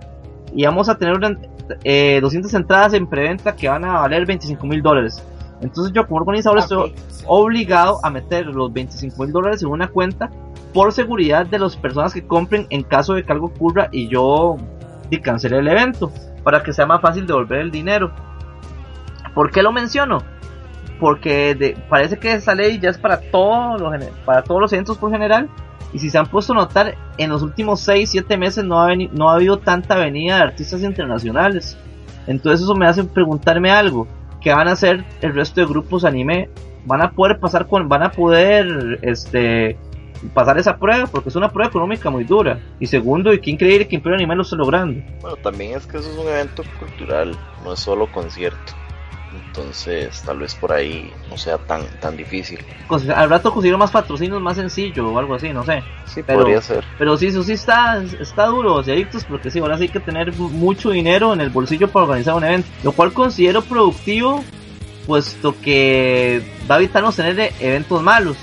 y 0.55 0.63
vamos 0.65 0.89
a 0.89 0.97
tener 0.97 1.15
una, 1.15 1.35
eh, 1.83 2.19
200 2.21 2.53
entradas 2.53 2.93
en 2.93 3.07
preventa 3.07 3.55
que 3.55 3.67
van 3.67 3.83
a 3.83 4.01
valer 4.01 4.27
25 4.27 4.65
mil 4.67 4.83
dólares. 4.83 5.23
Entonces 5.61 5.91
yo 5.91 6.05
como 6.05 6.19
organizador 6.19 6.59
estoy 6.59 6.93
obligado 7.25 7.99
a 8.03 8.11
meter 8.11 8.45
los 8.45 8.71
25 8.71 9.23
mil 9.23 9.31
dólares 9.31 9.63
en 9.63 9.69
una 9.69 9.87
cuenta 9.87 10.29
por 10.71 10.91
seguridad 10.91 11.47
de 11.47 11.57
las 11.57 11.75
personas 11.75 12.13
que 12.13 12.27
compren 12.27 12.67
en 12.69 12.83
caso 12.83 13.15
de 13.15 13.23
que 13.23 13.31
algo 13.31 13.47
ocurra 13.47 13.89
y 13.91 14.07
yo 14.07 14.57
y 15.09 15.19
cancele 15.19 15.57
el 15.57 15.67
evento 15.67 16.11
para 16.43 16.61
que 16.61 16.73
sea 16.73 16.85
más 16.85 17.01
fácil 17.01 17.25
devolver 17.25 17.59
el 17.59 17.71
dinero. 17.71 18.11
¿Por 19.33 19.51
qué 19.51 19.63
lo 19.63 19.71
menciono? 19.71 20.23
Porque 20.99 21.55
de- 21.55 21.75
parece 21.89 22.17
que 22.17 22.33
esa 22.33 22.55
ley 22.55 22.79
ya 22.79 22.89
es 22.89 22.97
para 22.97 23.19
todos 23.19 23.81
los 23.81 23.93
para 24.25 24.43
todos 24.43 24.61
los 24.61 24.73
eventos 24.73 24.97
por 24.97 25.11
general 25.11 25.49
y 25.91 25.99
si 25.99 26.09
se 26.09 26.17
han 26.17 26.27
puesto 26.27 26.53
a 26.53 26.57
notar 26.57 26.95
en 27.17 27.29
los 27.29 27.41
últimos 27.41 27.81
6 27.81 28.09
7 28.11 28.37
meses 28.37 28.63
no 28.63 28.81
ha 28.81 28.87
veni- 28.89 29.09
no 29.11 29.29
ha 29.29 29.35
habido 29.35 29.57
tanta 29.57 29.95
venida 29.95 30.37
de 30.37 30.43
artistas 30.43 30.81
internacionales. 30.81 31.77
Entonces 32.27 32.61
eso 32.61 32.75
me 32.75 32.87
hace 32.87 33.03
preguntarme 33.03 33.69
algo, 33.71 34.07
¿qué 34.41 34.53
van 34.53 34.67
a 34.67 34.73
hacer 34.73 35.03
el 35.21 35.33
resto 35.33 35.61
de 35.61 35.67
grupos 35.67 36.05
anime? 36.05 36.49
¿Van 36.85 37.01
a 37.01 37.11
poder 37.11 37.39
pasar 37.39 37.67
con 37.67 37.87
van 37.89 38.03
a 38.03 38.11
poder 38.11 38.99
este 39.01 39.77
pasar 40.33 40.57
esa 40.57 40.77
prueba 40.77 41.05
porque 41.07 41.27
es 41.29 41.35
una 41.35 41.49
prueba 41.49 41.67
económica 41.69 42.09
muy 42.09 42.23
dura 42.23 42.59
y 42.79 42.87
segundo 42.87 43.33
y 43.33 43.39
qué 43.41 43.51
increíble 43.51 43.87
que 43.89 43.95
Imperio 43.95 44.15
Anime 44.15 44.35
lo 44.37 44.43
esté 44.43 44.55
logrando 44.55 45.01
Bueno, 45.19 45.35
también 45.37 45.75
es 45.75 45.85
que 45.85 45.97
eso 45.97 46.09
es 46.09 46.17
un 46.17 46.27
evento 46.27 46.63
cultural, 46.79 47.35
no 47.65 47.73
es 47.73 47.79
solo 47.81 48.07
concierto. 48.09 48.71
Entonces, 49.47 50.21
tal 50.25 50.39
vez 50.39 50.55
por 50.55 50.71
ahí 50.71 51.11
no 51.29 51.37
sea 51.37 51.57
tan 51.57 51.85
tan 51.99 52.15
difícil. 52.17 52.59
Cons- 52.87 53.09
al 53.13 53.29
rato 53.29 53.51
consiguieron 53.51 53.79
más 53.79 53.91
patrocinios 53.91 54.41
más 54.41 54.55
sencillo 54.57 55.09
o 55.09 55.17
algo 55.19 55.35
así 55.35 55.49
no 55.49 55.63
sé 55.63 55.83
Sí, 56.05 56.21
Pero- 56.25 56.39
podría 56.41 56.61
ser. 56.61 56.83
pero 56.97 57.17
sí 57.17 57.27
eso 57.27 57.43
sí 57.43 57.53
está 57.53 58.01
está 58.19 58.45
duro 58.47 58.79
adictos 58.79 59.23
porque 59.25 59.49
sí 59.51 59.59
ahora 59.59 59.77
sí 59.77 59.83
hay 59.83 59.89
que 59.89 59.99
tener 59.99 60.33
mucho 60.37 60.89
dinero 60.91 61.33
en 61.33 61.41
el 61.41 61.49
bolsillo 61.49 61.87
para 61.89 62.05
organizar 62.05 62.35
un 62.35 62.43
evento 62.43 62.67
lo 62.83 62.91
cual 62.91 63.13
considero 63.13 63.61
productivo 63.61 64.43
puesto 65.07 65.55
que 65.61 66.43
va 66.69 66.75
a 66.75 66.77
evitarnos 66.79 67.15
tener 67.15 67.53
eventos 67.59 68.01
malos 68.01 68.37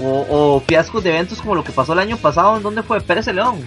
o, 0.00 0.26
o 0.28 0.60
fiascos 0.66 1.02
de 1.04 1.10
eventos 1.10 1.40
como 1.40 1.54
lo 1.54 1.62
que 1.64 1.72
pasó 1.72 1.92
el 1.92 1.98
año 2.00 2.16
pasado 2.16 2.56
en 2.56 2.62
donde 2.62 2.82
fue 2.82 3.00
Pérez 3.00 3.26
León 3.28 3.58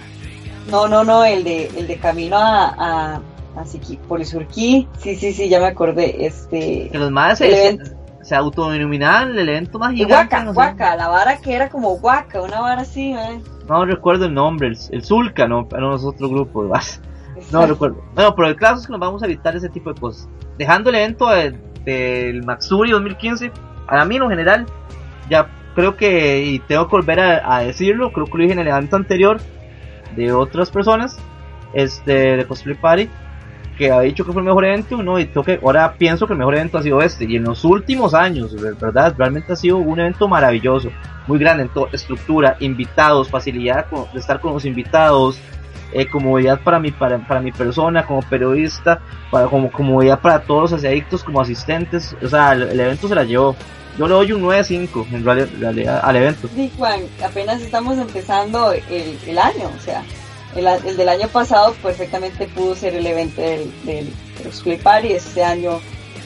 No, 0.70 0.86
no, 0.86 1.02
no, 1.04 1.24
el 1.24 1.42
de, 1.44 1.66
el 1.76 1.86
de 1.86 1.96
camino 1.98 2.36
a, 2.36 2.74
a, 3.16 3.20
a 3.58 3.64
Siqui- 3.64 3.98
Polisurquí. 3.98 4.88
Sí, 4.98 5.16
sí, 5.16 5.32
sí, 5.32 5.48
ya 5.48 5.60
me 5.60 5.66
acordé. 5.66 6.26
Este. 6.26 6.88
que 6.90 6.98
los 6.98 7.10
más 7.10 7.40
El 7.40 7.78
se, 7.84 7.96
se 8.22 8.34
autodenominaban 8.34 9.38
el 9.38 9.48
evento 9.48 9.78
más 9.78 9.92
gigante 9.92 10.34
Huaca, 10.36 10.44
no. 10.44 10.50
Huaca, 10.52 10.96
la 10.96 11.08
vara 11.08 11.38
que 11.38 11.54
era 11.54 11.68
como 11.68 11.94
Huaca, 11.94 12.42
una 12.42 12.60
vara 12.60 12.82
así, 12.82 13.12
¿eh? 13.12 13.40
no 13.68 13.84
recuerdo 13.84 14.24
el 14.24 14.32
nombre 14.34 14.68
el, 14.68 14.78
el 14.92 15.04
Zulca 15.04 15.46
no, 15.46 15.68
no 15.78 15.94
es 15.94 16.02
otro 16.02 16.28
grupo 16.28 16.66
No 17.52 17.66
recuerdo. 17.66 18.02
Bueno, 18.14 18.34
pero 18.34 18.48
el 18.48 18.56
caso 18.56 18.80
es 18.80 18.86
que 18.86 18.92
nos 18.92 19.00
vamos 19.00 19.22
a 19.22 19.26
evitar 19.26 19.54
ese 19.54 19.68
tipo 19.68 19.92
de 19.92 20.00
cosas. 20.00 20.28
Dejando 20.58 20.90
el 20.90 20.96
evento 20.96 21.28
de- 21.28 21.54
del 21.84 22.42
Maxuri 22.44 22.90
2015, 22.90 23.50
a 23.86 24.04
mí 24.04 24.16
en 24.16 24.22
lo 24.22 24.28
general, 24.28 24.66
ya 25.30 25.48
creo 25.74 25.96
que, 25.96 26.42
y 26.44 26.58
tengo 26.60 26.86
que 26.88 26.96
volver 26.96 27.20
a, 27.20 27.56
a 27.56 27.60
decirlo, 27.62 28.12
creo 28.12 28.26
que 28.26 28.32
lo 28.36 28.42
dije 28.42 28.52
en 28.52 28.58
el 28.58 28.68
evento 28.68 28.96
anterior 28.96 29.40
de 30.16 30.32
otras 30.32 30.70
personas, 30.70 31.18
este, 31.72 32.36
de 32.36 32.46
Cosplay 32.46 32.74
Party, 32.76 33.08
que 33.78 33.92
ha 33.92 34.00
dicho 34.00 34.24
que 34.24 34.32
fue 34.32 34.42
el 34.42 34.46
mejor 34.46 34.64
evento, 34.64 35.00
no, 35.02 35.18
y 35.20 35.26
que, 35.26 35.60
ahora 35.62 35.94
pienso 35.96 36.26
que 36.26 36.32
el 36.32 36.38
mejor 36.40 36.56
evento 36.56 36.78
ha 36.78 36.82
sido 36.82 37.00
este, 37.00 37.24
y 37.24 37.36
en 37.36 37.44
los 37.44 37.64
últimos 37.64 38.12
años, 38.12 38.54
verdad, 38.80 39.14
realmente 39.16 39.52
ha 39.52 39.56
sido 39.56 39.78
un 39.78 40.00
evento 40.00 40.26
maravilloso, 40.26 40.90
muy 41.28 41.38
grande 41.38 41.62
en 41.62 41.70
estructura, 41.92 42.56
invitados, 42.58 43.30
facilidad 43.30 43.86
de 44.12 44.18
estar 44.18 44.40
con 44.40 44.52
los 44.52 44.64
invitados, 44.64 45.38
eh, 45.92 46.06
comodidad 46.06 46.60
para 46.60 46.78
mi, 46.80 46.90
para, 46.90 47.18
para 47.18 47.40
mi 47.40 47.52
persona 47.52 48.04
como 48.04 48.20
periodista, 48.22 49.00
para, 49.30 49.46
como 49.46 49.70
comodidad 49.70 50.20
para 50.20 50.40
todos 50.40 50.72
los 50.72 50.84
adictos 50.84 51.22
como 51.22 51.40
asistentes, 51.40 52.16
o 52.22 52.28
sea, 52.28 52.52
el, 52.52 52.78
evento 52.78 53.08
se 53.08 53.14
la 53.14 53.24
llevó. 53.24 53.54
Yo 53.96 54.06
le 54.06 54.14
doy 54.14 54.32
un 54.32 54.42
9.5 54.42 55.06
en 55.12 55.24
reali- 55.24 55.58
realidad 55.58 56.00
al 56.04 56.16
evento. 56.16 56.48
Sí, 56.54 56.70
Juan, 56.76 57.00
apenas 57.24 57.60
estamos 57.62 57.96
empezando 57.98 58.72
el 58.72 59.38
año, 59.38 59.70
o 59.76 59.80
sea, 59.80 60.02
el, 60.58 60.66
el 60.86 60.96
del 60.96 61.08
año 61.08 61.28
pasado 61.28 61.72
perfectamente 61.82 62.46
pudo 62.48 62.74
ser 62.74 62.94
el 62.94 63.06
evento 63.06 63.40
del, 63.40 63.72
del 63.84 64.12
Cosplay 64.42 64.78
Party, 64.78 65.12
este 65.12 65.42
año 65.44 65.80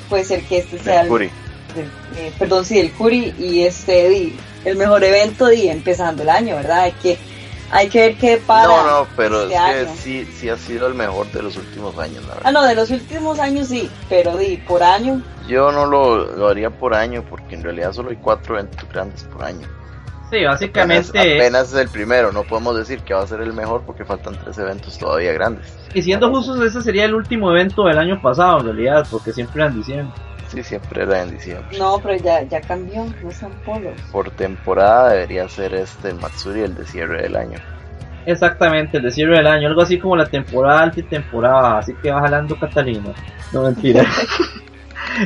puede 0.09 0.25
ser 0.25 0.43
que 0.45 0.59
este 0.59 0.79
sea 0.79 1.03
el, 1.03 1.09
Curi. 1.09 1.31
del- 1.75 1.87
eh, 2.17 2.33
perdón, 2.39 2.65
sí, 2.65 2.79
el 2.79 2.93
Curi 2.93 3.35
y 3.39 3.63
este 3.63 4.33
el 4.65 4.77
mejor 4.77 5.03
evento 5.05 5.47
de 5.47 5.71
empezando 5.71 6.23
el 6.23 6.29
año, 6.29 6.55
¿verdad? 6.57 6.81
Hay 6.83 6.93
que, 6.93 7.19
hay 7.71 7.89
que 7.89 8.01
ver 8.01 8.17
qué 8.17 8.37
para 8.37 8.67
No, 8.69 8.87
no, 9.01 9.07
pero 9.17 9.45
este 9.45 9.83
es 9.83 9.89
que 9.89 9.97
sí, 9.97 10.29
sí 10.39 10.49
ha 10.49 10.57
sido 10.59 10.87
el 10.87 10.95
mejor 10.95 11.31
de 11.33 11.43
los 11.43 11.57
últimos 11.57 11.99
años, 11.99 12.23
la 12.25 12.35
verdad. 12.35 12.43
Ah, 12.45 12.53
no, 12.53 12.63
de 12.65 12.75
los 12.75 12.91
últimos 12.91 13.39
años 13.41 13.69
sí, 13.69 13.91
pero 14.09 14.37
di, 14.37 14.57
por 14.59 14.83
año, 14.83 15.23
Yo 15.49 15.73
no 15.73 15.87
lo, 15.87 16.37
lo 16.37 16.49
haría 16.49 16.71
por 16.71 16.95
año, 16.95 17.25
porque 17.29 17.55
en 17.57 17.63
realidad 17.65 17.93
solo 17.93 18.11
hay 18.11 18.17
cuatro 18.17 18.57
eventos 18.59 18.89
grandes 18.93 19.25
por 19.25 19.43
año. 19.45 19.67
Sí, 20.33 20.39
Apenas, 20.39 20.61
básicamente. 20.61 21.19
apenas 21.21 21.73
es 21.75 21.79
el 21.79 21.89
primero, 21.91 22.33
no 22.33 22.43
podemos 22.45 22.75
decir 22.75 23.01
que 23.01 23.13
va 23.13 23.21
a 23.23 23.27
ser 23.27 23.43
el 23.43 23.53
mejor 23.53 23.83
porque 23.83 24.03
faltan 24.07 24.35
tres 24.43 24.57
eventos 24.57 24.97
todavía 24.97 25.31
grandes. 25.35 25.77
Y 25.93 26.01
siendo 26.01 26.31
justos, 26.31 26.59
ese 26.65 26.81
sería 26.81 27.05
el 27.05 27.15
último 27.15 27.51
evento 27.51 27.85
del 27.85 27.99
año 27.99 28.19
pasado, 28.23 28.61
en 28.61 28.65
realidad, 28.65 29.07
porque 29.11 29.31
siempre 29.35 29.63
era 29.63 29.71
en 29.71 29.77
diciembre. 29.77 30.15
Sí, 30.49 30.63
siempre 30.63 31.03
era 31.03 31.23
en 31.23 31.33
diciembre. 31.33 31.79
no, 31.79 31.99
pero 32.03 32.17
ya, 32.17 32.43
ya 32.45 32.63
cambió, 32.63 33.05
no 33.23 33.29
es 33.29 33.37
San 33.37 33.53
Polo. 33.63 33.91
Por 34.11 34.31
temporada 34.31 35.11
debería 35.13 35.47
ser 35.51 35.75
este 35.75 36.09
el 36.09 36.15
Matsuri 36.15 36.63
el 36.63 36.75
de 36.77 36.87
cierre 36.87 37.23
del 37.25 37.37
año. 37.37 37.59
Exactamente, 38.25 38.97
el 38.97 39.03
de 39.03 39.11
cierre 39.11 39.37
del 39.37 39.47
año, 39.47 39.69
algo 39.69 39.83
así 39.83 39.99
como 39.99 40.17
la 40.17 40.25
temporada 40.25 40.85
alta 40.85 41.01
y 41.01 41.03
temporada, 41.03 41.61
baja, 41.61 41.79
así 41.81 41.93
que 42.03 42.11
va 42.11 42.21
jalando 42.21 42.59
Catalina. 42.59 43.13
No 43.53 43.65
mentira. 43.65 44.03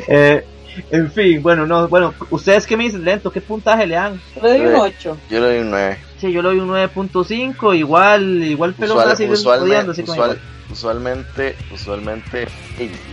Eh, 0.08 0.44
en 0.90 1.10
fin, 1.10 1.42
bueno, 1.42 1.66
no, 1.66 1.88
bueno, 1.88 2.14
ustedes 2.30 2.66
qué 2.66 2.76
me 2.76 2.84
dicen 2.84 3.04
lento, 3.04 3.30
qué 3.30 3.40
puntaje 3.40 3.86
le 3.86 3.94
dan. 3.94 4.20
Le 4.42 4.48
doy 4.48 4.60
un 4.60 4.74
Eh, 4.74 4.78
8. 4.80 5.16
Yo 5.30 5.40
le 5.40 5.46
doy 5.46 5.58
un 5.58 5.70
9. 5.70 5.98
Sí, 6.20 6.32
yo 6.32 6.42
le 6.42 6.48
doy 6.48 6.58
un 6.60 6.68
9.5, 6.68 7.76
igual, 7.76 8.42
igual 8.42 8.74
pelón 8.74 8.98
Usual- 8.98 9.16
seguir 9.16 9.34
usualmente, 9.34 9.90
así 9.92 10.02
usual- 10.02 10.38
usualmente, 10.70 11.56
usualmente, 11.72 12.46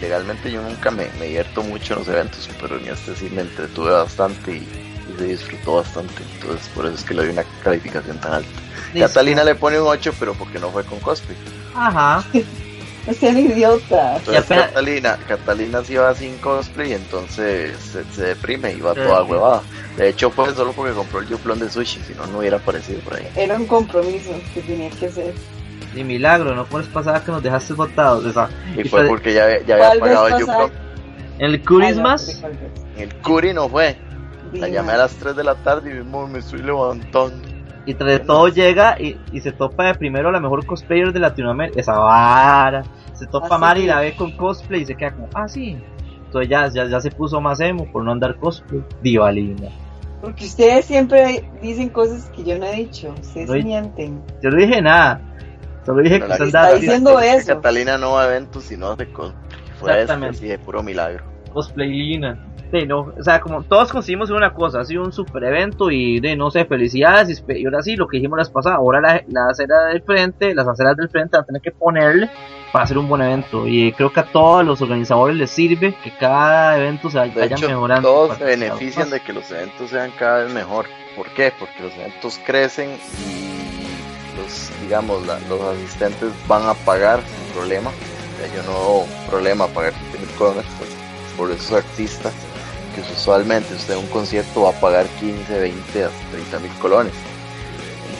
legalmente 0.01 0.51
yo 0.51 0.61
nunca 0.61 0.91
me, 0.91 1.07
me 1.19 1.25
divierto 1.25 1.63
mucho 1.63 1.93
en 1.93 1.99
los 1.99 2.07
eventos, 2.07 2.49
pero 2.61 2.77
en 2.77 2.87
este 2.87 3.15
sí 3.15 3.29
me 3.33 3.41
entretuve 3.41 3.91
bastante 3.91 4.51
y, 4.53 4.67
y 5.13 5.17
se 5.17 5.23
disfrutó 5.25 5.75
bastante. 5.77 6.23
Entonces, 6.35 6.67
por 6.75 6.85
eso 6.85 6.95
es 6.95 7.03
que 7.03 7.13
le 7.13 7.23
doy 7.23 7.31
una 7.31 7.43
calificación 7.63 8.17
tan 8.19 8.33
alta. 8.33 8.49
Listo. 8.93 9.07
Catalina 9.07 9.43
le 9.43 9.55
pone 9.55 9.79
un 9.79 9.87
8, 9.87 10.13
pero 10.19 10.33
porque 10.33 10.59
no 10.59 10.69
fue 10.69 10.83
con 10.83 10.99
cosplay. 10.99 11.37
Ajá. 11.75 12.23
No 13.05 13.13
sean 13.13 13.37
idiotas. 13.37 14.19
Entonces, 14.19 14.45
apenas- 14.45 14.67
Catalina, 14.69 15.17
Catalina 15.27 15.83
sí 15.83 15.95
va 15.95 16.15
sin 16.15 16.37
cosplay 16.37 16.91
y 16.91 16.93
entonces 16.93 17.77
se, 17.79 18.03
se 18.05 18.23
deprime 18.27 18.71
y 18.73 18.79
va 18.79 18.93
Sí. 18.93 19.01
toda 19.01 19.23
huevada. 19.23 19.61
De 19.97 20.09
hecho, 20.09 20.29
fue 20.31 20.53
solo 20.55 20.71
porque 20.71 20.93
compró 20.93 21.19
el 21.19 21.27
yuplón 21.27 21.59
de 21.59 21.69
sushi, 21.69 21.99
si 22.07 22.13
no, 22.15 22.25
no 22.27 22.39
hubiera 22.39 22.57
aparecido 22.57 22.99
por 23.01 23.15
ahí. 23.15 23.27
Era 23.35 23.55
un 23.55 23.65
compromiso 23.67 24.31
que 24.53 24.61
tenía 24.61 24.89
que 24.89 25.07
hacer. 25.07 25.33
Ni 25.93 26.03
milagro, 26.03 26.55
no 26.55 26.65
puedes 26.65 26.87
pasar 26.87 27.23
que 27.23 27.31
nos 27.31 27.43
dejaste 27.43 27.73
botados. 27.73 28.25
O 28.25 28.31
sea, 28.33 28.49
Y 28.75 28.81
Y 28.81 28.83
fue 28.89 29.01
fue- 29.01 29.07
porque 29.09 29.33
ya, 29.33 29.47
ya 29.65 29.75
había 29.75 29.87
¿Cuál 29.87 29.99
vez 30.01 30.09
pagado 30.09 30.27
el 30.29 30.39
yuplón. 30.39 30.71
en 31.39 31.45
el 31.45 31.53
Ah, 31.55 31.57
no, 31.57 31.63
Christmas, 31.65 32.27
¿de 32.27 32.35
cuál 32.41 32.51
vez? 32.53 32.71
El 32.97 33.15
Curi 33.21 33.53
no 33.53 33.69
fue. 33.69 33.97
La 34.53 34.69
llamé 34.69 34.93
a 34.93 34.97
las 34.97 35.13
3 35.15 35.35
de 35.35 35.43
la 35.43 35.55
tarde 35.55 35.89
y 35.91 35.93
mismo 35.95 36.27
me 36.27 36.39
estoy 36.39 36.61
levantando. 36.61 37.31
Y 37.85 37.93
tras 37.95 38.09
de 38.11 38.19
todo 38.19 38.47
llega 38.47 38.95
y, 38.99 39.17
y 39.31 39.41
se 39.41 39.51
topa 39.51 39.85
de 39.87 39.95
primero 39.95 40.31
la 40.31 40.39
mejor 40.39 40.65
cosplayer 40.65 41.11
de 41.11 41.19
Latinoamérica. 41.19 41.79
Esa 41.79 41.97
vara. 41.99 42.83
Se 43.13 43.27
topa 43.27 43.47
Ah, 43.51 43.55
a 43.55 43.57
Mari 43.57 43.81
y 43.83 43.87
la 43.87 43.99
ve 43.99 44.15
con 44.15 44.31
cosplay 44.37 44.81
y 44.81 44.85
se 44.85 44.95
queda 44.95 45.11
como, 45.11 45.27
ah, 45.33 45.47
sí. 45.47 45.77
Entonces 46.25 46.49
ya, 46.49 46.67
ya, 46.69 46.85
ya 46.85 47.01
se 47.01 47.11
puso 47.11 47.39
más 47.41 47.59
emo 47.59 47.85
por 47.91 48.03
no 48.03 48.11
andar 48.11 48.35
cosplay. 48.37 48.81
Diva 49.01 49.31
linda. 49.31 49.69
Porque 50.21 50.45
ustedes 50.45 50.85
siempre 50.85 51.49
dicen 51.61 51.89
cosas 51.89 52.29
que 52.33 52.43
yo 52.45 52.57
no 52.57 52.65
he 52.65 52.75
dicho. 52.75 53.13
Ustedes 53.21 53.47
No 53.49 53.55
hay- 53.55 53.63
mienten. 53.63 54.21
Yo 54.41 54.49
no 54.49 54.55
dije 54.55 54.81
nada. 54.81 55.19
Solo 55.85 56.01
dije 56.01 56.19
Bueno, 56.19 56.25
que 56.25 56.29
la 56.29 56.37
se 56.37 56.43
lista 56.45 56.59
andaba 56.59 56.73
está 56.75 56.81
diciendo 56.81 57.19
eso. 57.19 57.55
Catalina 57.55 57.97
no 57.97 58.11
va 58.13 58.23
a 58.23 58.27
eventos 58.27 58.71
y 58.71 58.77
no 58.77 58.87
hace 58.91 59.11
cosplay. 59.11 59.43
Fue 59.79 60.01
este, 60.01 60.13
así 60.13 60.47
de 60.47 60.57
puro 60.57 60.81
milagro. 60.81 61.25
Cosplaylina. 61.53 62.49
Sí, 62.71 62.87
no, 62.87 63.13
o 63.17 63.23
sea, 63.23 63.39
como 63.39 63.61
todos 63.61 63.91
conseguimos 63.91 64.31
una 64.31 64.51
cosa, 64.51 64.79
ha 64.81 64.85
sido 64.85 65.03
un 65.03 65.11
super 65.13 65.43
evento 65.43 65.91
y 65.91 66.19
de 66.19 66.35
no 66.35 66.49
sé, 66.49 66.65
felicidades. 66.65 67.43
Y, 67.47 67.65
ahora 67.65 67.83
sí, 67.83 67.95
lo 67.95 68.07
que 68.07 68.17
dijimos 68.17 68.37
las 68.39 68.49
pasadas, 68.49 68.79
ahora 68.79 68.99
la, 68.99 69.23
la 69.27 69.49
acera 69.51 69.85
del 69.85 70.01
frente, 70.01 70.55
las 70.55 70.67
aceras 70.67 70.97
del 70.97 71.07
frente 71.09 71.37
van 71.37 71.43
a 71.43 71.45
tener 71.45 71.61
que 71.61 71.71
ponerle 71.71 72.31
para 72.71 72.85
hacer 72.85 72.97
un 72.97 73.07
buen 73.07 73.21
evento. 73.21 73.67
Y 73.67 73.91
creo 73.91 74.11
que 74.11 74.21
a 74.21 74.31
todos 74.31 74.65
los 74.65 74.81
organizadores 74.81 75.35
les 75.37 75.51
sirve 75.51 75.93
que 76.03 76.11
cada 76.17 76.75
evento 76.79 77.11
se 77.11 77.19
vaya 77.19 77.33
De 77.35 77.45
hecho, 77.45 77.67
mejorando. 77.69 78.09
todos 78.09 78.37
se 78.39 78.43
benefician 78.43 79.11
de 79.11 79.19
que 79.19 79.33
los 79.33 79.51
eventos 79.51 79.91
sean 79.91 80.09
cada 80.17 80.43
vez 80.45 80.51
mejor. 80.51 80.87
¿Por 81.15 81.27
qué? 81.29 81.53
Porque 81.59 81.79
los 81.83 81.93
eventos 81.93 82.39
crecen 82.43 82.89
y 82.89 84.37
los, 84.41 84.71
digamos, 84.81 85.23
la- 85.27 85.37
los 85.47 85.61
asistentes 85.61 86.29
van 86.47 86.67
a 86.67 86.73
pagar 86.73 87.19
sin 87.21 87.53
problema. 87.53 87.91
O 87.91 88.37
sea, 88.47 88.55
yo 88.55 88.63
no 88.63 89.29
problema 89.29 89.67
pagar 89.67 89.93
20 90.11 90.17
mil 90.17 90.27
por, 90.39 90.55
por 91.37 91.51
esos 91.51 91.71
artistas 91.71 92.33
que 92.95 93.01
usualmente 93.01 93.73
usted 93.73 93.93
en 93.95 94.01
un 94.01 94.07
concierto 94.07 94.63
va 94.63 94.69
a 94.69 94.79
pagar 94.79 95.07
15, 95.19 95.59
20, 95.59 96.03
hasta 96.03 96.29
30 96.31 96.59
mil 96.59 96.71
colones. 96.73 97.13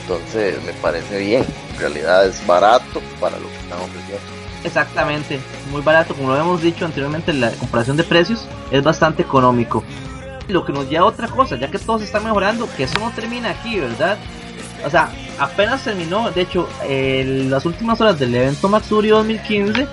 Entonces 0.02 0.62
me 0.64 0.72
parece 0.74 1.18
bien. 1.18 1.44
En 1.72 1.78
realidad 1.78 2.26
es 2.26 2.46
barato 2.46 3.00
para 3.20 3.38
lo 3.38 3.48
que 3.48 3.56
están 3.56 3.80
ofreciendo. 3.80 4.24
Exactamente, 4.64 5.40
muy 5.70 5.82
barato, 5.82 6.14
como 6.14 6.30
lo 6.30 6.40
hemos 6.40 6.62
dicho 6.62 6.86
anteriormente, 6.86 7.32
la 7.34 7.50
comparación 7.50 7.96
de 7.98 8.04
precios 8.04 8.46
es 8.70 8.82
bastante 8.82 9.22
económico. 9.22 9.84
Lo 10.48 10.64
que 10.64 10.72
nos 10.72 10.88
lleva 10.88 11.04
a 11.04 11.08
otra 11.08 11.28
cosa, 11.28 11.56
ya 11.56 11.70
que 11.70 11.78
todos 11.78 12.02
están 12.02 12.24
mejorando, 12.24 12.68
que 12.74 12.84
eso 12.84 12.98
no 12.98 13.10
termina 13.10 13.50
aquí, 13.50 13.78
¿verdad? 13.78 14.16
O 14.84 14.90
sea, 14.90 15.10
apenas 15.38 15.84
terminó, 15.84 16.30
de 16.30 16.42
hecho, 16.42 16.68
las 16.86 17.66
últimas 17.66 18.00
horas 18.00 18.18
del 18.18 18.34
evento 18.34 18.68
Matsuri 18.68 19.08
2015, 19.08 19.86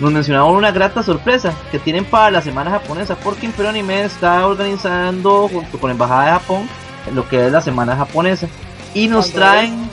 nos 0.00 0.12
mencionaban 0.12 0.54
una 0.54 0.70
grata 0.70 1.02
sorpresa 1.02 1.52
que 1.70 1.78
tienen 1.78 2.04
para 2.04 2.30
la 2.30 2.42
semana 2.42 2.70
japonesa, 2.70 3.16
porque 3.16 3.46
Imperio 3.46 3.70
Anime 3.70 4.04
está 4.04 4.46
organizando 4.46 5.48
junto 5.48 5.78
con 5.78 5.88
la 5.88 5.92
Embajada 5.92 6.24
de 6.24 6.30
Japón 6.32 6.68
lo 7.12 7.28
que 7.28 7.46
es 7.46 7.52
la 7.52 7.60
semana 7.60 7.96
japonesa. 7.96 8.46
Y 8.94 9.08
nos 9.08 9.30
¿Cuándo 9.30 9.40
traen, 9.40 9.90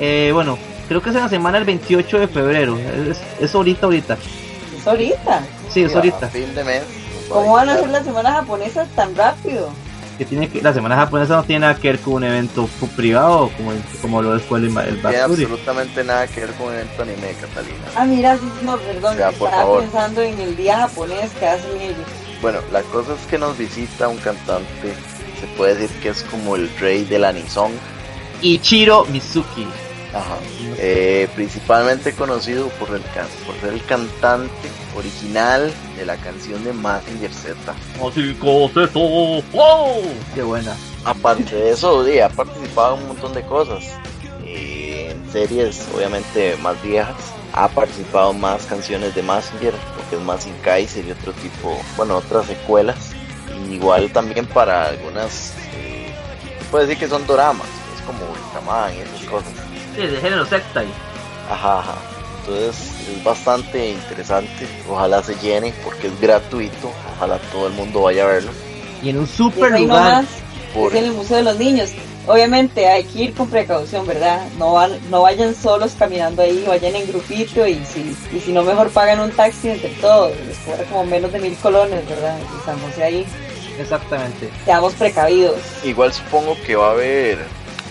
eh, 0.00 0.30
bueno, 0.32 0.58
creo 0.88 1.02
que 1.02 1.10
es 1.10 1.16
en 1.16 1.22
la 1.22 1.28
semana 1.28 1.58
del 1.58 1.66
28 1.66 2.18
de 2.18 2.28
febrero, 2.28 2.78
es, 2.78 3.20
es 3.40 3.54
ahorita, 3.54 3.86
ahorita. 3.86 4.16
Es 4.78 4.86
ahorita. 4.86 5.42
Sí, 5.70 5.82
es 5.82 5.94
ahorita. 5.94 6.28
fin 6.28 6.54
de 6.54 6.64
mes. 6.64 6.82
nos 6.82 7.38
va 7.38 7.42
¿Cómo 7.42 7.52
van 7.54 7.68
a 7.68 7.74
hacer 7.74 7.88
la 7.88 8.02
semana 8.02 8.32
japonesa 8.32 8.86
tan 8.94 9.14
rápido? 9.14 9.70
Que 10.18 10.24
tiene 10.26 10.48
que, 10.48 10.60
la 10.62 10.72
semana 10.74 10.94
japonesa 10.96 11.36
no 11.36 11.42
tiene 11.44 11.60
nada 11.60 11.74
que 11.76 11.88
ver 11.88 12.00
con 12.00 12.14
un 12.14 12.24
evento 12.24 12.68
privado 12.96 13.50
como, 13.56 13.72
el- 13.72 13.82
como 14.00 14.20
lo 14.22 14.36
es 14.36 14.42
fue 14.42 14.58
el, 14.58 14.64
el 14.66 15.00
tiene 15.00 15.20
absolutamente 15.20 16.04
nada 16.04 16.26
que 16.26 16.40
ver 16.40 16.50
con 16.54 16.68
el 16.72 16.80
evento 16.80 17.02
anime, 17.02 17.34
Catalina. 17.40 17.76
Ah, 17.96 18.04
mira, 18.04 18.36
sí, 18.36 18.42
no, 18.62 18.76
perdón, 18.76 19.14
O 19.14 19.16
sea, 19.16 19.32
por 19.32 19.48
estaba 19.48 19.62
favor. 19.62 19.80
pensando 19.82 20.20
en 20.20 20.38
el 20.38 20.56
día 20.56 20.76
japonés 20.80 21.30
que 21.32 21.46
hacen 21.46 21.80
ellos. 21.80 21.96
Bueno, 22.42 22.58
la 22.72 22.82
cosa 22.82 23.14
es 23.14 23.26
que 23.30 23.38
nos 23.38 23.56
visita 23.56 24.08
un 24.08 24.18
cantante, 24.18 24.92
se 25.40 25.46
puede 25.56 25.76
decir 25.76 25.96
que 26.00 26.10
es 26.10 26.22
como 26.24 26.56
el 26.56 26.68
rey 26.78 27.04
del 27.04 27.24
anisong, 27.24 27.72
Ichiro 28.42 29.04
Mizuki. 29.06 29.66
Ajá. 30.14 30.36
Eh, 30.78 31.28
principalmente 31.34 32.12
conocido 32.14 32.68
por, 32.78 32.90
el 32.94 33.02
can- 33.14 33.26
por 33.46 33.54
ser 33.60 33.72
el 33.72 33.84
cantante 33.86 34.52
original 34.96 35.72
de 35.96 36.04
la 36.06 36.16
canción 36.16 36.62
de 36.64 36.72
Mazinger 36.72 37.32
Z. 37.32 37.54
Así. 38.06 38.36
¡Wow! 39.52 40.02
Qué 40.34 40.42
buena. 40.42 40.76
Aparte 41.04 41.54
de 41.56 41.70
eso, 41.70 42.04
sí, 42.04 42.18
ha 42.20 42.28
participado 42.28 42.96
en 42.96 43.02
un 43.02 43.08
montón 43.08 43.32
de 43.32 43.42
cosas. 43.42 43.84
Eh, 44.44 45.12
en 45.12 45.32
series, 45.32 45.86
obviamente, 45.96 46.56
más 46.58 46.80
viejas. 46.82 47.16
Ha 47.54 47.68
participado 47.68 48.32
en 48.32 48.40
más 48.40 48.64
canciones 48.66 49.14
de 49.14 49.22
Mazinger, 49.22 49.72
lo 49.74 50.10
que 50.10 50.16
es 50.16 50.22
Mazin 50.22 50.54
Kaiser 50.62 51.06
y 51.06 51.10
otro 51.12 51.32
tipo, 51.34 51.78
bueno, 51.96 52.16
otras 52.18 52.46
secuelas. 52.46 53.12
Y 53.68 53.74
igual 53.74 54.10
también 54.12 54.46
para 54.46 54.88
algunas, 54.88 55.52
eh, 55.74 56.12
puede 56.70 56.86
decir 56.86 56.98
que 57.00 57.08
son 57.08 57.26
doramas, 57.26 57.66
es 57.94 58.02
como 58.02 58.20
Ultraman 58.30 58.94
y 58.94 59.00
esas 59.00 59.22
cosas. 59.28 59.52
Sí, 59.94 60.06
de 60.06 60.16
género 60.20 60.46
secta. 60.46 60.82
Ajá, 61.50 61.78
ajá. 61.80 61.94
Entonces 62.40 62.90
es 63.16 63.22
bastante 63.24 63.90
interesante. 63.90 64.66
Ojalá 64.88 65.22
se 65.22 65.34
llene 65.36 65.72
porque 65.84 66.08
es 66.08 66.20
gratuito. 66.20 66.90
Ojalá 67.16 67.38
todo 67.52 67.66
el 67.68 67.72
mundo 67.74 68.02
vaya 68.02 68.24
a 68.24 68.26
verlo. 68.26 68.50
Y 69.02 69.10
en 69.10 69.18
un 69.18 69.26
super 69.28 69.70
lugar. 69.70 69.80
nomás, 70.22 70.26
Por- 70.74 70.92
es 70.92 70.98
en 70.98 71.04
el 71.06 71.12
Museo 71.12 71.36
de 71.38 71.42
los 71.44 71.56
Niños. 71.58 71.90
Obviamente 72.26 72.86
hay 72.86 73.02
que 73.02 73.18
ir 73.24 73.34
con 73.34 73.48
precaución, 73.48 74.06
¿verdad? 74.06 74.46
No 74.56 74.74
van, 74.74 74.92
no 75.10 75.22
vayan 75.22 75.54
solos 75.56 75.92
caminando 75.98 76.42
ahí, 76.42 76.64
vayan 76.68 76.94
en 76.94 77.08
grupito 77.08 77.66
y 77.66 77.84
si, 77.84 78.16
y 78.32 78.38
si 78.38 78.52
no 78.52 78.62
mejor 78.62 78.90
pagan 78.90 79.18
un 79.18 79.32
taxi 79.32 79.70
entre 79.70 79.88
todos, 80.00 80.30
les 80.46 80.56
cobra 80.58 80.84
como 80.84 81.04
menos 81.04 81.32
de 81.32 81.40
mil 81.40 81.56
colones, 81.56 82.08
¿verdad? 82.08 82.36
Y 82.38 82.58
estamos 82.60 82.98
ahí, 82.98 83.26
Exactamente. 83.76 84.48
seamos 84.64 84.92
precavidos. 84.94 85.56
Igual 85.82 86.12
supongo 86.12 86.56
que 86.64 86.76
va 86.76 86.88
a 86.88 86.92
haber, 86.92 87.38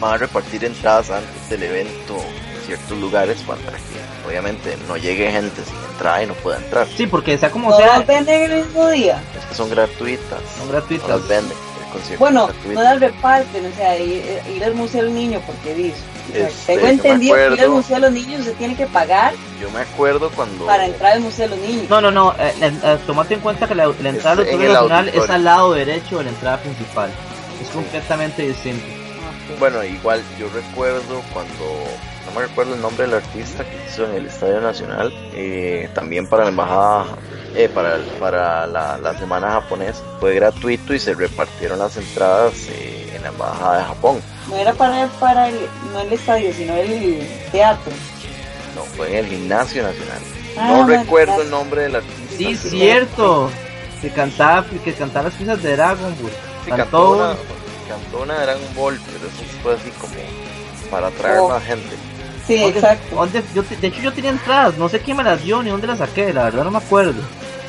van 0.01 0.13
a 0.15 0.17
repartir 0.17 0.65
entradas 0.65 1.09
antes 1.11 1.49
del 1.49 1.63
evento 1.63 2.15
en 2.17 2.65
ciertos 2.65 2.97
lugares 2.97 3.37
para 3.47 3.61
que 3.61 4.27
obviamente 4.27 4.75
no 4.87 4.97
llegue 4.97 5.31
gente 5.31 5.61
sin 5.63 5.75
entrada 5.91 6.23
y 6.23 6.27
no 6.27 6.33
pueda 6.33 6.57
entrar. 6.57 6.87
Sí, 6.97 7.07
porque 7.07 7.37
sea 7.37 7.51
como 7.51 7.69
¿No 7.69 7.77
sea, 7.77 7.99
las 7.99 8.07
venden 8.07 8.51
el 8.51 8.65
mismo 8.65 8.89
día? 8.89 9.21
Es 9.39 9.45
que 9.45 9.55
son 9.55 9.69
gratuitas. 9.69 10.39
son 10.57 10.67
No 10.67 10.73
gratuitas. 10.73 11.07
las 11.09 11.27
venden. 11.27 11.57
El 12.11 12.17
Bueno, 12.17 12.49
no 12.67 12.81
las 12.83 12.99
reparten, 13.01 13.65
o 13.65 13.75
sea, 13.75 13.97
ir, 13.99 14.23
ir 14.55 14.63
al 14.63 14.73
Museo 14.73 15.01
de 15.01 15.07
los 15.07 15.15
Niños, 15.15 15.43
porque 15.45 15.75
dice, 15.75 15.97
o 16.29 16.33
sea, 16.33 16.47
Este, 16.47 16.75
tengo 16.75 16.87
entendido 16.87 17.35
que 17.35 17.53
ir 17.53 17.61
al 17.61 17.69
Museo 17.69 17.95
de 17.97 18.01
los 18.03 18.11
Niños 18.13 18.45
se 18.45 18.51
tiene 18.53 18.77
que 18.77 18.87
pagar 18.87 19.33
Yo 19.59 19.69
me 19.71 19.81
acuerdo 19.81 20.29
cuando 20.31 20.65
para 20.65 20.85
entrar 20.85 21.13
al 21.13 21.19
Museo 21.19 21.49
de 21.49 21.55
los 21.57 21.67
Niños. 21.67 21.89
No, 21.89 21.99
no, 21.99 22.09
no. 22.09 22.33
eh, 22.39 22.53
eh, 22.61 22.97
tomate 23.05 23.33
en 23.33 23.41
cuenta 23.41 23.67
que 23.67 23.75
la, 23.75 23.87
la 23.87 24.09
entrada 24.09 24.31
al 24.31 24.39
Es 24.39 24.47
en 24.47 24.53
Auditorio 24.53 24.67
el 24.67 24.73
Nacional 24.73 25.09
es 25.09 25.29
al 25.29 25.43
lado 25.43 25.73
derecho 25.73 26.17
de 26.19 26.23
la 26.23 26.29
entrada 26.29 26.57
principal. 26.61 27.11
Es 27.61 27.67
completamente 27.69 28.41
distinto. 28.47 29.00
Bueno, 29.59 29.83
igual 29.83 30.21
yo 30.39 30.47
recuerdo 30.49 31.21
cuando, 31.33 31.65
no 32.25 32.31
me 32.39 32.47
recuerdo 32.47 32.75
el 32.75 32.81
nombre 32.81 33.05
del 33.05 33.15
artista 33.15 33.63
que 33.63 33.77
hizo 33.87 34.05
en 34.05 34.15
el 34.15 34.25
Estadio 34.27 34.61
Nacional, 34.61 35.13
eh, 35.33 35.89
también 35.93 36.27
para 36.27 36.43
la 36.43 36.49
embajada, 36.49 37.05
eh, 37.55 37.69
para, 37.69 37.97
para 38.19 38.67
la, 38.67 38.97
la 38.97 39.17
semana 39.17 39.51
japonesa, 39.51 40.01
fue 40.19 40.35
gratuito 40.35 40.93
y 40.93 40.99
se 40.99 41.13
repartieron 41.13 41.79
las 41.79 41.95
entradas 41.97 42.53
eh, 42.69 43.13
en 43.15 43.23
la 43.23 43.29
embajada 43.29 43.77
de 43.77 43.83
Japón. 43.85 44.21
No 44.49 44.55
era 44.55 44.73
para, 44.73 45.07
para 45.19 45.49
el, 45.49 45.55
no 45.93 45.99
el 46.01 46.13
estadio, 46.13 46.53
sino 46.53 46.75
el 46.75 47.27
teatro. 47.51 47.91
No, 48.75 48.83
fue 48.83 49.09
en 49.11 49.25
el 49.25 49.27
Gimnasio 49.27 49.83
Nacional. 49.83 50.19
Ah, 50.57 50.67
no 50.69 50.87
recuerdo 50.87 51.33
gracias. 51.33 51.45
el 51.45 51.51
nombre 51.51 51.81
del 51.83 51.95
artista. 51.97 52.35
Sí, 52.37 52.55
cierto. 52.55 53.49
Que 54.01 54.09
cantaba, 54.09 54.65
que 54.83 54.93
cantaba 54.93 55.25
las 55.29 55.33
piezas 55.35 55.61
de 55.61 55.75
Dragon 55.75 56.15
Ball. 56.21 56.31
sí, 56.65 56.69
Cantó 56.69 56.83
cantó, 56.83 57.11
una, 57.11 57.35
un- 57.95 58.01
cantó 58.03 58.21
una 58.23 58.33
de 58.39 58.41
Dragon 58.45 58.75
Ball, 58.75 58.99
pero 59.05 59.17
eso 59.27 59.59
fue 59.63 59.73
así 59.75 59.89
como 59.91 60.13
para 60.89 61.07
atraer 61.07 61.39
Oh. 61.39 61.49
más 61.49 61.63
gente. 61.63 61.95
Sí, 62.47 62.57
¿Dónde- 62.59 62.79
exacto. 62.79 63.15
dónde- 63.15 63.43
yo 63.53 63.63
de 63.63 63.87
hecho, 63.87 64.01
yo 64.01 64.13
tenía 64.13 64.31
entradas. 64.31 64.77
No 64.77 64.89
sé 64.89 64.99
quién 64.99 65.17
me 65.17 65.23
las 65.23 65.43
dio 65.43 65.61
ni 65.63 65.69
dónde 65.69 65.87
las 65.87 65.99
saqué. 65.99 66.33
La 66.33 66.43
verdad, 66.45 66.63
no 66.63 66.71
me 66.71 66.79
acuerdo. 66.79 67.21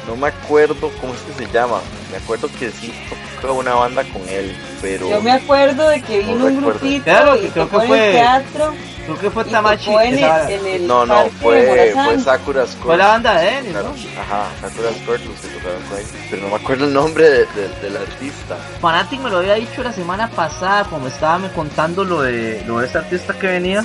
No 0.08 0.16
me 0.16 0.28
acuerdo 0.28 0.90
cómo 1.00 1.14
es 1.14 1.20
que 1.20 1.44
se 1.44 1.52
llama. 1.52 1.78
Me 2.10 2.16
acuerdo 2.16 2.48
que 2.58 2.70
sí 2.72 2.92
tocó 3.40 3.54
una 3.54 3.74
banda 3.74 4.02
con 4.04 4.22
él, 4.28 4.56
pero 4.80 5.08
Yo 5.08 5.20
me 5.22 5.30
acuerdo 5.32 5.88
de 5.88 6.02
que 6.02 6.18
vino 6.20 6.34
No 6.38 6.44
un 6.46 6.56
grupito 6.56 7.04
Claro, 7.04 7.36
y 7.36 7.40
que 7.42 7.48
creo 7.50 7.64
tocó 7.66 7.78
que 7.78 7.84
en 7.84 7.88
fue- 7.88 8.06
el 8.08 8.12
teatro 8.14 8.74
Creo 9.05 9.18
que 9.18 9.30
fue 9.30 9.44
Tamachi. 9.44 9.90
en 9.90 10.14
esa- 10.18 10.48
el, 10.50 10.61
en 10.61 10.66
el 10.82 10.86
no, 10.86 11.05
no, 11.05 11.24
fue, 11.42 11.92
fue 11.92 12.18
Sakura 12.20 12.66
Score. 12.66 12.84
fue 12.86 12.96
la 12.96 13.07
banda 13.09 13.40
de 13.40 13.59
él, 13.59 13.72
¿no? 13.72 13.78
Ajá, 14.20 14.44
Sakura 14.61 14.88
Score 15.03 15.20
los 15.26 15.40
que 15.40 15.48
tocaron 15.48 15.82
él. 15.98 16.07
Pero 16.30 16.42
no 16.42 16.48
me 16.48 16.55
acuerdo 16.57 16.84
el 16.84 16.92
nombre 16.94 17.28
de- 17.28 17.46
de- 17.46 17.68
del 17.82 17.96
artista. 17.96 18.57
Fanatic 18.80 19.20
me 19.20 19.30
lo 19.30 19.38
había 19.38 19.55
dicho 19.55 19.82
la 19.82 19.92
semana 19.92 20.28
pasada, 20.30 20.84
como 20.84 21.09
estaba 21.09 21.38
me 21.38 21.50
contando 21.50 22.05
lo 22.05 22.22
de, 22.22 22.62
lo 22.66 22.78
de 22.78 22.86
este 22.86 22.98
artista 22.98 23.34
que 23.38 23.46
venía. 23.48 23.84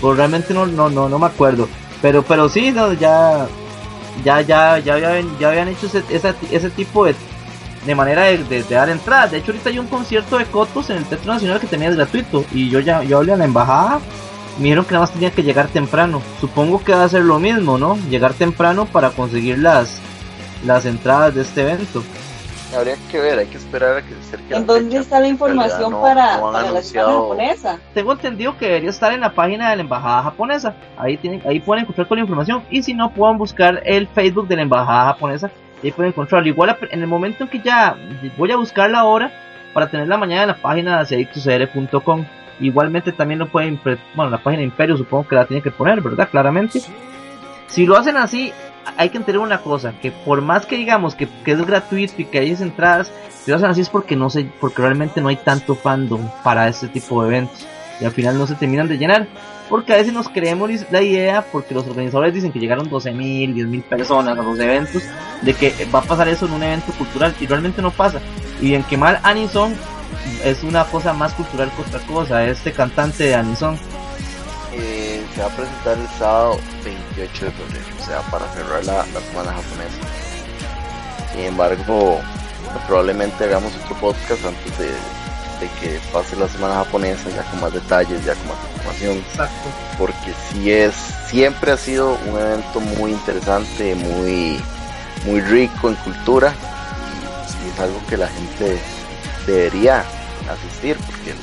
Pues 0.00 0.16
realmente 0.16 0.52
no, 0.52 0.66
no, 0.66 0.90
no, 0.90 1.08
no 1.08 1.18
me 1.18 1.26
acuerdo. 1.26 1.68
Pero, 2.02 2.22
pero 2.22 2.48
sí, 2.48 2.70
no, 2.72 2.92
ya, 2.92 3.46
ya, 4.24 4.40
ya, 4.42 4.78
ya 4.78 4.94
habían, 4.94 5.38
ya 5.38 5.48
habían 5.48 5.68
hecho 5.68 5.86
ese, 5.86 6.02
ese, 6.10 6.34
ese 6.50 6.70
tipo 6.70 7.04
de, 7.06 7.14
de 7.86 7.94
manera 7.94 8.24
de, 8.24 8.38
de- 8.38 8.62
de 8.62 8.74
dar 8.74 8.90
entradas. 8.90 9.30
De 9.30 9.38
hecho, 9.38 9.52
ahorita 9.52 9.70
hay 9.70 9.78
un 9.78 9.86
concierto 9.86 10.36
de 10.38 10.44
Cotos 10.46 10.90
en 10.90 10.98
el 10.98 11.04
Teatro 11.06 11.32
Nacional 11.32 11.60
que 11.60 11.66
tenía 11.66 11.90
gratuito. 11.90 12.44
Y 12.52 12.68
yo 12.68 12.80
ya, 12.80 13.02
yo 13.04 13.18
hablé 13.18 13.32
a 13.32 13.36
la 13.36 13.44
embajada. 13.44 14.00
Me 14.58 14.64
dijeron 14.64 14.84
que 14.86 14.92
nada 14.92 15.02
más 15.02 15.12
tenía 15.12 15.30
que 15.30 15.42
llegar 15.42 15.68
temprano. 15.68 16.22
Supongo 16.40 16.82
que 16.82 16.92
va 16.94 17.04
a 17.04 17.08
ser 17.08 17.22
lo 17.22 17.38
mismo, 17.38 17.76
¿no? 17.78 17.96
Llegar 18.08 18.32
temprano 18.34 18.86
para 18.86 19.10
conseguir 19.10 19.58
las, 19.58 20.00
las 20.64 20.86
entradas 20.86 21.34
de 21.34 21.42
este 21.42 21.62
evento. 21.62 22.02
Habría 22.76 22.96
que 23.10 23.20
ver, 23.20 23.38
hay 23.38 23.46
que 23.46 23.58
esperar 23.58 23.96
a 23.98 24.02
que 24.02 24.12
se 24.14 24.20
acerque. 24.20 24.54
¿En 24.56 24.66
dónde 24.66 24.96
está 24.98 25.20
la 25.20 25.28
información 25.28 25.92
no, 25.92 26.02
para, 26.02 26.38
no 26.38 26.52
para 26.52 26.68
anunciado- 26.68 27.22
japonesa? 27.22 27.78
Tengo 27.94 28.12
entendido 28.12 28.56
que 28.58 28.66
debería 28.66 28.90
estar 28.90 29.12
en 29.12 29.20
la 29.20 29.32
página 29.32 29.70
de 29.70 29.76
la 29.76 29.82
embajada 29.82 30.22
japonesa. 30.24 30.74
Ahí 30.98 31.16
tienen, 31.16 31.42
ahí 31.46 31.60
pueden 31.60 31.82
encontrar 31.84 32.06
toda 32.08 32.16
la 32.16 32.22
información. 32.22 32.64
Y 32.70 32.82
si 32.82 32.92
no, 32.92 33.12
pueden 33.12 33.38
buscar 33.38 33.82
el 33.84 34.08
Facebook 34.08 34.48
de 34.48 34.56
la 34.56 34.62
embajada 34.62 35.04
japonesa. 35.12 35.50
Ahí 35.82 35.92
pueden 35.92 36.10
encontrarlo. 36.12 36.48
Igual 36.48 36.76
en 36.90 37.00
el 37.02 37.06
momento 37.06 37.44
en 37.44 37.50
que 37.50 37.60
ya 37.60 37.96
voy 38.36 38.50
a 38.50 38.56
buscarla 38.56 38.98
ahora 39.00 39.30
para 39.72 39.88
tenerla 39.88 40.16
mañana 40.16 40.42
en 40.42 40.48
la 40.48 40.56
página 40.56 40.96
de 40.96 41.02
aceituscr.com. 41.02 42.24
Igualmente 42.60 43.12
también 43.12 43.38
lo 43.38 43.48
pueden, 43.48 43.80
bueno, 44.14 44.30
la 44.30 44.42
página 44.42 44.62
Imperio 44.62 44.96
supongo 44.96 45.28
que 45.28 45.34
la 45.34 45.44
tienen 45.44 45.62
que 45.62 45.70
poner, 45.70 46.00
¿verdad? 46.00 46.28
Claramente. 46.30 46.80
Si 47.66 47.84
lo 47.84 47.96
hacen 47.96 48.16
así, 48.16 48.52
hay 48.96 49.10
que 49.10 49.18
entender 49.18 49.40
una 49.40 49.58
cosa, 49.58 49.92
que 50.00 50.10
por 50.10 50.40
más 50.40 50.66
que 50.66 50.76
digamos 50.76 51.14
que, 51.14 51.28
que 51.44 51.52
es 51.52 51.66
gratuito 51.66 52.14
y 52.18 52.24
que 52.24 52.38
hay 52.38 52.52
entradas, 52.52 53.12
si 53.44 53.50
lo 53.50 53.56
hacen 53.56 53.70
así 53.70 53.80
es 53.80 53.90
porque 53.90 54.16
no 54.16 54.30
sé, 54.30 54.48
porque 54.60 54.82
realmente 54.82 55.20
no 55.20 55.28
hay 55.28 55.36
tanto 55.36 55.74
fandom 55.74 56.28
para 56.42 56.68
este 56.68 56.88
tipo 56.88 57.22
de 57.22 57.28
eventos. 57.28 57.66
Y 58.00 58.04
al 58.04 58.12
final 58.12 58.38
no 58.38 58.46
se 58.46 58.54
terminan 58.54 58.88
de 58.88 58.98
llenar. 58.98 59.26
Porque 59.68 59.92
a 59.92 59.96
veces 59.96 60.12
nos 60.12 60.28
creemos 60.28 60.70
la 60.92 61.02
idea, 61.02 61.44
porque 61.50 61.74
los 61.74 61.86
organizadores 61.88 62.32
dicen 62.32 62.52
que 62.52 62.60
llegaron 62.60 62.88
12.000, 62.88 63.52
10.000 63.52 63.82
personas 63.82 64.38
a 64.38 64.42
los 64.42 64.58
eventos, 64.60 65.02
de 65.42 65.54
que 65.54 65.72
va 65.92 65.98
a 65.98 66.02
pasar 66.02 66.28
eso 66.28 66.46
en 66.46 66.52
un 66.52 66.62
evento 66.62 66.92
cultural, 66.92 67.34
y 67.40 67.46
realmente 67.46 67.82
no 67.82 67.90
pasa. 67.90 68.20
Y 68.60 68.74
en 68.74 68.84
que 68.84 68.96
mal 68.96 69.18
Anison 69.24 69.74
es 70.44 70.62
una 70.62 70.84
cosa 70.84 71.12
más 71.12 71.32
cultural 71.34 71.70
que 71.72 71.82
otra 71.82 72.00
cosa, 72.06 72.44
este 72.44 72.72
cantante 72.72 73.24
de 73.24 73.34
Anison. 73.34 73.78
Eh, 74.72 75.24
se 75.34 75.40
va 75.40 75.46
a 75.46 75.50
presentar 75.50 75.98
el 75.98 76.08
sábado 76.18 76.58
28 76.84 77.44
de 77.46 77.50
febrero, 77.50 77.86
o 78.00 78.04
sea, 78.04 78.20
para 78.30 78.46
cerrar 78.52 78.84
la, 78.84 78.96
la 78.98 79.20
semana 79.20 79.52
japonesa. 79.52 79.98
Sin 81.32 81.44
embargo, 81.44 82.20
probablemente 82.86 83.44
hagamos 83.44 83.72
otro 83.84 83.96
podcast 83.96 84.44
antes 84.44 84.78
de, 84.78 84.86
de 84.86 85.70
que 85.80 85.98
pase 86.12 86.36
la 86.36 86.48
semana 86.48 86.74
japonesa, 86.74 87.30
ya 87.30 87.42
con 87.50 87.60
más 87.60 87.72
detalles, 87.72 88.24
ya 88.24 88.34
con 88.34 88.48
más 88.48 88.58
información, 88.74 89.18
Exacto. 89.18 89.68
porque 89.98 90.34
sí 90.50 90.70
es, 90.70 90.94
siempre 91.28 91.72
ha 91.72 91.76
sido 91.76 92.18
un 92.26 92.38
evento 92.38 92.80
muy 92.80 93.12
interesante, 93.12 93.94
muy, 93.94 94.60
muy 95.24 95.40
rico 95.40 95.88
en 95.88 95.94
cultura, 95.96 96.52
y, 96.52 97.66
y 97.66 97.70
es 97.70 97.80
algo 97.80 98.00
que 98.08 98.16
la 98.18 98.28
gente 98.28 98.78
debería 99.46 100.04
asistir, 100.50 100.96
porque 101.06 101.34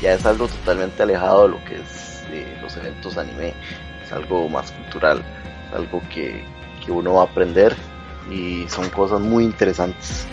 ya 0.00 0.14
es 0.14 0.24
algo 0.24 0.48
totalmente 0.48 1.02
alejado 1.02 1.44
de 1.44 1.48
lo 1.50 1.64
que 1.64 1.76
es 1.76 2.24
eh, 2.30 2.58
los 2.62 2.76
eventos 2.76 3.18
anime, 3.18 3.54
es 4.04 4.12
algo 4.12 4.48
más 4.48 4.70
cultural, 4.72 5.22
es 5.68 5.76
algo 5.76 6.02
que, 6.12 6.44
que 6.84 6.92
uno 6.92 7.14
va 7.14 7.22
a 7.22 7.24
aprender 7.24 7.74
y 8.30 8.64
son 8.68 8.88
cosas 8.90 9.20
muy 9.20 9.44
interesantes 9.44 10.26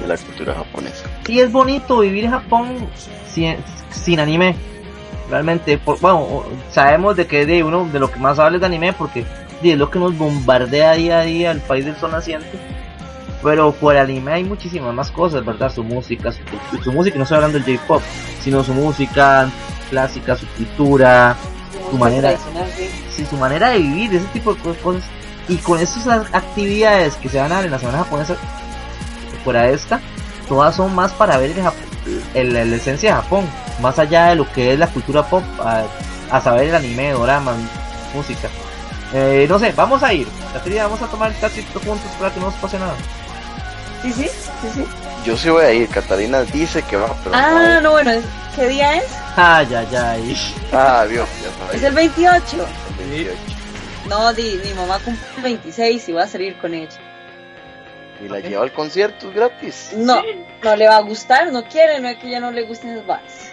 de 0.00 0.06
la 0.06 0.16
cultura 0.16 0.54
japonesa. 0.54 1.08
Y 1.26 1.40
es 1.40 1.50
bonito 1.50 1.98
vivir 1.98 2.24
en 2.24 2.30
Japón 2.30 2.88
sin, 3.28 3.56
sin 3.90 4.20
anime. 4.20 4.54
Realmente, 5.28 5.78
por, 5.78 6.00
bueno, 6.00 6.44
sabemos 6.70 7.16
de 7.16 7.26
que 7.26 7.46
de 7.46 7.62
uno 7.62 7.88
de 7.92 8.00
lo 8.00 8.10
que 8.10 8.18
más 8.18 8.38
habla 8.38 8.56
es 8.56 8.60
de 8.60 8.66
anime 8.66 8.92
porque 8.92 9.24
es 9.62 9.78
lo 9.78 9.90
que 9.90 9.98
nos 9.98 10.16
bombardea 10.16 10.94
día 10.94 11.20
a 11.20 11.22
día 11.22 11.50
el 11.50 11.60
país 11.60 11.84
del 11.84 11.96
sol 11.96 12.12
naciente. 12.12 12.58
Pero 13.42 13.72
fuera 13.72 14.00
del 14.00 14.10
anime 14.10 14.32
hay 14.34 14.44
muchísimas 14.44 14.92
más 14.94 15.10
cosas, 15.10 15.44
¿verdad? 15.44 15.72
Su 15.74 15.82
música, 15.82 16.30
su, 16.32 16.40
su 16.82 16.92
música, 16.92 17.16
no 17.16 17.22
estoy 17.22 17.36
hablando 17.36 17.58
del 17.58 17.76
J-pop, 17.78 18.02
sino 18.42 18.62
su 18.62 18.74
música 18.74 19.48
clásica, 19.88 20.36
su 20.36 20.46
cultura, 20.48 21.36
Su 21.90 21.96
manera- 21.98 22.30
sí. 22.76 22.90
sí, 23.16 23.26
su 23.26 23.36
manera 23.36 23.70
de 23.70 23.78
vivir, 23.78 24.14
ese 24.14 24.26
tipo 24.26 24.54
de 24.54 24.60
co- 24.60 24.74
cosas. 24.82 25.02
Y 25.48 25.56
con 25.56 25.80
estas 25.80 26.06
a- 26.06 26.26
actividades 26.36 27.16
que 27.16 27.28
se 27.28 27.38
van 27.40 27.50
a 27.52 27.56
dar 27.56 27.64
en 27.64 27.70
la 27.72 27.78
semana 27.78 27.98
japonesa, 27.98 28.36
fuera 29.42 29.62
de 29.62 29.74
esta, 29.74 30.00
todas 30.48 30.76
son 30.76 30.94
más 30.94 31.12
para 31.12 31.38
ver 31.38 31.50
el 31.52 31.56
Jap- 31.64 31.72
el- 32.34 32.52
la 32.52 32.76
esencia 32.76 33.10
de 33.16 33.22
Japón, 33.22 33.46
más 33.80 33.98
allá 33.98 34.26
de 34.26 34.34
lo 34.36 34.50
que 34.52 34.72
es 34.74 34.78
la 34.78 34.86
cultura 34.88 35.22
pop, 35.24 35.42
a, 35.60 35.84
a 36.30 36.40
saber 36.40 36.68
el 36.68 36.74
anime, 36.74 37.12
dorama, 37.12 37.54
música. 38.14 38.48
Eh, 39.12 39.46
no 39.48 39.58
sé, 39.58 39.72
vamos 39.74 40.02
a 40.04 40.12
ir. 40.12 40.28
Caterina, 40.52 40.84
vamos 40.84 41.02
a 41.02 41.06
tomar 41.06 41.30
el 41.32 41.36
taxito 41.38 41.80
juntos 41.80 42.06
para 42.18 42.32
que 42.32 42.38
no 42.38 42.46
nos 42.46 42.54
pase 42.56 42.78
nada. 42.78 42.94
Sí, 44.02 44.12
sí, 44.12 44.28
sí, 44.28 44.68
sí. 44.74 44.84
Yo 45.24 45.36
sí 45.36 45.50
voy 45.50 45.64
a 45.64 45.72
ir, 45.72 45.88
Catalina 45.88 46.42
dice 46.42 46.82
que 46.82 46.96
va, 46.96 47.14
pero 47.22 47.34
Ah, 47.36 47.74
no. 47.74 47.80
no, 47.82 47.90
bueno, 47.92 48.10
¿qué 48.56 48.68
día 48.68 48.96
es? 48.96 49.04
Ay, 49.36 49.68
ay, 49.74 49.96
ay. 49.96 50.36
Ah, 50.72 51.04
Dios, 51.08 51.28
ya 51.42 51.48
Es 51.48 51.54
sabía. 51.82 51.88
el 51.88 51.94
28. 51.94 52.66
el 53.00 53.08
28. 53.10 53.38
No, 54.08 54.32
di, 54.32 54.58
mi 54.64 54.72
mamá 54.74 54.98
cumple 55.04 55.26
el 55.36 55.42
26 55.42 56.08
y 56.08 56.12
va 56.12 56.22
a 56.22 56.26
salir 56.26 56.56
con 56.58 56.72
ella. 56.74 56.98
Y 58.24 58.28
la 58.28 58.40
lleva 58.40 58.62
al 58.62 58.72
concierto 58.72 59.28
es 59.28 59.34
gratis. 59.34 59.92
No, 59.96 60.22
no 60.62 60.76
le 60.76 60.88
va 60.88 60.96
a 60.96 61.00
gustar, 61.00 61.52
no 61.52 61.64
quiere, 61.64 62.00
no 62.00 62.08
es 62.08 62.16
que 62.18 62.30
ya 62.30 62.40
no 62.40 62.50
le 62.50 62.62
gusten 62.62 62.96
las 62.96 63.06
bares. 63.06 63.52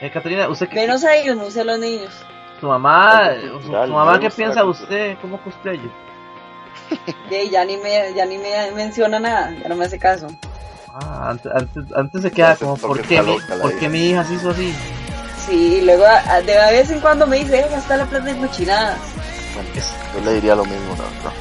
Eh, 0.00 0.10
Caterina, 0.10 0.48
usted 0.48 0.68
que 0.68 0.76
Menos 0.76 1.04
a 1.04 1.14
ellos, 1.16 1.36
no 1.36 1.50
sé 1.50 1.60
a 1.62 1.64
los 1.64 1.78
niños. 1.80 2.12
su 2.60 2.66
mamá, 2.66 3.32
su, 3.40 3.50
cultural, 3.52 3.88
su 3.88 3.94
mamá 3.94 4.20
qué 4.20 4.30
piensa 4.30 4.64
usted 4.64 5.16
como 5.20 5.40
cosplayer. 5.42 5.90
Y 7.30 7.50
ya 7.50 7.64
ni 7.64 7.76
me, 7.76 8.12
ya 8.14 8.24
ni 8.26 8.38
me 8.38 8.70
menciona 8.72 9.18
nada, 9.20 9.52
ya 9.62 9.68
no 9.68 9.76
me 9.76 9.84
hace 9.84 9.98
caso. 9.98 10.28
Ah, 10.94 11.28
antes, 11.30 11.52
antes, 11.54 11.84
antes 11.94 12.22
se 12.22 12.30
queda 12.30 12.56
como, 12.56 12.76
¿por 12.76 13.00
qué, 13.02 13.20
mi, 13.22 13.38
¿por 13.38 13.68
vida". 13.70 13.78
qué 13.80 13.88
mi 13.88 14.10
hija 14.10 14.24
se 14.24 14.34
hizo 14.34 14.50
así? 14.50 14.74
Sí, 15.46 15.76
y 15.76 15.80
luego 15.82 16.04
a- 16.04 16.18
a- 16.34 16.40
de 16.40 16.54
vez 16.72 16.90
en 16.90 17.00
cuando 17.00 17.26
me 17.26 17.36
dice, 17.38 17.52
deja 17.52 17.68
gastar 17.68 17.98
la 17.98 18.06
plata 18.06 18.30
en 18.30 18.38
cochinadas. 18.38 18.98
Yo 20.14 20.20
le 20.24 20.34
diría 20.34 20.54
lo 20.54 20.64
mismo, 20.64 20.90
verdad. 20.92 21.32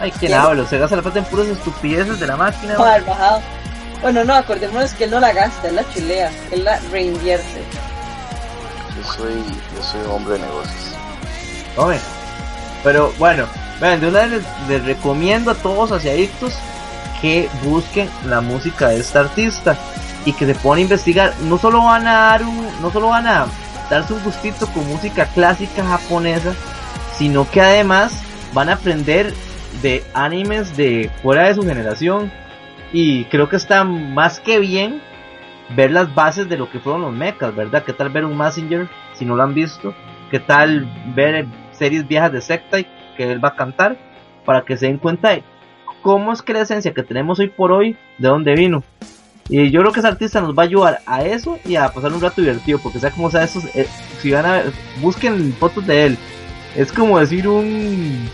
Ay, 0.00 0.10
quién 0.18 0.30
Ya. 0.32 0.42
habla, 0.42 0.66
se 0.66 0.78
gasta 0.78 0.96
la 0.96 1.02
plata 1.02 1.18
en 1.20 1.24
puras 1.26 1.46
estupideces 1.46 2.18
de 2.20 2.26
la 2.26 2.36
máquina. 2.36 2.74
No, 2.74 2.84
al 2.84 3.02
bajado. 3.04 3.40
Bueno, 4.02 4.24
no, 4.24 4.34
acordémonos 4.34 4.92
que 4.92 5.04
él 5.04 5.10
no 5.10 5.20
la 5.20 5.32
gasta, 5.32 5.68
él 5.68 5.76
la 5.76 5.88
chulea, 5.92 6.30
él 6.50 6.64
la 6.64 6.78
reinvierte. 6.90 7.62
Yo 8.96 9.12
soy, 9.12 9.34
yo 9.74 9.82
soy 9.82 10.00
hombre 10.10 10.34
de 10.34 10.40
negocios. 10.40 10.94
Hombre. 11.76 11.98
Pero 12.84 13.12
bueno, 13.18 13.46
vean, 13.80 14.00
de 14.00 14.08
una 14.08 14.20
vez 14.26 14.30
les, 14.30 14.68
les 14.68 14.84
recomiendo 14.84 15.50
a 15.50 15.54
todos 15.54 15.92
asiadictos 15.92 16.54
que 17.20 17.48
busquen 17.64 18.08
la 18.26 18.40
música 18.40 18.88
de 18.88 19.00
esta 19.00 19.20
artista 19.20 19.76
y 20.24 20.32
que 20.32 20.46
se 20.46 20.54
pongan 20.54 20.78
a 20.78 20.82
investigar. 20.82 21.34
No 21.42 21.58
solo 21.58 21.82
van 21.82 22.06
a 22.06 22.12
dar 22.12 22.42
un, 22.42 22.68
no 22.80 22.90
solo 22.90 23.08
van 23.08 23.26
a 23.26 23.46
darse 23.90 24.12
un 24.12 24.22
gustito 24.22 24.66
con 24.68 24.86
música 24.88 25.26
clásica 25.26 25.84
japonesa, 25.84 26.54
sino 27.16 27.48
que 27.48 27.60
además 27.60 28.20
van 28.52 28.68
a 28.68 28.74
aprender 28.74 29.32
de 29.82 30.04
animes 30.14 30.76
de 30.76 31.10
fuera 31.22 31.48
de 31.48 31.54
su 31.54 31.62
generación 31.62 32.32
y 32.92 33.24
creo 33.26 33.48
que 33.48 33.56
está 33.56 33.84
más 33.84 34.40
que 34.40 34.58
bien 34.58 35.00
ver 35.74 35.90
las 35.90 36.14
bases 36.14 36.48
de 36.48 36.56
lo 36.56 36.70
que 36.70 36.78
fueron 36.78 37.02
los 37.02 37.12
mechas, 37.12 37.54
¿verdad? 37.54 37.84
¿Qué 37.84 37.92
tal 37.92 38.10
ver 38.10 38.24
un 38.24 38.36
Messenger 38.36 38.88
si 39.14 39.24
no 39.24 39.36
lo 39.36 39.42
han 39.42 39.54
visto? 39.54 39.94
¿Qué 40.30 40.40
tal 40.40 40.86
ver 41.14 41.46
series 41.72 42.06
viejas 42.06 42.32
de 42.32 42.40
Sectai 42.40 42.86
que 43.16 43.30
él 43.30 43.44
va 43.44 43.48
a 43.48 43.56
cantar? 43.56 43.96
Para 44.44 44.64
que 44.64 44.76
se 44.76 44.86
den 44.86 44.98
cuenta 44.98 45.30
de 45.30 45.42
cómo 46.02 46.32
es 46.32 46.42
que 46.42 46.52
la 46.52 46.60
esencia 46.60 46.94
que 46.94 47.02
tenemos 47.02 47.40
hoy 47.40 47.48
por 47.48 47.72
hoy, 47.72 47.96
de 48.18 48.28
dónde 48.28 48.54
vino. 48.54 48.84
Y 49.48 49.70
yo 49.70 49.80
creo 49.80 49.92
que 49.92 50.00
ese 50.00 50.08
artista 50.08 50.40
nos 50.40 50.56
va 50.56 50.62
a 50.62 50.66
ayudar 50.66 51.00
a 51.06 51.24
eso 51.24 51.58
y 51.64 51.76
a 51.76 51.88
pasar 51.88 52.12
un 52.12 52.20
rato 52.20 52.40
divertido, 52.40 52.78
porque 52.80 52.98
sea 52.98 53.10
como 53.10 53.30
sea, 53.30 53.44
esos, 53.44 53.64
eh, 53.76 53.86
si 54.20 54.32
van 54.32 54.46
a 54.46 54.62
busquen 55.00 55.52
fotos 55.52 55.86
de 55.86 56.06
él, 56.06 56.18
es 56.76 56.92
como 56.92 57.18
decir 57.18 57.46
un, 57.46 58.28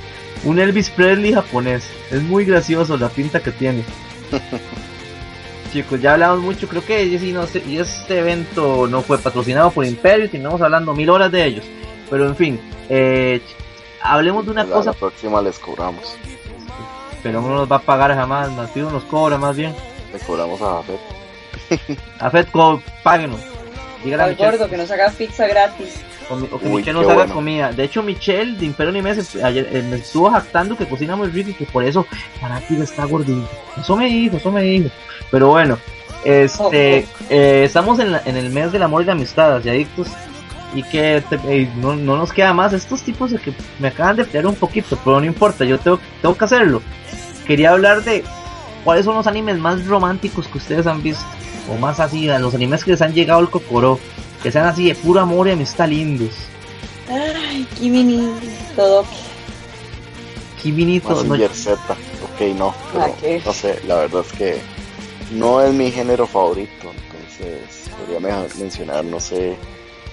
un 0.44 0.58
Elvis 0.58 0.90
Presley 0.90 1.32
japonés, 1.32 1.88
es 2.10 2.22
muy 2.22 2.44
gracioso 2.44 2.96
la 2.96 3.08
pinta 3.08 3.40
que 3.40 3.50
tiene. 3.50 3.84
Chicos, 5.72 6.00
ya 6.00 6.14
hablamos 6.14 6.40
mucho, 6.40 6.68
creo 6.68 6.84
que 6.84 7.04
y 7.04 7.18
sí, 7.18 7.32
no 7.32 7.46
sé, 7.46 7.62
y 7.66 7.78
este 7.78 8.18
evento 8.18 8.86
no 8.86 9.00
fue 9.02 9.18
patrocinado 9.18 9.70
por 9.70 9.86
Imperio, 9.86 10.26
estamos 10.26 10.60
hablando 10.60 10.94
mil 10.94 11.08
horas 11.10 11.30
de 11.30 11.44
ellos. 11.44 11.64
Pero 12.10 12.26
en 12.26 12.36
fin, 12.36 12.60
eh, 12.90 13.40
hablemos 14.02 14.44
de 14.44 14.50
una 14.52 14.64
la, 14.64 14.74
cosa, 14.74 14.90
la 14.92 14.96
próxima 14.98 15.40
les 15.42 15.58
cobramos. 15.58 16.16
pero 17.22 17.40
no 17.40 17.48
nos 17.50 17.70
va 17.70 17.76
a 17.76 17.80
pagar 17.80 18.14
jamás, 18.14 18.50
Mateo 18.52 18.90
nos 18.90 19.04
cobra 19.04 19.38
más 19.38 19.56
bien. 19.56 19.74
Le 20.12 20.18
cobramos 20.20 20.60
a 20.60 20.82
Jafet. 20.82 21.00
A 22.20 22.30
Fedco, 22.30 22.82
páguenos. 23.02 23.40
Dígale 24.04 24.22
a 24.24 24.26
Al 24.26 24.34
gordo 24.36 24.68
que 24.68 24.76
nos 24.76 24.90
haga 24.90 25.10
pizza 25.10 25.46
gratis. 25.46 25.94
o, 26.28 26.36
mi- 26.36 26.48
o 26.50 26.58
que 26.58 26.66
Uy, 26.66 26.76
Michelle 26.76 26.92
nos 26.94 27.04
haga 27.06 27.14
bueno. 27.14 27.34
comida. 27.34 27.72
De 27.72 27.84
hecho, 27.84 28.02
Michelle 28.02 28.56
de 28.58 28.66
Imperio 28.66 28.90
Anime 28.90 29.14
se- 29.22 29.42
ayer 29.42 29.68
eh, 29.72 29.82
me 29.88 29.96
estuvo 29.96 30.28
jactando 30.30 30.76
que 30.76 30.86
cocina 30.86 31.14
muy 31.16 31.28
rico 31.28 31.50
y 31.50 31.54
que 31.54 31.64
por 31.66 31.84
eso 31.84 32.04
Fanático 32.40 32.82
está 32.82 33.04
gordito. 33.04 33.48
Eso 33.80 33.96
me 33.96 34.06
dijo, 34.06 34.36
eso 34.38 34.50
me 34.50 34.62
dijo. 34.62 34.90
Pero 35.30 35.48
bueno, 35.50 35.78
este, 36.24 37.06
eh, 37.30 37.62
estamos 37.64 37.98
en, 38.00 38.12
la- 38.12 38.22
en 38.24 38.36
el 38.36 38.50
mes 38.50 38.72
del 38.72 38.82
amor 38.82 39.02
y 39.02 39.06
la 39.06 39.12
amistad, 39.12 39.56
hacia 39.56 39.72
adictos. 39.72 40.08
Y 40.74 40.82
que 40.84 41.22
te- 41.28 41.40
eh, 41.62 41.70
no, 41.76 41.94
no 41.94 42.16
nos 42.16 42.32
queda 42.32 42.52
más. 42.54 42.72
Estos 42.72 43.02
tipos 43.02 43.30
de 43.30 43.38
que 43.38 43.52
me 43.78 43.88
acaban 43.88 44.16
de 44.16 44.24
pelear 44.24 44.46
un 44.46 44.54
poquito, 44.54 44.98
pero 45.04 45.20
no 45.20 45.26
importa, 45.26 45.64
yo 45.64 45.78
tengo, 45.78 45.98
tengo 46.20 46.36
que 46.36 46.44
hacerlo. 46.44 46.80
Quería 47.46 47.70
hablar 47.72 48.02
de 48.04 48.24
cuáles 48.84 49.04
son 49.04 49.14
los 49.16 49.26
animes 49.26 49.58
más 49.58 49.84
románticos 49.86 50.46
que 50.48 50.58
ustedes 50.58 50.86
han 50.86 51.02
visto. 51.02 51.24
O 51.70 51.76
más 51.76 52.00
así, 52.00 52.26
los 52.26 52.54
animes 52.54 52.84
que 52.84 52.92
les 52.92 53.02
han 53.02 53.12
llegado 53.12 53.40
al 53.40 53.50
cocoró. 53.50 53.98
Que 54.42 54.50
sean 54.50 54.66
así 54.66 54.86
de 54.88 54.94
puro 54.96 55.20
amor 55.20 55.46
y 55.46 55.52
amistad 55.52 55.88
lindos. 55.88 56.30
Ay, 57.08 57.66
Kimini, 57.78 58.32
todo. 58.74 59.04
Kiminito, 60.62 61.08
no, 61.10 61.16
Mazinger 61.24 61.50
Z. 61.54 61.76
Ok, 62.24 62.56
no. 62.56 62.74
Ah, 62.96 63.08
no 63.44 63.52
sé, 63.52 63.80
la 63.86 63.96
verdad 63.96 64.24
es 64.26 64.32
que 64.32 64.60
no 65.32 65.60
es 65.60 65.72
mi 65.72 65.90
género 65.90 66.26
favorito, 66.26 66.90
entonces 66.92 67.90
podría 67.98 68.38
mencionar, 68.58 69.04
no 69.04 69.18
sé, 69.18 69.56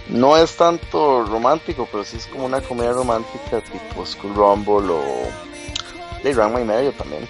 no 0.10 0.38
es 0.38 0.56
tanto 0.56 1.24
romántico, 1.26 1.88
pero 1.92 2.04
sí 2.04 2.18
es 2.18 2.28
como 2.28 2.46
una 2.46 2.62
comedia 2.62 2.92
romántica 2.92 3.62
tipo 3.62 4.06
School 4.06 4.36
Rumble 4.36 4.92
o 4.92 5.04
de 6.24 6.34
Ranma 6.34 6.62
y 6.62 6.66
medio 6.66 6.92
también. 6.94 7.28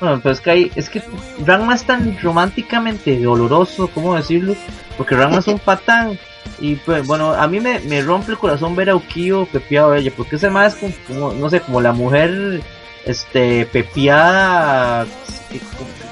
Bueno, 0.00 0.18
pero 0.22 0.32
es 0.32 0.40
que 0.40 0.50
hay, 0.50 0.72
es 0.74 0.88
que 0.88 1.02
Ranma 1.44 1.74
es 1.74 1.84
tan 1.84 2.18
románticamente 2.22 3.20
doloroso, 3.20 3.90
¿cómo 3.94 4.16
decirlo? 4.16 4.54
Porque 4.96 5.14
Ranma 5.14 5.38
es 5.38 5.46
un 5.46 5.58
patán. 5.58 6.18
Y 6.58 6.76
pues 6.76 7.06
bueno, 7.06 7.32
a 7.32 7.46
mí 7.46 7.60
me, 7.60 7.80
me 7.80 8.02
rompe 8.02 8.32
el 8.32 8.38
corazón 8.38 8.74
ver 8.74 8.90
a 8.90 8.96
Ukio 8.96 9.46
pepeado 9.46 9.92
a 9.92 9.98
ella, 9.98 10.12
porque 10.16 10.36
ese 10.36 10.50
más 10.50 10.82
es 10.82 10.96
como, 11.06 11.32
no 11.32 11.50
sé, 11.50 11.60
como 11.60 11.80
la 11.80 11.92
mujer 11.92 12.62
este 13.04 13.66
pepiada, 13.66 15.06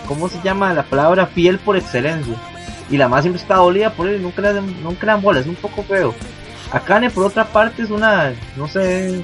¿cómo 0.06 0.28
se 0.28 0.40
llama 0.42 0.72
la 0.72 0.84
palabra? 0.84 1.26
Fiel 1.26 1.58
por 1.58 1.76
excelencia. 1.76 2.36
Y 2.90 2.96
la 2.96 3.08
más 3.08 3.22
siempre 3.22 3.40
está 3.40 3.56
dolida 3.56 3.92
por 3.92 4.08
él 4.08 4.20
y 4.20 4.22
nunca 4.22 4.42
le, 4.42 4.52
dan, 4.54 4.82
nunca 4.82 5.06
le 5.06 5.12
dan 5.12 5.22
bola, 5.22 5.40
es 5.40 5.46
un 5.46 5.56
poco 5.56 5.82
feo. 5.82 6.14
Akane 6.72 7.10
por 7.10 7.24
otra 7.24 7.46
parte 7.46 7.82
es 7.82 7.90
una, 7.90 8.32
no 8.56 8.68
sé, 8.68 9.22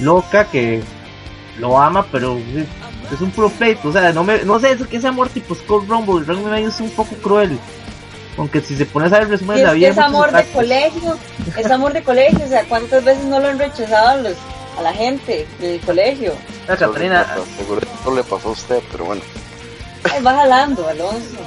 loca 0.00 0.44
que 0.44 0.82
lo 1.58 1.78
ama, 1.78 2.06
pero 2.10 2.38
es 3.12 3.20
un 3.20 3.30
pro 3.30 3.48
pleito, 3.50 3.88
o 3.88 3.92
sea, 3.92 4.12
no 4.12 4.24
me, 4.24 4.44
no 4.44 4.58
sé, 4.58 4.72
es 4.72 4.86
que 4.86 4.98
ese 4.98 5.08
amor 5.08 5.28
tipo 5.28 5.54
Scott 5.54 5.88
Rumble, 5.88 6.24
realmente 6.24 6.62
es 6.64 6.80
un 6.80 6.90
poco 6.90 7.14
cruel. 7.16 7.58
Aunque 8.36 8.60
si 8.60 8.76
se 8.76 8.86
pone 8.86 9.12
a 9.12 9.18
el 9.18 9.28
resumen 9.28 9.56
de 9.56 9.64
la 9.64 9.72
vida. 9.72 9.88
Es 9.88 9.98
amor 9.98 10.30
de 10.30 10.44
colegio, 10.52 11.18
es 11.56 11.70
amor 11.70 11.92
de 11.92 12.04
colegio, 12.04 12.44
o 12.44 12.48
sea, 12.48 12.64
¿cuántas 12.68 13.04
veces 13.04 13.24
no 13.24 13.40
lo 13.40 13.48
han 13.48 13.58
rechazado 13.58 14.08
a, 14.10 14.16
los, 14.16 14.34
a 14.78 14.82
la 14.82 14.92
gente 14.92 15.44
del 15.58 15.80
colegio? 15.80 16.34
La 16.68 16.76
Catarina. 16.76 17.26
Seguro 17.56 17.80
no 18.04 18.14
le 18.14 18.22
pasó 18.22 18.50
a 18.50 18.52
usted, 18.52 18.80
pero 18.92 19.06
bueno. 19.06 19.22
Ay, 20.04 20.22
va 20.22 20.36
jalando, 20.36 20.86
Alonso. 20.86 21.38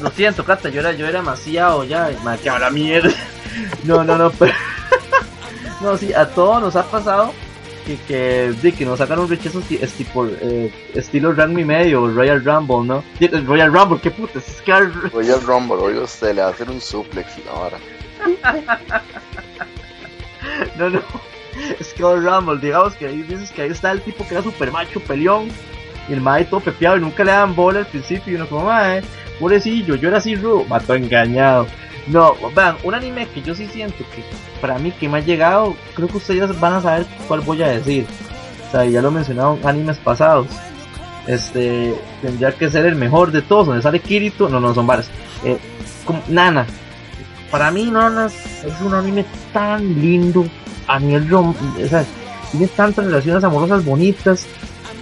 Lo 0.00 0.10
siento, 0.10 0.44
Cata, 0.44 0.68
yo 0.68 0.80
era, 0.80 0.92
yo 0.92 1.06
era 1.06 1.20
demasiado 1.20 1.84
ya, 1.84 2.08
que 2.42 2.50
la 2.50 2.70
mierda. 2.70 3.10
No, 3.84 4.04
no, 4.04 4.16
no, 4.16 4.30
pero. 4.30 4.52
no, 5.80 5.96
sí, 5.96 6.12
a 6.12 6.26
todos 6.26 6.62
nos 6.62 6.76
ha 6.76 6.84
pasado 6.84 7.32
que, 7.86 7.96
que, 8.06 8.52
de 8.62 8.72
que 8.72 8.84
nos 8.84 8.98
sacan 8.98 9.18
un 9.18 9.28
rechazo 9.28 9.62
es 9.70 9.92
tipo 9.92 10.26
eh, 10.26 10.72
estilo 10.94 11.32
Ranma 11.32 11.60
y 11.60 11.64
medio, 11.64 12.08
Royal 12.08 12.44
Rumble, 12.44 12.86
¿no? 12.86 13.04
Royal 13.46 13.72
Rumble, 13.72 14.00
qué 14.00 14.10
puta, 14.10 14.38
es 14.38 14.62
que 14.62 14.72
Royal 14.72 15.40
Rumble, 15.42 15.76
oiga 15.76 16.02
usted, 16.02 16.34
le 16.34 16.42
va 16.42 16.48
a 16.48 16.50
hacer 16.50 16.70
un 16.70 16.80
suplex 16.80 17.38
y 17.38 17.48
ahora. 17.48 17.78
no, 20.78 20.90
no, 20.90 21.00
Skull 21.82 22.24
Rumble, 22.24 22.60
digamos 22.60 22.94
que 22.94 23.06
ahí 23.06 23.22
dices 23.22 23.50
que 23.50 23.62
ahí 23.62 23.70
está 23.70 23.92
el 23.92 24.02
tipo 24.02 24.26
que 24.26 24.34
era 24.34 24.42
super 24.42 24.70
macho, 24.70 25.00
peleón, 25.00 25.48
y 26.10 26.12
el 26.12 26.20
mae 26.20 26.44
todo 26.44 26.60
pepeado 26.60 26.96
y 26.96 27.00
nunca 27.00 27.22
le 27.24 27.30
dan 27.30 27.54
bola 27.54 27.78
al 27.78 27.86
principio, 27.86 28.32
y 28.32 28.36
uno 28.36 28.48
como, 28.48 28.66
mae, 28.66 29.00
pobrecillo, 29.38 29.94
yo 29.94 30.08
era 30.08 30.18
así 30.18 30.34
rudo, 30.34 30.64
mató 30.64 30.94
engañado. 30.94 31.66
No, 32.08 32.34
vean, 32.54 32.76
un 32.82 32.94
anime 32.94 33.28
que 33.28 33.42
yo 33.42 33.54
sí 33.54 33.68
siento 33.68 33.98
que 34.14 34.24
para 34.60 34.78
mí 34.78 34.90
que 34.90 35.08
me 35.08 35.18
ha 35.18 35.20
llegado, 35.20 35.76
creo 35.94 36.08
que 36.08 36.16
ustedes 36.16 36.58
van 36.58 36.74
a 36.74 36.80
saber 36.80 37.06
cuál 37.28 37.40
voy 37.40 37.62
a 37.62 37.68
decir. 37.68 38.06
O 38.66 38.70
sea, 38.72 38.84
ya 38.84 39.00
lo 39.00 39.10
en 39.10 39.66
animes 39.66 39.98
pasados. 39.98 40.48
Este, 41.26 41.94
tendría 42.22 42.52
que 42.52 42.68
ser 42.70 42.86
el 42.86 42.96
mejor 42.96 43.30
de 43.30 43.42
todos, 43.42 43.66
donde 43.66 43.82
sale 43.82 44.00
Kirito, 44.00 44.48
no, 44.48 44.58
no 44.58 44.74
son 44.74 44.86
varios. 44.86 45.08
Eh, 45.44 45.58
Nana, 46.28 46.66
para 47.50 47.70
mí 47.70 47.90
Nana 47.90 48.26
es 48.26 48.80
un 48.80 48.94
anime 48.94 49.24
tan 49.52 50.00
lindo 50.00 50.44
a 50.88 50.98
nivel 50.98 51.32
o 51.32 51.54
sea, 51.88 52.04
tiene 52.50 52.66
tantas 52.68 53.04
relaciones 53.04 53.44
amorosas 53.44 53.84
bonitas 53.84 54.46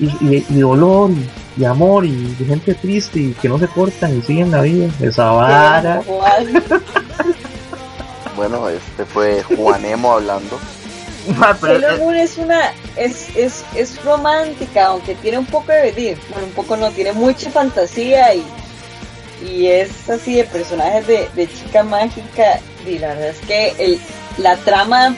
y, 0.01 0.44
y, 0.49 0.61
dolor 0.61 1.11
y, 1.57 1.64
amor 1.64 2.05
y, 2.05 2.36
gente 2.46 2.74
triste 2.74 3.18
y 3.18 3.32
que 3.32 3.49
no 3.49 3.59
se 3.59 3.68
cortan 3.68 4.18
y 4.18 4.22
siguen 4.22 4.51
la 4.51 4.62
vida. 4.62 4.88
Esa 5.01 5.32
vara. 5.32 6.03
bueno, 8.36 8.68
este 8.68 9.05
fue 9.05 9.42
Juanemo 9.42 10.12
hablando. 10.12 10.59
Sailor 11.61 11.99
Moon 11.99 12.14
es 12.14 12.38
una 12.38 12.72
es, 12.96 13.36
es, 13.36 13.64
es 13.74 14.03
romántica, 14.03 14.86
aunque 14.86 15.14
tiene 15.16 15.38
un 15.38 15.46
poco 15.46 15.72
de 15.72 16.16
bueno, 16.30 16.46
un 16.46 16.53
poco 16.53 16.76
no, 16.76 16.90
tiene 16.90 17.12
mucha 17.12 17.51
fantasía 17.51 18.34
y, 18.34 18.44
y 19.46 19.66
es 19.66 20.09
así 20.09 20.36
de 20.36 20.44
personajes 20.44 21.07
de, 21.07 21.28
de 21.34 21.53
chica 21.53 21.82
mágica 21.82 22.61
y 22.86 22.99
la 22.99 23.09
verdad 23.09 23.28
es 23.28 23.40
que 23.40 23.74
el, 23.78 24.01
la 24.38 24.57
trama 24.57 25.14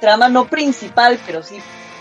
trama 0.00 0.28
no 0.28 0.46
principal, 0.46 1.20
pero 1.24 1.42
sí 1.42 1.56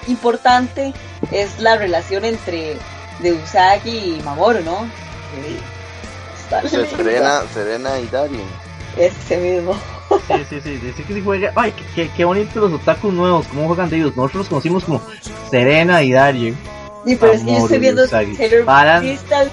importante, 0.07 0.93
es 1.31 1.59
la 1.59 1.77
relación 1.77 2.25
entre 2.25 2.77
de 3.19 3.33
Usagi 3.33 4.17
y 4.17 4.21
Mamoru, 4.23 4.61
¿no? 4.63 4.87
Serena, 6.69 7.43
Serena 7.53 7.99
y 7.99 8.07
Darien. 8.07 8.47
Ese 8.97 9.37
mismo. 9.37 9.75
Sí, 10.27 10.33
sí, 10.49 10.61
sí, 10.61 10.77
dice 10.77 11.03
que 11.03 11.13
se 11.13 11.21
juega. 11.21 11.51
Ay, 11.55 11.73
qué, 11.95 12.09
qué, 12.15 12.25
bonito 12.25 12.59
los 12.59 12.73
otakus 12.73 13.13
nuevos, 13.13 13.45
cómo 13.47 13.67
juegan 13.67 13.89
de 13.89 13.97
ellos. 13.97 14.15
Nosotros 14.15 14.39
los 14.39 14.49
conocimos 14.49 14.83
como 14.83 15.01
Serena 15.51 16.01
y 16.01 16.11
Darien. 16.11 16.57
Sí, 17.05 17.15
pero 17.15 17.33
es 17.33 17.43
que 17.43 17.51
yo 17.51 17.57
estoy 17.59 17.79
viendo 17.79 18.07
Sailor 18.07 18.65
Moon 18.65 18.99
Crystal. 19.01 19.51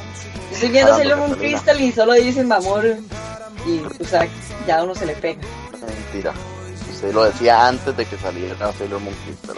Estoy 0.51 0.69
viendo 0.71 0.97
Sailor 0.97 1.19
Moon 1.19 1.35
Crystal 1.35 1.81
y 1.81 1.93
solo 1.93 2.15
dicen 2.15 2.49
Mamoru 2.49 2.97
y 3.67 4.03
Usagi. 4.03 4.31
Ya 4.67 4.79
a 4.79 4.85
uno 4.85 4.95
se 4.95 5.07
le 5.07 5.13
pega. 5.13 5.41
Mentira. 6.13 6.33
Usted 6.97 7.13
lo 7.13 7.25
decía 7.25 7.69
antes 7.69 7.95
de 7.95 8.07
que 8.07 8.17
saliera 8.17 8.73
Sailor 8.73 9.03
Moon 9.03 9.15
Crystal, 9.27 9.55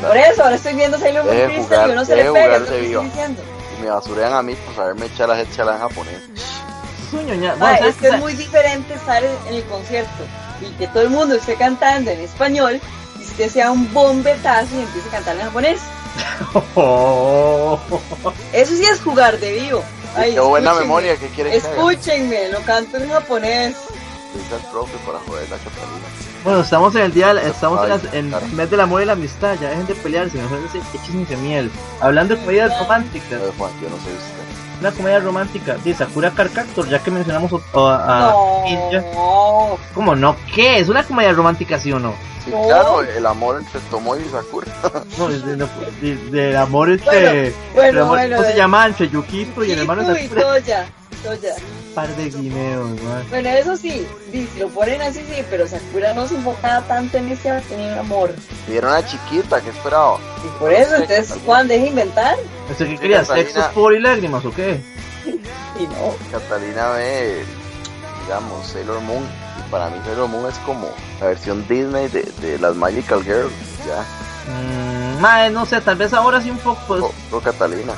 Por 0.00 0.16
eso, 0.16 0.42
ahora 0.42 0.56
estoy 0.56 0.74
viendo 0.74 0.98
Sailor 0.98 1.24
Moon 1.24 1.36
Crystal 1.46 1.88
y 1.88 1.92
uno 1.92 2.04
se 2.04 2.16
le 2.16 2.24
pega. 2.32 2.58
Lo 2.58 2.66
que 2.66 2.74
estoy 2.74 2.96
me 3.80 3.88
basurean 3.88 4.32
a 4.32 4.42
mí 4.42 4.56
por 4.56 4.74
saberme 4.74 5.06
echar 5.06 5.28
la 5.28 5.36
gente 5.36 5.62
en 5.62 5.78
japonés. 5.78 6.20
Ah, 7.60 7.78
es 7.86 7.94
que 7.96 8.08
es 8.08 8.18
muy 8.18 8.34
diferente 8.34 8.94
estar 8.94 9.22
en, 9.22 9.54
el 9.54 9.62
concierto 9.66 10.24
y 10.60 10.72
que 10.72 10.88
todo 10.88 11.04
el 11.04 11.10
mundo 11.10 11.36
esté 11.36 11.54
cantando 11.54 12.10
en 12.10 12.18
español 12.18 12.80
y 13.20 13.22
usted 13.22 13.48
sea 13.48 13.70
un 13.70 13.94
bombetazo 13.94 14.74
y 14.74 14.80
empiece 14.80 15.08
a 15.08 15.12
cantar 15.12 15.36
en 15.36 15.42
japonés. 15.42 15.80
Eso 18.52 18.74
sí 18.74 18.84
es 18.84 19.00
jugar 19.02 19.38
de 19.38 19.52
vivo. 19.52 19.84
Ay, 20.16 20.34
qué 20.34 20.40
buena 20.40 20.74
memoria 20.74 21.16
que 21.16 21.28
quiere 21.28 21.56
Escúchenme, 21.56 22.48
lo 22.48 22.58
canto 22.62 22.96
en 22.96 23.08
japonés. 23.08 23.76
para 25.06 25.20
joder 25.20 25.48
la 25.48 25.58
Catalina. 25.58 26.31
Bueno, 26.44 26.60
estamos 26.60 26.94
en 26.96 27.02
el 27.02 27.12
día, 27.12 27.32
estamos 27.42 27.88
en, 28.12 28.34
el 28.34 28.52
mes 28.52 28.70
del 28.70 28.80
amor 28.80 29.02
y 29.02 29.04
la 29.04 29.12
amistad, 29.12 29.56
ya 29.60 29.70
dejen 29.70 29.86
de 29.86 29.94
pelearse, 29.94 30.38
mejor 30.38 30.58
ese 30.66 31.36
miel. 31.36 31.70
Hablando 32.00 32.34
de 32.34 32.40
comedias 32.40 32.78
románticas. 32.78 33.30
yo 33.30 33.38
no 33.38 33.96
sé 33.96 34.12
usted 34.12 34.42
una 34.82 34.90
comedia 34.90 35.20
romántica 35.20 35.76
de 35.76 35.94
Sakura 35.94 36.32
Carcactor, 36.32 36.88
ya 36.88 36.98
que 36.98 37.12
mencionamos 37.12 37.52
a, 37.72 38.34
no. 38.90 39.78
¿Cómo 39.94 40.16
no? 40.16 40.36
¿Qué? 40.52 40.80
¿Es 40.80 40.88
una 40.88 41.04
comedia 41.04 41.32
romántica, 41.32 41.78
sí 41.78 41.92
o 41.92 42.00
no? 42.00 42.14
Sí, 42.44 42.50
claro, 42.50 43.00
el 43.00 43.24
amor 43.24 43.60
entre 43.60 43.78
Tomoe 43.82 44.20
y 44.20 44.28
Sakura. 44.28 44.66
no, 45.18 45.28
del 45.28 46.30
de, 46.32 46.56
amor 46.56 46.90
entre... 46.90 47.54
Bueno, 47.74 48.06
bueno, 48.06 48.36
¿Cómo 48.38 48.48
se 48.48 48.56
llama? 48.56 48.86
Entre 48.86 49.08
Yukito 49.08 49.64
y 49.64 49.70
el 49.70 49.78
hermano 49.78 50.02
de 50.02 50.20
Sakura. 50.20 50.42
Toya, 50.42 50.86
Toya. 51.22 51.54
Par 51.94 52.14
de 52.16 52.30
guineos, 52.30 52.88
¿no? 53.02 53.22
Bueno, 53.28 53.48
eso 53.50 53.76
sí, 53.76 54.06
si 54.30 54.48
lo 54.58 54.68
ponen 54.68 55.02
así, 55.02 55.20
sí, 55.28 55.44
pero 55.50 55.68
Sakura 55.68 56.14
no 56.14 56.26
se 56.26 56.36
enfocaba 56.36 56.80
tanto 56.86 57.18
en 57.18 57.28
ese 57.28 57.52
tener 57.68 57.98
amor. 57.98 58.34
Y 58.66 58.76
era 58.76 58.88
una 58.88 59.06
chiquita, 59.06 59.60
¿qué 59.60 59.70
esperaba? 59.70 60.18
Y 60.44 60.58
por 60.58 60.72
eso, 60.72 60.96
entonces, 60.96 61.38
Juan, 61.44 61.68
deja 61.68 61.86
inventar. 61.86 62.36
¿Eso 62.70 62.84
qué 62.84 62.98
querías? 62.98 63.28
¿Sexo, 63.28 63.70
por 63.74 63.94
y 63.94 64.00
lágrimas 64.00 64.44
o 64.44 64.50
qué? 64.52 64.80
y 65.26 65.82
no. 65.82 66.14
Catalina 66.30 66.90
ve, 66.90 67.44
digamos, 68.22 68.66
Sailor 68.66 69.00
Moon. 69.02 69.24
Y 69.58 69.70
para 69.70 69.90
mí 69.90 69.96
Sailor 70.04 70.28
Moon 70.28 70.50
es 70.50 70.58
como 70.60 70.88
la 71.20 71.26
versión 71.26 71.66
Disney 71.68 72.08
de, 72.08 72.22
de 72.40 72.58
las 72.58 72.74
Magical 72.74 73.22
Girls, 73.22 73.52
ya. 73.86 74.04
Mmm, 74.50 75.52
no 75.52 75.66
sé, 75.66 75.80
tal 75.80 75.96
vez 75.96 76.12
ahora 76.12 76.40
sí 76.40 76.50
un 76.50 76.58
poco. 76.58 76.80
Pues... 76.86 77.04
O, 77.30 77.40
Catalina. 77.40 77.92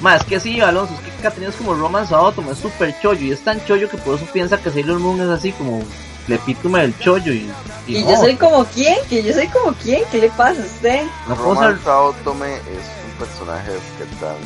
Más 0.00 0.24
que 0.24 0.38
sí, 0.38 0.60
Alonso, 0.60 0.94
es 0.94 1.00
que 1.00 1.22
Catalina 1.22 1.50
es 1.50 1.56
como 1.56 1.74
Romance 1.74 2.14
Autumn, 2.14 2.50
es 2.50 2.58
súper 2.58 2.94
chollo 3.00 3.20
y 3.20 3.32
es 3.32 3.42
tan 3.42 3.64
chollo 3.64 3.88
que 3.88 3.96
por 3.98 4.14
eso 4.14 4.26
piensa 4.32 4.56
que 4.58 4.70
Sailor 4.70 5.00
Moon 5.00 5.20
es 5.20 5.28
así 5.28 5.52
como 5.52 5.82
el 6.26 6.32
epítome 6.32 6.80
del 6.80 6.98
chollo 6.98 7.32
y... 7.32 7.50
Y, 7.86 8.04
yo 8.04 8.16
soy 8.16 8.36
como 8.36 8.64
quién, 8.66 8.96
que 9.08 9.22
yo 9.22 9.32
soy 9.32 9.48
como 9.48 9.72
quién, 9.72 10.02
¿qué 10.12 10.18
le 10.18 10.28
pasa 10.30 10.62
a 10.62 10.66
usted? 10.66 11.02
No 11.26 11.34
Romance 11.34 11.88
Autumn 11.88 12.44
es 12.44 12.58
un 12.60 13.18
personaje 13.18 13.72
que 13.98 14.04
tal 14.20 14.36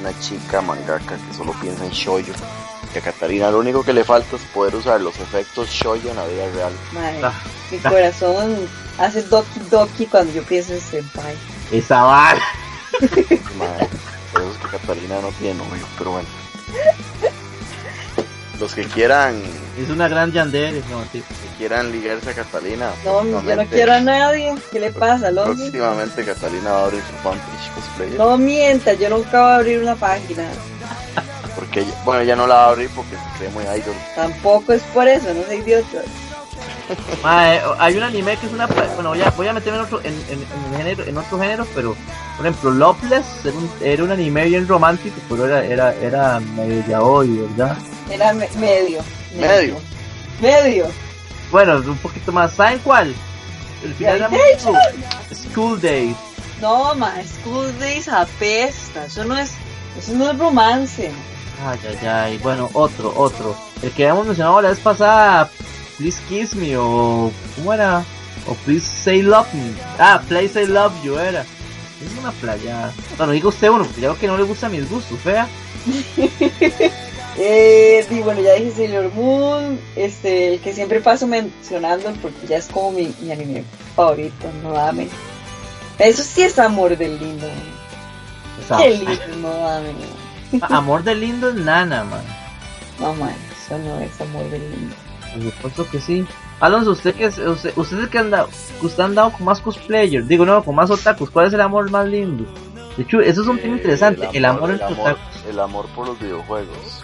una 0.00 0.18
chica 0.18 0.60
mangaka 0.60 1.16
que 1.16 1.34
solo 1.34 1.52
piensa 1.60 1.84
en 1.84 1.90
shoyo. 1.90 2.32
Que 2.92 2.98
a 2.98 3.02
Catalina 3.02 3.50
lo 3.50 3.60
único 3.60 3.84
que 3.84 3.92
le 3.92 4.02
falta 4.02 4.36
es 4.36 4.42
poder 4.52 4.74
usar 4.74 5.00
los 5.00 5.16
efectos 5.20 5.68
shoyo 5.68 6.10
en 6.10 6.16
la 6.16 6.26
vida 6.26 6.50
real. 6.54 6.72
Madre, 6.92 7.20
ah. 7.22 7.32
mi 7.70 7.78
corazón 7.78 8.68
hace 8.98 9.22
doki 9.22 9.60
doki 9.70 10.06
cuando 10.06 10.32
yo 10.32 10.42
pienso 10.42 10.72
en 10.72 10.80
senpai. 10.80 11.36
Esa 11.70 12.02
va. 12.02 12.34
Catalina 14.68 15.20
no 15.20 15.28
tiene 15.32 15.54
novio, 15.54 15.86
pero 15.98 16.12
bueno. 16.12 16.28
Los 18.58 18.74
que 18.74 18.84
quieran. 18.84 19.40
Es 19.78 19.88
una 19.88 20.06
gran 20.08 20.32
yandere, 20.32 20.82
no, 20.90 21.02
Que 21.10 21.22
quieran 21.56 21.90
ligarse 21.90 22.30
a 22.30 22.34
Catalina. 22.34 22.90
No, 23.04 23.24
yo 23.24 23.56
no 23.56 23.66
quiero 23.66 23.92
a 23.94 24.00
nadie. 24.00 24.54
¿Qué 24.70 24.80
le 24.80 24.92
pasa, 24.92 25.30
Lomi? 25.30 25.54
Próximamente 25.54 26.24
Catalina 26.24 26.72
va 26.72 26.80
a 26.80 26.84
abrir 26.84 27.00
su 27.00 27.12
fanpage 27.22 27.74
cosplayer. 27.74 28.18
No 28.18 28.36
mienta, 28.36 28.92
yo 28.92 29.08
nunca 29.08 29.40
voy 29.40 29.50
a 29.50 29.54
abrir 29.56 29.82
una 29.82 29.94
página. 29.94 30.44
¿Por 31.54 31.66
qué 31.68 31.84
Que, 31.84 31.90
bueno, 32.04 32.22
ya 32.22 32.36
no 32.36 32.46
la 32.46 32.54
va 32.54 32.64
a 32.66 32.68
abrir 32.68 32.90
porque 32.90 33.16
se 33.16 33.38
cree 33.38 33.50
muy 33.50 33.64
idol. 33.64 33.94
Tampoco 34.14 34.72
es 34.74 34.82
por 34.94 35.08
eso, 35.08 35.32
no 35.32 35.42
soy 35.44 35.56
idiota. 35.56 36.02
Hay 37.24 37.96
un 37.96 38.02
anime 38.02 38.36
que 38.36 38.46
es 38.46 38.52
una. 38.52 38.66
Bueno, 38.66 39.14
ya 39.14 39.30
voy 39.30 39.46
a 39.48 39.52
meterme 39.52 39.78
en 39.78 39.84
otro, 39.84 40.00
en, 40.00 40.14
en, 40.28 40.40
en 40.42 40.76
género, 40.76 41.04
en 41.04 41.18
otro 41.18 41.38
género, 41.38 41.66
pero 41.74 41.96
por 42.36 42.46
ejemplo, 42.46 42.70
Loveless 42.70 43.26
era 43.44 43.56
un, 43.56 43.70
era 43.80 44.04
un 44.04 44.10
anime 44.10 44.44
bien 44.46 44.66
romántico, 44.66 45.16
pero 45.28 45.46
era, 45.46 45.64
era, 45.64 45.94
era 45.96 46.40
medio 46.40 46.84
ya 46.88 47.02
hoy, 47.02 47.28
¿verdad? 47.56 47.76
Era 48.10 48.32
me- 48.32 48.48
medio. 48.58 49.00
Medio. 49.38 49.76
Medio. 50.40 50.86
Bueno, 51.50 51.76
un 51.76 51.98
poquito 51.98 52.32
más. 52.32 52.52
¿Saben 52.54 52.78
cuál? 52.80 53.14
El 53.84 53.94
final 53.94 54.16
era 54.16 54.28
muy 54.28 54.38
School 55.34 55.80
Days. 55.80 56.16
No, 56.60 56.94
ma, 56.94 57.14
School 57.24 57.72
Days 57.78 58.08
apesta. 58.08 59.06
Eso 59.06 59.24
no 59.24 59.36
es, 59.36 59.52
eso 59.98 60.12
no 60.12 60.30
es 60.30 60.38
romance. 60.38 61.10
Ay, 61.66 61.78
ay, 61.88 62.06
ay. 62.06 62.38
Bueno, 62.38 62.68
otro, 62.72 63.12
otro. 63.16 63.54
El 63.82 63.90
que 63.92 64.04
habíamos 64.04 64.26
mencionado 64.26 64.60
la 64.62 64.68
vez 64.70 64.78
pasada, 64.80 65.48
Please 66.00 66.20
Kiss 66.28 66.54
Me, 66.56 66.76
o. 66.76 67.30
¿Cómo 67.56 67.72
era? 67.72 68.02
O 68.46 68.54
Please 68.54 68.86
Say 68.86 69.22
Love 69.22 69.52
Me. 69.54 69.72
Ah, 69.98 70.20
Play 70.26 70.48
Say 70.48 70.66
Love 70.66 70.94
You 71.04 71.18
era. 71.18 71.42
Es 71.42 72.18
una 72.18 72.32
playa. 72.32 72.90
Bueno, 73.18 73.32
digo 73.34 73.50
usted 73.50 73.68
uno, 73.68 73.84
porque 73.84 74.00
ya 74.00 74.08
veo 74.08 74.18
que 74.18 74.26
no 74.26 74.36
le 74.38 74.44
gustan 74.44 74.72
mis 74.72 74.88
gustos, 74.90 75.18
fea. 75.20 75.46
Eh, 77.42 78.04
y 78.10 78.18
bueno, 78.18 78.42
ya 78.42 78.54
dije 78.54 78.72
Sailor 78.72 79.14
Moon, 79.14 79.80
este, 79.96 80.54
el 80.54 80.60
que 80.60 80.74
siempre 80.74 81.00
paso 81.00 81.26
mencionando 81.26 82.12
porque 82.20 82.46
ya 82.46 82.58
es 82.58 82.66
como 82.66 82.90
mi, 82.92 83.14
mi 83.20 83.30
anime 83.32 83.64
favorito, 83.96 84.50
no 84.62 84.72
dame. 84.72 85.08
Eso 85.98 86.22
sí 86.22 86.42
es 86.42 86.58
amor 86.58 86.98
del 86.98 87.18
lindo. 87.18 87.48
Esa- 88.62 88.76
Qué 88.78 88.90
lindo, 88.90 89.14
no 89.40 89.48
dame. 89.54 89.92
Amor 90.62 91.02
de 91.04 91.14
lindo 91.14 91.48
es 91.50 91.54
nana, 91.54 92.04
man. 92.04 92.24
No, 92.98 93.14
man, 93.14 93.34
eso 93.64 93.78
no 93.78 94.00
es 94.00 94.20
amor 94.20 94.50
del 94.50 94.68
lindo. 94.70 94.96
Por 95.32 95.42
supuesto 95.52 95.90
que 95.90 96.00
sí. 96.00 96.26
Alonso, 96.60 96.90
usted 96.92 97.14
que 97.14 97.24
es, 97.26 97.38
usted, 97.38 97.72
usted 97.76 97.96
es 97.98 98.02
el 98.04 98.10
que 98.10 98.18
anda, 98.18 98.46
usted 98.82 99.02
ha 99.02 99.06
andado 99.06 99.32
con 99.32 99.44
más 99.44 99.60
cosplayers, 99.60 100.28
digo 100.28 100.44
no, 100.44 100.62
con 100.62 100.74
más 100.74 100.90
otakus, 100.90 101.30
¿cuál 101.30 101.46
es 101.46 101.52
el 101.54 101.60
amor 101.60 101.90
más 101.90 102.06
lindo? 102.06 102.44
De 102.96 103.02
hecho, 103.04 103.20
eso 103.20 103.42
es 103.42 103.48
un 103.48 103.58
tema 103.58 103.74
Eh, 103.74 103.78
interesante, 103.78 104.28
el 104.32 104.44
amor, 104.44 104.70
el 104.70 104.80
entre 104.80 104.94
amor, 104.94 105.10
otakus. 105.12 105.44
el 105.48 105.58
amor 105.60 105.86
por 105.94 106.06
los 106.08 106.18
videojuegos. 106.20 107.02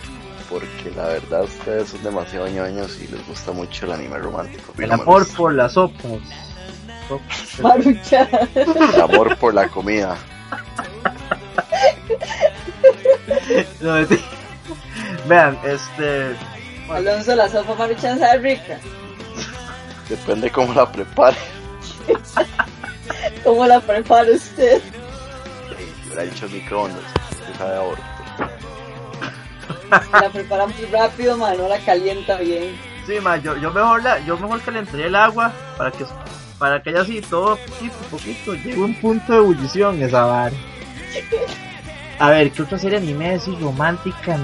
Porque 0.51 0.93
la 0.95 1.07
verdad 1.09 1.43
ustedes 1.45 1.89
son 1.89 2.03
demasiado 2.05 2.47
ñoños 2.47 3.01
y 3.03 3.09
les 3.09 3.27
gusta 3.27 3.51
mucho 3.51 3.87
el 3.87 3.93
anime 3.93 4.17
romántico. 4.19 4.73
El 4.79 4.89
no 4.91 4.95
amor 4.95 5.27
por 5.37 5.53
las 5.55 5.73
sopas. 5.73 6.05
Marucha. 7.63 8.29
El 8.55 9.01
amor 9.01 9.37
por 9.39 9.55
la 9.55 9.69
comida. 9.69 10.17
No, 13.81 13.93
mentira. 13.95 14.23
Vean, 15.29 15.59
este. 15.65 16.35
Alonso, 16.91 17.35
la 17.35 17.49
sopa 17.49 17.75
maruchan 17.75 18.19
sabe 18.19 18.39
rica. 18.39 18.79
Depende 20.09 20.51
cómo 20.51 20.73
la 20.73 20.91
prepare. 20.91 21.37
¿Cómo 23.45 23.67
la 23.67 23.81
prepara 23.81 24.31
usted? 24.31 24.81
Yo 26.09 26.15
la 26.15 26.25
he 26.25 26.29
hecho 26.29 26.47
en 26.47 26.53
microondas. 26.53 27.03
que 27.47 27.59
sabe 27.59 27.75
a 27.75 27.79
aborto. 27.79 28.03
La 30.13 30.31
prepara 30.31 30.67
muy 30.67 30.85
rápido, 30.87 31.37
man, 31.37 31.57
no 31.57 31.69
la 31.69 31.79
calienta 31.79 32.39
bien. 32.39 32.77
Sí, 33.07 33.21
ma, 33.21 33.37
yo, 33.37 33.57
yo 33.57 33.73
mejor 33.73 34.03
la, 34.03 34.19
yo 34.25 34.37
mejor 34.37 34.61
calentaría 34.63 35.07
el 35.07 35.15
agua 35.15 35.53
para 35.77 35.91
que 35.93 36.05
para 36.59 36.83
que 36.83 36.91
haya 36.91 37.03
así 37.03 37.21
todo 37.21 37.57
poquito 37.57 37.95
a 37.95 38.11
poquito 38.11 38.55
llegue 38.55 38.75
a 38.75 38.85
un 38.85 38.95
punto 38.95 39.33
de 39.33 39.39
ebullición 39.39 40.03
esa 40.03 40.25
vara. 40.25 40.57
A 42.19 42.31
ver, 42.31 42.51
¿qué 42.51 42.63
otra 42.63 42.79
serie 42.79 42.99
de 42.99 43.07
anime 43.07 43.35
así 43.35 43.55
romántica, 43.61 44.39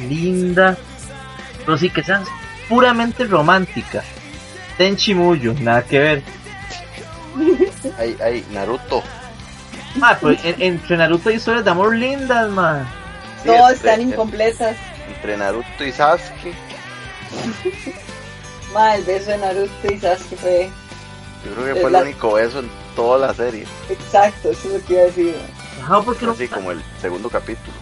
linda? 0.00 0.76
Pero 1.66 1.76
sí 1.76 1.90
que 1.90 2.02
sea 2.02 2.22
puramente 2.68 3.24
romántica. 3.24 4.02
Tenchi 4.78 5.14
Muyo, 5.14 5.54
nada 5.60 5.82
que 5.84 5.98
ver. 5.98 6.22
Hay, 7.98 8.16
hay 8.22 8.46
Naruto. 8.52 9.02
Ah, 10.00 10.16
pues 10.20 10.42
en- 10.44 10.62
entre 10.62 10.96
Naruto 10.96 11.28
hay 11.28 11.36
historias 11.36 11.64
de 11.64 11.70
amor 11.70 11.94
lindas, 11.94 12.48
man. 12.50 12.86
Sí, 13.42 13.48
Todas 13.48 13.74
entre- 13.74 13.90
están 13.90 14.00
incompletas. 14.08 14.76
Entre 15.08 15.36
Naruto 15.36 15.84
y 15.84 15.92
Sasuke. 15.92 16.52
Ma, 18.72 18.94
el 18.96 19.04
beso 19.04 19.30
de 19.30 19.38
Naruto 19.38 19.92
y 19.92 19.98
Sasuke 19.98 20.36
fue 20.36 20.70
Yo 21.44 21.52
creo 21.54 21.64
que 21.66 21.72
Es 21.72 21.80
fue 21.82 21.90
la- 21.90 21.98
el 22.00 22.04
único 22.04 22.32
beso 22.34 22.58
en 22.60 22.70
toda 22.94 23.26
la 23.26 23.34
serie. 23.34 23.64
exacto, 23.88 24.50
eso 24.50 24.68
es 24.68 24.74
lo 24.80 24.86
que 24.86 24.92
iba 24.94 25.02
a 25.02 25.06
decir. 25.06 25.34
man. 25.36 25.82
Ajá, 25.84 26.00
porque 26.02 26.26
no 26.26 26.32
Así 26.32 26.48
como 26.48 26.70
el 26.72 26.82
segundo 27.00 27.28
capítulo. 27.30 27.76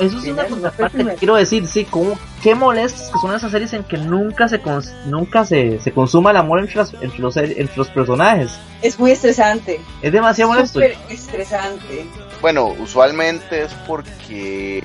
Eso 0.00 0.18
es 0.18 0.24
una 0.26 0.42
el 0.42 0.48
contraparte 0.48 1.04
que 1.04 1.14
quiero 1.16 1.36
decir, 1.36 1.66
sí, 1.66 1.84
como 1.84 2.18
qué 2.42 2.54
molestas 2.54 3.10
que 3.10 3.18
son 3.20 3.34
esas 3.34 3.50
series 3.52 3.72
en 3.74 3.84
que 3.84 3.98
nunca 3.98 4.48
se 4.48 4.62
cons- 4.62 4.92
nunca 5.06 5.44
se, 5.44 5.78
se 5.80 5.92
consuma 5.92 6.30
el 6.30 6.38
amor 6.38 6.60
entre, 6.60 6.76
las- 6.76 6.94
entre 6.94 7.18
los 7.18 7.36
entre 7.36 7.76
los 7.76 7.88
personajes. 7.90 8.52
Es 8.82 8.98
muy 8.98 9.10
estresante. 9.10 9.80
Es 10.02 10.12
demasiado 10.12 10.52
molesto. 10.52 10.80
Estresante. 10.80 12.06
Bueno, 12.40 12.68
usualmente 12.78 13.62
es 13.64 13.72
porque 13.86 14.82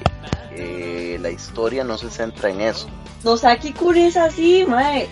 eh, 0.51 1.17
la 1.21 1.29
historia 1.29 1.83
no 1.83 1.97
se 1.97 2.09
centra 2.09 2.49
en 2.49 2.61
eso. 2.61 2.87
Nosaki 3.23 3.71
Kun 3.73 3.97
es 3.97 4.17
así, 4.17 4.65
mae. 4.67 5.07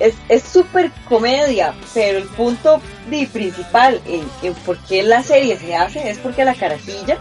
Es 0.00 0.14
es 0.28 0.42
súper 0.42 0.90
comedia, 1.08 1.72
pero 1.94 2.18
el 2.18 2.24
punto 2.24 2.80
principal 3.32 4.00
en, 4.06 4.22
en 4.42 4.54
por 4.66 4.76
qué 4.78 5.04
la 5.04 5.22
serie 5.22 5.56
se 5.56 5.76
hace 5.76 6.10
es 6.10 6.18
porque 6.18 6.44
la 6.44 6.54
carajilla 6.54 7.16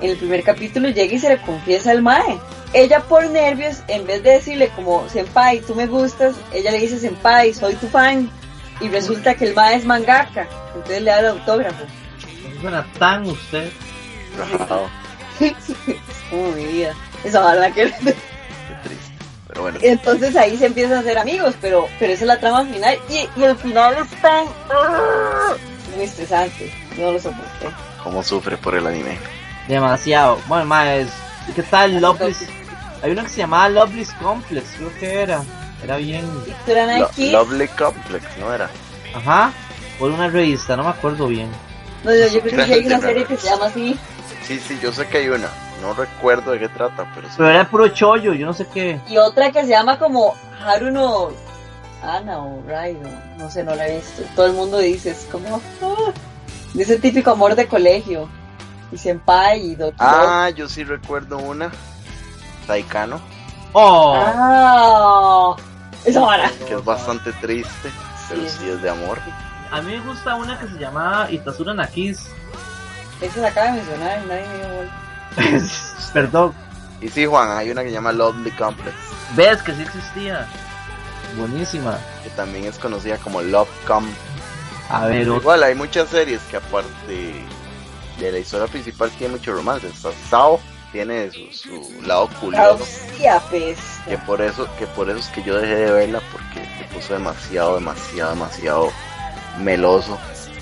en 0.00 0.10
el 0.10 0.16
primer 0.16 0.42
capítulo 0.42 0.88
llega 0.88 1.14
y 1.14 1.18
se 1.18 1.28
le 1.28 1.40
confiesa 1.42 1.90
al 1.90 2.02
mae. 2.02 2.38
Ella 2.72 3.00
por 3.00 3.28
nervios, 3.30 3.82
en 3.88 4.06
vez 4.06 4.22
de 4.22 4.32
decirle 4.32 4.68
como, 4.74 5.08
senpai, 5.08 5.60
tú 5.60 5.74
me 5.74 5.86
gustas, 5.86 6.34
ella 6.52 6.70
le 6.72 6.80
dice, 6.80 6.98
senpai, 6.98 7.54
soy 7.54 7.74
tu 7.74 7.88
fan. 7.88 8.30
Y 8.80 8.88
resulta 8.88 9.34
que 9.34 9.46
el 9.46 9.54
mae 9.54 9.76
es 9.76 9.86
mangaka, 9.86 10.46
entonces 10.74 11.02
le 11.02 11.10
da 11.10 11.20
el 11.20 11.26
autógrafo. 11.26 11.84
No 12.54 12.60
suena 12.60 12.86
tan 12.98 13.26
usted. 13.26 13.70
Es 15.40 15.50
como 16.30 16.52
mi 16.52 16.64
vida. 16.64 16.94
Esa 17.24 17.40
bala 17.40 17.70
que... 17.70 17.84
Qué 17.84 17.92
triste. 17.92 19.12
Pero 19.48 19.62
bueno, 19.62 19.78
Entonces 19.82 20.36
ahí 20.36 20.56
se 20.56 20.66
empiezan 20.66 20.98
a 20.98 21.00
hacer 21.00 21.18
amigos, 21.18 21.54
pero, 21.60 21.88
pero 21.98 22.12
esa 22.12 22.24
es 22.24 22.28
la 22.28 22.38
trama 22.38 22.64
final 22.66 22.98
y, 23.08 23.28
y 23.40 23.44
el 23.44 23.56
final 23.56 23.96
es 23.96 24.20
tan 24.20 24.46
¡ah! 24.70 25.54
muy 25.94 26.04
estresante. 26.04 26.70
No 26.98 27.12
lo 27.12 27.18
soporté. 27.18 27.68
cómo 28.02 28.22
sufre 28.22 28.56
por 28.58 28.74
el 28.74 28.86
anime. 28.86 29.18
Demasiado. 29.68 30.38
Bueno, 30.46 30.64
más, 30.66 31.08
¿qué 31.54 31.62
tal 31.62 32.00
Loveless? 32.00 32.46
Hay 33.02 33.10
una 33.10 33.22
que 33.24 33.28
se 33.28 33.38
llamaba 33.38 33.68
Loveless 33.68 34.12
Complex, 34.14 34.66
creo 34.76 34.94
que 34.98 35.22
era. 35.22 35.42
Era 35.82 35.96
bien. 35.96 36.24
Lo- 36.66 37.10
Lovely 37.32 37.68
Complex, 37.68 38.24
¿no 38.38 38.52
era? 38.52 38.70
Ajá. 39.14 39.52
Por 39.98 40.10
una 40.10 40.28
revista, 40.28 40.76
no 40.76 40.84
me 40.84 40.90
acuerdo 40.90 41.26
bien. 41.28 41.48
no, 42.04 42.14
yo, 42.14 42.26
yo 42.28 42.40
creo 42.40 42.66
que 42.66 42.74
hay 42.74 42.86
una 42.86 43.00
serie 43.00 43.24
que 43.24 43.36
se 43.36 43.48
llama 43.48 43.66
así. 43.66 43.98
Sí, 44.46 44.58
sí, 44.60 44.78
yo 44.82 44.92
sé 44.92 45.06
que 45.08 45.18
hay 45.18 45.28
una. 45.28 45.48
No 45.82 45.92
recuerdo 45.94 46.52
de 46.52 46.58
qué 46.60 46.68
trata, 46.68 47.10
pero 47.14 47.28
sí. 47.28 47.34
Pero 47.36 47.50
era 47.50 47.68
puro 47.68 47.88
chollo, 47.88 48.32
yo 48.34 48.46
no 48.46 48.52
sé 48.54 48.66
qué. 48.72 49.00
Y 49.08 49.16
otra 49.18 49.50
que 49.52 49.62
se 49.62 49.68
llama 49.70 49.98
como 49.98 50.34
Haruno 50.64 51.30
Ana 52.02 52.38
o 52.38 52.62
Raido. 52.66 53.08
No 53.38 53.50
sé, 53.50 53.62
no 53.64 53.74
la 53.74 53.88
he 53.88 53.96
visto. 53.96 54.22
Todo 54.34 54.46
el 54.46 54.52
mundo 54.54 54.78
dice, 54.78 55.10
es 55.10 55.26
como 55.30 55.60
ah, 55.82 56.12
de 56.74 56.82
ese 56.82 56.98
típico 56.98 57.30
amor 57.30 57.54
de 57.54 57.66
colegio. 57.66 58.28
Y 58.92 58.98
senpai 58.98 59.60
y 59.72 59.74
Doki 59.74 59.96
Ah, 59.98 60.50
yo 60.50 60.68
sí 60.68 60.84
recuerdo 60.84 61.38
una. 61.38 61.70
Taikano, 62.66 63.20
Oh, 63.72 64.14
Ah, 64.16 65.56
esa 66.04 66.20
vara. 66.20 66.50
que 66.66 66.74
es 66.74 66.84
bastante 66.84 67.32
triste, 67.34 67.90
pero 68.28 68.42
Sí. 68.42 68.48
sí 68.58 68.68
es 68.70 68.82
de 68.82 68.90
amor. 68.90 69.18
a 69.70 69.80
mí 69.82 69.92
me 69.92 70.00
gusta 70.00 70.34
una 70.36 70.58
que 70.58 70.66
se 70.68 70.78
llama 70.78 71.26
Itazura 71.30 71.74
Nakis. 71.74 72.28
Esa 73.20 73.40
la 73.40 73.48
acaba 73.48 73.66
de 73.66 73.72
mencionar 73.74 74.22
y 74.24 74.26
nadie 74.28 74.46
me 74.48 75.48
dio. 75.48 75.60
Perdón. 76.12 76.54
Y 77.00 77.08
sí, 77.08 77.26
Juan, 77.26 77.50
hay 77.50 77.70
una 77.70 77.82
que 77.82 77.88
se 77.88 77.94
llama 77.94 78.12
Lovely 78.12 78.50
Complex, 78.52 78.94
Ves 79.34 79.60
que 79.62 79.74
sí 79.74 79.82
existía. 79.82 80.46
Buenísima. 81.36 81.98
que 82.24 82.30
también 82.30 82.64
es 82.64 82.78
conocida 82.78 83.18
como 83.18 83.42
Love 83.42 83.68
Com. 83.86 84.06
A 84.90 85.06
ver. 85.06 85.26
Igual 85.26 85.62
hay 85.62 85.74
muchas 85.74 86.08
series 86.08 86.40
que 86.50 86.56
aparte 86.56 87.44
de 88.18 88.32
la 88.32 88.38
historia 88.38 88.66
principal 88.66 89.10
tiene 89.10 89.34
mucho 89.34 89.52
romance. 89.52 89.88
Sao 90.30 90.60
tiene 90.92 91.30
su, 91.30 91.52
su 91.52 92.02
lado 92.02 92.28
curioso. 92.40 92.84
Que 94.06 94.18
por 94.18 94.40
eso, 94.40 94.68
que 94.78 94.86
por 94.86 95.10
eso 95.10 95.18
es 95.18 95.26
que 95.28 95.42
yo 95.42 95.58
dejé 95.58 95.74
de 95.76 95.92
verla 95.92 96.20
porque 96.32 96.66
se 96.78 96.94
puso 96.94 97.14
demasiado, 97.14 97.74
demasiado, 97.74 98.30
demasiado 98.30 98.92
meloso 99.58 100.18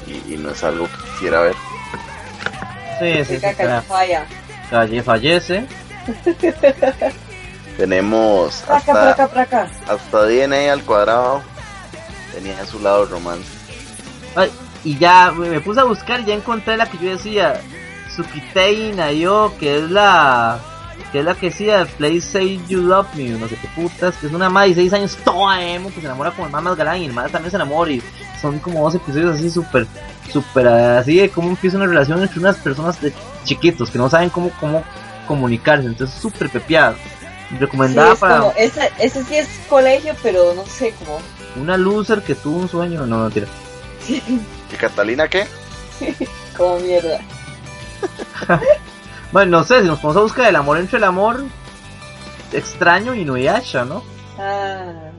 y, 0.07 0.35
y 0.35 0.37
no 0.37 0.51
es 0.51 0.65
algo 0.65 0.87
que 0.87 1.11
quisiera 1.13 1.41
ver. 1.41 1.55
Sí, 2.99 3.25
sí, 3.25 3.41
sí. 3.41 3.47
Falla. 3.89 4.27
Calle 4.71 5.03
fallece. 5.03 5.67
Tenemos 7.77 8.63
hasta, 8.69 9.11
hasta 9.89 10.23
DNA 10.27 10.73
al 10.73 10.85
cuadrado 10.85 11.43
tenía 12.33 12.65
su 12.67 12.79
lado 12.81 13.07
romance. 13.07 13.49
Ay, 14.37 14.51
y 14.85 14.99
ya 14.99 15.33
me 15.33 15.49
me 15.49 15.61
puse 15.61 15.81
a 15.81 15.85
buscar 15.85 16.21
y 16.21 16.25
ya 16.27 16.35
encontré 16.35 16.77
la 16.77 16.87
que 16.87 16.99
yo 16.99 17.11
decía. 17.11 17.61
Tsukitei 18.15 18.93
Nayo, 18.93 19.57
que 19.59 19.79
es 19.79 19.91
la 19.91 20.61
que 21.11 21.21
es 21.21 21.25
la 21.25 21.35
que 21.35 21.47
decía 21.47 21.87
Play 21.97 22.21
Say 22.21 22.61
You 22.69 22.83
Love 22.83 23.15
Me, 23.15 23.31
no 23.31 23.49
sé 23.49 23.57
qué 23.57 23.69
putas, 23.75 24.17
que 24.17 24.27
es 24.27 24.33
una 24.33 24.49
madre 24.49 24.71
de 24.71 24.75
6 24.77 24.93
años 24.93 25.17
toda 25.25 25.63
emo 25.63 25.89
que 25.89 26.01
se 26.01 26.07
enamora 26.07 26.31
con 26.31 26.47
el 26.47 26.53
más 26.53 26.63
más 26.63 26.77
galán 26.77 27.03
y 27.03 27.07
el 27.07 27.13
más 27.13 27.31
también 27.31 27.51
se 27.51 27.57
enamora 27.57 27.91
y 27.91 28.03
son 28.41 28.59
como 28.61 28.83
dos 28.83 28.95
episodios 28.95 29.37
así 29.37 29.51
súper, 29.51 29.87
súper 30.33 30.69
así 30.69 31.17
de 31.17 31.31
cómo 31.31 31.51
empieza 31.51 31.77
una 31.77 31.87
relación 31.87 32.23
entre 32.23 32.39
unas 32.39 32.57
personas 32.57 33.01
de 33.01 33.13
chiquitos 33.45 33.91
que 33.91 33.99
no 33.99 34.09
saben 34.09 34.31
cómo, 34.31 34.51
cómo 34.61 34.85
comunicarse, 35.27 35.87
entonces 35.87 36.21
súper 36.21 36.51
pepeado. 36.51 36.97
Recomendada 37.59 38.09
Sí, 38.09 38.15
es 38.15 38.19
para 38.21 38.39
como, 38.39 38.53
esa, 38.57 38.87
ese 38.99 39.25
sí 39.25 39.37
es 39.37 39.49
colegio, 39.69 40.15
pero 40.23 40.55
no 40.55 40.65
sé, 40.67 40.95
como... 40.99 41.19
una 41.61 41.77
loser 41.77 42.23
que 42.23 42.35
tuvo 42.35 42.59
un 42.59 42.69
sueño, 42.69 43.07
no, 43.07 43.25
no, 43.25 43.31
tira. 43.31 43.47
¿Y 44.75 44.77
Catalina 44.77 45.29
qué? 45.29 45.45
como 46.57 46.79
mierda. 46.81 47.21
Bueno, 49.33 49.59
no 49.59 49.65
sé, 49.65 49.81
si 49.83 49.89
nos 49.89 49.99
ponemos 49.99 50.17
a 50.19 50.23
buscar 50.23 50.49
el 50.49 50.55
amor 50.55 50.79
entre 50.79 50.99
el 50.99 51.05
amor 51.05 51.43
extraño 52.53 53.15
y 53.15 53.25
Nuyasha, 53.25 53.85
¿no? 53.85 54.01
Ah, 54.39 55.11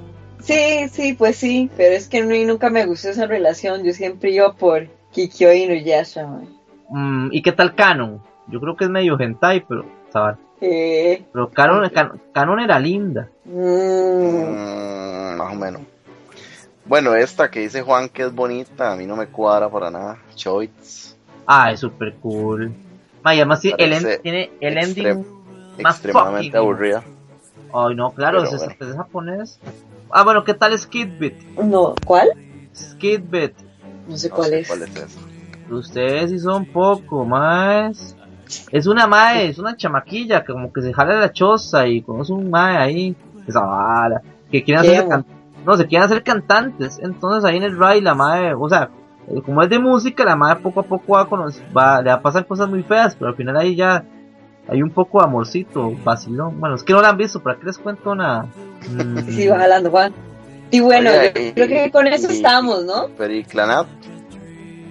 sí, 0.42 0.88
sí, 0.90 1.12
pues 1.14 1.36
sí, 1.36 1.70
pero 1.76 1.94
es 1.96 2.08
que 2.08 2.20
a 2.20 2.24
mí 2.24 2.46
nunca 2.46 2.70
me 2.70 2.86
gustó 2.86 3.10
esa 3.10 3.26
relación. 3.28 3.84
Yo 3.84 3.92
siempre 3.92 4.30
iba 4.32 4.54
por 4.54 4.88
Kikyo 5.12 5.52
y 5.52 5.68
Nuyasha. 5.68 6.28
Mm, 6.90 7.28
¿Y 7.34 7.42
qué 7.42 7.52
tal 7.52 7.76
Canon? 7.76 8.22
Yo 8.48 8.62
creo 8.62 8.78
que 8.78 8.86
es 8.86 8.90
medio 8.90 9.20
hentai, 9.20 9.66
pero, 9.68 9.86
¿sabes? 10.14 10.38
Eh, 10.62 11.26
Pero 11.34 11.50
Canon, 11.50 11.90
Can- 11.90 12.22
Canon 12.34 12.62
era 12.62 12.80
linda. 12.80 13.28
mm, 13.44 13.52
Mm, 13.52 15.36
más 15.38 15.52
o 15.54 15.56
menos. 15.56 15.82
Bueno, 16.86 17.16
esta 17.16 17.50
que 17.50 17.62
dice 17.62 17.82
Juan 17.82 18.10
que 18.10 18.24
es 18.24 18.34
bonita, 18.34 18.92
a 18.92 18.96
mí 18.96 19.06
no 19.06 19.16
me 19.16 19.28
cuadra 19.28 19.70
para 19.70 19.90
nada. 19.90 20.18
Choice. 20.36 21.16
Ah, 21.48 21.72
es 21.72 21.80
súper 21.80 22.16
cool. 22.16 22.74
Ma, 23.24 23.34
y 23.34 23.40
además 23.40 23.62
sí, 23.62 23.74
el 23.78 23.94
end- 23.94 24.22
tiene 24.22 24.52
el 24.60 24.76
extrem- 24.78 25.08
ending. 25.08 25.26
Más 25.82 25.96
Extremadamente 25.96 26.52
fucking- 26.58 26.62
aburrida. 26.62 27.04
Ay, 27.74 27.96
no, 27.96 28.12
claro, 28.12 28.44
es, 28.44 28.56
bueno. 28.56 28.74
es 28.80 28.96
japonés. 28.96 29.60
Ah, 30.12 30.24
bueno, 30.24 30.44
¿qué 30.44 30.54
tal 30.54 30.78
Skidbit? 30.78 31.34
no, 31.58 31.96
¿cuál? 32.06 32.30
Skidbit. 32.74 33.54
No 34.08 34.18
sé 34.18 34.30
No 34.30 34.36
cuál 34.36 34.50
sé 34.50 34.60
es. 34.60 34.68
cuál 34.68 34.82
es 34.84 34.96
esa. 34.96 35.20
Ustedes 35.70 36.30
sí 36.30 36.40
son 36.40 36.66
poco 36.68 37.26
más. 37.26 38.16
Es 38.72 38.86
una 38.86 39.08
mae, 39.08 39.48
es 39.50 39.58
una 39.58 39.76
chamaquilla 39.76 40.44
que 40.44 40.54
como 40.54 40.72
que 40.72 40.82
se 40.84 40.94
jala 40.94 41.16
la 41.20 41.34
choza 41.34 41.88
y 41.88 42.04
conoce 42.04 42.32
un 42.32 42.50
mae 42.52 42.78
ahí, 42.78 43.16
esa 43.48 43.62
vara, 43.62 44.22
que 44.52 44.64
quieren 44.64 44.84
¿Qué, 44.84 44.98
hacer 44.98 45.10
can- 45.10 45.26
no, 45.66 45.76
se 45.76 45.88
quieren 45.88 46.06
hacer 46.06 46.24
cantantes. 46.24 47.00
Entonces 47.02 47.44
ahí 47.44 47.58
en 47.58 47.64
el 47.64 47.78
ride 47.78 48.02
la 48.02 48.14
mae, 48.16 48.54
o 48.54 48.70
sea, 48.70 48.90
eh, 49.28 49.42
como 49.44 49.62
es 49.64 49.70
de 49.70 49.80
música, 49.80 50.24
la 50.24 50.36
mae 50.36 50.56
poco 50.58 50.82
a 50.82 50.84
poco 50.84 51.14
va 51.14 51.22
a 51.22 51.26
conocer, 51.26 51.66
va, 51.76 52.02
le 52.02 52.10
va 52.10 52.16
a 52.18 52.22
pasar 52.22 52.46
cosas 52.46 52.70
muy 52.70 52.84
feas, 52.84 53.16
pero 53.16 53.30
al 53.30 53.36
final 53.36 53.58
ahí 53.58 53.76
ya 53.76 54.04
hay 54.68 54.82
un 54.82 54.90
poco 54.92 55.20
de 55.20 55.26
amorcito, 55.26 55.92
vacilón. 56.04 56.60
Bueno, 56.60 56.76
es 56.76 56.84
que 56.84 56.94
no 56.94 57.02
la 57.02 57.10
han 57.10 57.18
visto, 57.18 57.42
¿para 57.42 57.58
qué 57.60 57.66
les 57.66 57.78
cuento 57.78 58.14
nada? 58.16 58.48
Mm, 58.88 59.18
Sí, 59.30 59.48
va 59.48 59.58
jalando, 59.58 59.90
Juan. 59.90 60.14
Y 60.70 60.80
bueno, 60.80 61.10
Oye, 61.10 61.54
yo 61.56 61.64
y- 61.64 61.68
creo 61.68 61.86
que 61.86 61.92
con 61.92 62.06
eso 62.08 62.30
y- 62.32 62.36
estamos, 62.36 62.86
¿no? 62.86 63.08
Pero 63.18 63.34
y 63.34 63.44
Clanat, 63.44 63.88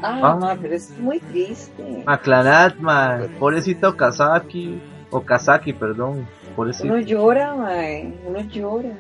Ah, 0.03 0.21
Ah. 0.23 0.37
ma, 0.39 0.57
pero 0.61 0.75
es 0.75 0.91
muy 0.99 1.19
triste. 1.21 2.03
Maclanat, 2.05 2.77
mae, 2.79 3.29
pobrecito 3.39 3.89
Okazaki, 3.91 4.81
Okazaki, 5.11 5.73
perdón, 5.73 6.27
pobrecito. 6.57 6.93
Uno 6.93 6.99
llora, 7.01 7.55
mae. 7.55 8.13
Uno 8.27 8.41
llora. 8.41 8.91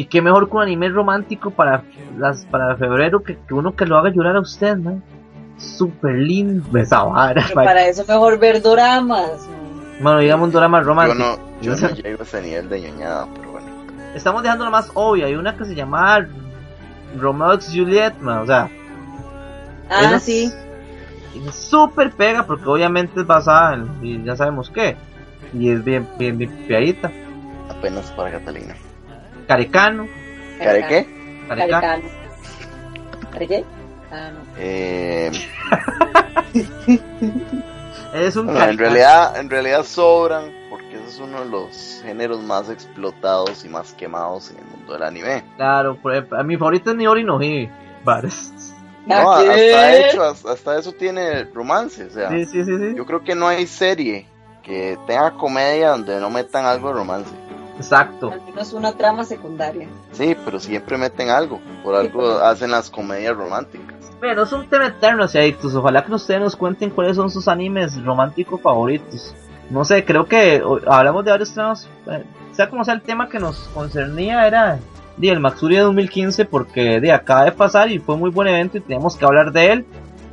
Y 0.00 0.06
qué 0.06 0.22
mejor 0.22 0.48
que 0.48 0.56
un 0.56 0.62
anime 0.62 0.88
romántico 0.88 1.50
para 1.50 1.82
las 2.16 2.46
para 2.46 2.74
febrero 2.74 3.22
que, 3.22 3.36
que 3.36 3.52
uno 3.52 3.76
que 3.76 3.84
lo 3.84 3.98
haga 3.98 4.08
llorar 4.08 4.34
a 4.34 4.40
usted, 4.40 4.74
¿no? 4.78 5.02
Súper 5.58 6.14
lindo 6.14 6.78
esa 6.78 7.04
vara. 7.04 7.44
Pero 7.48 7.54
para 7.54 7.86
eso 7.86 8.06
mejor 8.08 8.38
ver 8.38 8.62
doramas. 8.62 9.46
mae. 9.46 10.00
Bueno, 10.00 10.18
digamos 10.20 10.46
un 10.46 10.52
drama 10.54 10.80
yo 10.80 10.86
romántico. 10.86 11.22
no, 11.22 11.60
yo 11.60 11.76
no 11.76 11.90
llego 11.90 12.20
a 12.20 12.22
ese 12.22 12.40
nivel 12.40 12.70
de 12.70 12.80
ñoñada, 12.80 13.26
pero 13.36 13.50
bueno. 13.50 13.66
Estamos 14.14 14.42
dejando 14.42 14.64
la 14.64 14.70
más 14.70 14.90
obvia. 14.94 15.26
Hay 15.26 15.34
una 15.34 15.54
que 15.54 15.66
se 15.66 15.74
llama 15.74 16.26
Romeo 17.18 17.52
x 17.52 17.70
Juliet, 17.70 18.18
man, 18.22 18.38
o 18.38 18.46
sea. 18.46 18.70
Ah, 19.90 20.00
esa 20.00 20.18
sí. 20.18 20.50
es 21.46 21.54
Súper 21.54 22.12
pega 22.12 22.46
porque 22.46 22.66
obviamente 22.66 23.20
es 23.20 23.26
basada 23.26 23.74
en 23.74 23.98
y 24.00 24.24
ya 24.24 24.34
sabemos 24.34 24.70
qué. 24.70 24.96
Y 25.52 25.68
es 25.68 25.84
bien, 25.84 26.08
bien, 26.18 26.38
bien 26.38 26.64
pegadita. 26.66 27.12
Apenas 27.68 28.10
para 28.12 28.30
Catalina. 28.30 28.74
Carecano. 29.50 30.06
¿Care 30.60 30.86
qué? 30.86 31.06
Carecano. 31.48 31.80
Caricano. 31.80 32.08
¿Care 33.32 33.46
qué? 33.48 33.64
Ah, 34.12 34.30
no. 34.32 34.40
Eh, 34.56 35.32
Es 38.14 38.36
un 38.36 38.46
bueno, 38.46 38.64
en 38.64 38.78
realidad, 38.78 39.36
en 39.40 39.50
realidad 39.50 39.82
sobran, 39.84 40.52
porque 40.70 40.94
ese 40.94 41.04
es 41.08 41.18
uno 41.18 41.40
de 41.40 41.46
los 41.50 42.00
géneros 42.04 42.40
más 42.44 42.70
explotados 42.70 43.64
y 43.64 43.68
más 43.68 43.92
quemados 43.94 44.52
en 44.52 44.58
el 44.58 44.64
mundo 44.66 44.92
del 44.92 45.02
anime. 45.02 45.42
Claro, 45.56 45.98
a 46.30 46.42
mi 46.44 46.56
favorito 46.56 46.90
es 46.92 46.96
Niori 46.96 47.24
no 47.24 47.42
Hi. 47.42 47.68
Vares. 48.04 48.52
No, 49.04 49.32
¿A 49.32 49.42
qué? 49.42 49.74
hasta 49.74 49.96
hecho, 49.96 50.22
hasta, 50.22 50.52
hasta 50.52 50.78
eso 50.78 50.92
tiene 50.92 51.42
romance, 51.52 52.04
o 52.04 52.10
sea, 52.10 52.28
Sí, 52.30 52.44
sí, 52.46 52.64
sí, 52.64 52.78
sí. 52.78 52.94
yo 52.96 53.04
creo 53.04 53.24
que 53.24 53.34
no 53.34 53.48
hay 53.48 53.66
serie 53.66 54.28
que 54.62 54.96
tenga 55.08 55.32
comedia 55.32 55.88
donde 55.90 56.20
no 56.20 56.30
metan 56.30 56.66
algo 56.66 56.88
de 56.88 56.94
romance. 56.94 57.30
Exacto. 57.80 58.30
Al 58.30 58.42
menos 58.42 58.72
una 58.74 58.92
trama 58.92 59.24
secundaria. 59.24 59.88
Sí, 60.12 60.36
pero 60.44 60.60
siempre 60.60 60.98
meten 60.98 61.30
algo, 61.30 61.60
por 61.82 61.94
algo 61.94 62.38
hacen 62.38 62.70
las 62.70 62.90
comedias 62.90 63.34
románticas. 63.34 63.96
Pero 64.20 64.42
es 64.42 64.52
un 64.52 64.68
tema 64.68 64.88
eterno, 64.88 65.24
adictos. 65.24 65.74
Ojalá 65.74 66.04
que 66.04 66.12
ustedes 66.12 66.40
nos 66.40 66.56
cuenten 66.56 66.90
cuáles 66.90 67.16
son 67.16 67.30
sus 67.30 67.48
animes 67.48 68.02
románticos 68.04 68.60
favoritos. 68.60 69.34
No 69.70 69.84
sé, 69.84 70.04
creo 70.04 70.26
que 70.26 70.62
hablamos 70.86 71.24
de 71.24 71.30
varios 71.30 71.54
temas. 71.54 71.88
eh, 72.06 72.24
sea 72.52 72.68
como 72.68 72.84
sea 72.84 72.94
el 72.94 73.00
tema 73.02 73.28
que 73.28 73.38
nos 73.38 73.56
concernía 73.68 74.46
era 74.46 74.78
di, 75.16 75.30
el 75.30 75.40
Maxuri 75.40 75.76
de 75.76 75.82
2015 75.82 76.44
porque 76.44 77.00
de 77.00 77.12
acaba 77.12 77.44
de 77.44 77.52
pasar 77.52 77.90
y 77.90 77.98
fue 77.98 78.16
muy 78.16 78.30
buen 78.30 78.48
evento 78.48 78.76
y 78.76 78.80
tenemos 78.80 79.16
que 79.16 79.24
hablar 79.24 79.52
de 79.52 79.72
él. 79.72 79.86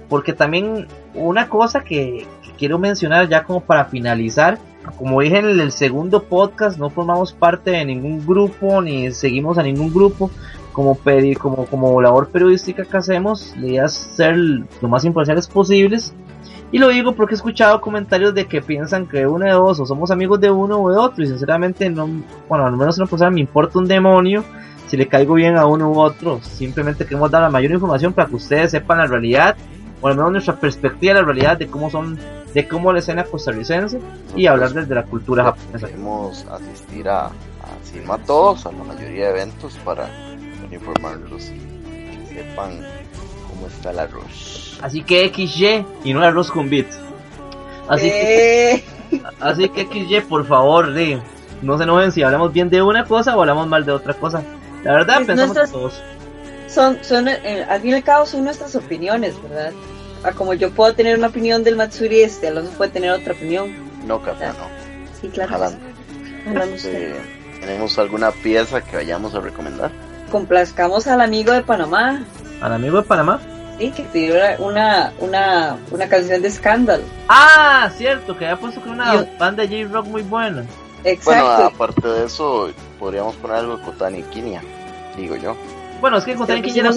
Porque 0.09 0.33
también 0.33 0.87
una 1.13 1.47
cosa 1.47 1.81
que, 1.81 2.25
que 2.41 2.51
quiero 2.57 2.77
mencionar 2.77 3.29
ya 3.29 3.43
como 3.43 3.61
para 3.61 3.85
finalizar. 3.85 4.57
Como 4.95 5.21
dije 5.21 5.37
en 5.39 5.59
el 5.59 5.71
segundo 5.71 6.23
podcast, 6.23 6.77
no 6.79 6.89
formamos 6.89 7.33
parte 7.33 7.71
de 7.71 7.85
ningún 7.85 8.25
grupo 8.25 8.81
ni 8.81 9.11
seguimos 9.11 9.57
a 9.57 9.63
ningún 9.63 9.93
grupo 9.93 10.31
como, 10.73 10.95
peri- 10.95 11.37
como, 11.37 11.65
como 11.65 12.01
labor 12.01 12.29
periodística 12.29 12.83
que 12.85 12.97
hacemos, 12.97 13.55
la 13.59 13.67
idea 13.67 13.87
ser 13.87 14.35
lo 14.37 14.87
más 14.87 15.03
imparciales 15.05 15.47
posibles. 15.47 16.13
Y 16.71 16.79
lo 16.79 16.89
digo 16.89 17.13
porque 17.13 17.33
he 17.33 17.37
escuchado 17.37 17.79
comentarios 17.79 18.33
de 18.33 18.45
que 18.45 18.61
piensan 18.61 19.07
que 19.07 19.25
uno 19.25 19.45
de 19.45 19.51
dos 19.51 19.79
o 19.79 19.85
somos 19.85 20.11
amigos 20.11 20.41
de 20.41 20.51
uno 20.51 20.81
o 20.81 20.91
de 20.91 20.97
otro. 20.97 21.23
Y 21.23 21.27
sinceramente, 21.27 21.89
no, 21.89 22.09
bueno, 22.49 22.65
al 22.65 22.75
menos 22.75 22.97
una 22.97 23.07
persona 23.07 23.31
me 23.31 23.39
importa 23.39 23.79
un 23.79 23.87
demonio 23.87 24.43
si 24.87 24.97
le 24.97 25.07
caigo 25.07 25.35
bien 25.35 25.55
a 25.57 25.65
uno 25.65 25.89
u 25.89 25.99
otro. 25.99 26.39
Simplemente 26.41 27.05
queremos 27.05 27.31
dar 27.31 27.41
la 27.41 27.49
mayor 27.49 27.71
información 27.71 28.11
para 28.11 28.27
que 28.27 28.35
ustedes 28.35 28.71
sepan 28.71 28.97
la 28.97 29.07
realidad, 29.07 29.55
o 30.01 30.09
al 30.09 30.15
menos 30.17 30.31
nuestra 30.33 30.59
perspectiva 30.59 31.13
de 31.13 31.21
la 31.21 31.25
realidad 31.25 31.57
de 31.57 31.67
cómo 31.67 31.89
son, 31.89 32.19
de 32.57 32.67
cómo 32.67 32.91
la 32.91 32.97
escena 32.97 33.23
costarricense 33.23 33.99
y 34.35 34.47
hablar 34.47 34.71
desde 34.71 34.95
la 34.95 35.03
cultura 35.03 35.43
japonesa. 35.43 35.85
Queremos 35.85 36.43
asistir 36.51 37.07
a, 37.07 37.27
a, 37.27 37.31
si 37.83 37.99
no 37.99 38.13
a 38.13 38.17
todos, 38.17 38.65
a 38.65 38.71
la 38.71 38.83
mayoría 38.83 39.25
de 39.25 39.29
eventos 39.29 39.75
para, 39.85 40.05
para 40.07 40.73
informarlos 40.73 41.49
y 41.49 41.59
que 42.27 42.33
sepan 42.33 42.79
cómo 43.47 43.67
está 43.67 43.91
el 43.91 43.99
arroz. 43.99 44.79
Así 44.81 45.03
que 45.03 45.31
XY 45.31 45.85
y 46.03 46.13
no 46.15 46.23
arroz 46.23 46.49
con 46.49 46.67
bits. 46.67 46.97
Así 47.87 48.09
que. 48.09 48.83
Así 49.39 49.69
que 49.69 49.85
XY, 49.85 50.21
por 50.21 50.43
favor, 50.47 50.87
no 51.61 51.77
se 51.77 51.83
enojen 51.83 52.11
si 52.11 52.23
hablamos 52.23 52.51
bien 52.51 52.71
de 52.71 52.81
una 52.81 53.05
cosa 53.05 53.37
o 53.37 53.41
hablamos 53.41 53.67
mal 53.67 53.85
de 53.85 53.91
otra 53.91 54.15
cosa. 54.15 54.41
La 54.83 54.93
verdad, 54.93 55.17
Pues 55.17 55.27
pensamos 55.27 55.55
nuestras- 55.55 55.71
todos. 55.71 56.01
son, 56.67 56.97
son, 57.03 57.27
eh, 57.27 57.65
al 57.69 57.81
fin 57.81 57.91
y 57.91 57.93
al 57.93 58.03
cabo 58.03 58.25
son 58.25 58.43
nuestras 58.45 58.75
opiniones, 58.75 59.35
¿verdad? 59.43 59.71
Ah, 60.23 60.31
como 60.31 60.53
yo 60.53 60.71
puedo 60.71 60.93
tener 60.93 61.17
una 61.17 61.27
opinión 61.27 61.63
del 61.63 61.75
Matsuri, 61.75 62.21
este 62.21 62.47
Alonso 62.47 62.71
puede 62.71 62.91
tener 62.91 63.11
otra 63.11 63.33
opinión. 63.33 63.71
No, 64.05 64.21
café, 64.21 64.47
no. 64.47 64.53
Sí, 65.21 65.29
claro. 65.29 65.55
Ojalá. 65.55 65.71
Ojalá. 66.49 66.65
Este, 66.65 67.15
¿Tenemos 67.61 67.97
alguna 67.99 68.31
pieza 68.31 68.81
que 68.81 68.95
vayamos 68.97 69.33
a 69.35 69.39
recomendar? 69.39 69.91
Complazcamos 70.31 71.07
al 71.07 71.21
amigo 71.21 71.51
de 71.53 71.61
Panamá, 71.63 72.23
Al 72.61 72.73
amigo 72.73 72.97
de 72.97 73.03
Panamá. 73.03 73.39
sí, 73.79 73.91
que 73.91 74.03
pidió 74.03 74.35
una, 74.59 75.13
una, 75.19 75.77
una 75.91 76.07
canción 76.09 76.41
de 76.41 76.51
Scandal. 76.51 77.01
Ah, 77.29 77.89
cierto, 77.95 78.37
que 78.37 78.45
había 78.45 78.59
puesto 78.59 78.81
con 78.81 78.91
una 78.91 79.13
Yo- 79.13 79.25
banda 79.39 79.65
de 79.65 79.83
J-Rock 79.83 80.07
muy 80.07 80.21
buena. 80.23 80.63
Bueno, 80.63 80.69
Exacto. 81.03 81.63
aparte 81.65 82.07
de 82.07 82.25
eso, 82.25 82.69
podríamos 82.99 83.35
poner 83.37 83.57
algo 83.57 83.77
de 83.77 83.83
Kotani 83.83 84.23
Kinia, 84.23 84.61
digo 85.15 85.35
yo. 85.37 85.55
Bueno, 86.01 86.17
es 86.17 86.25
que 86.25 86.35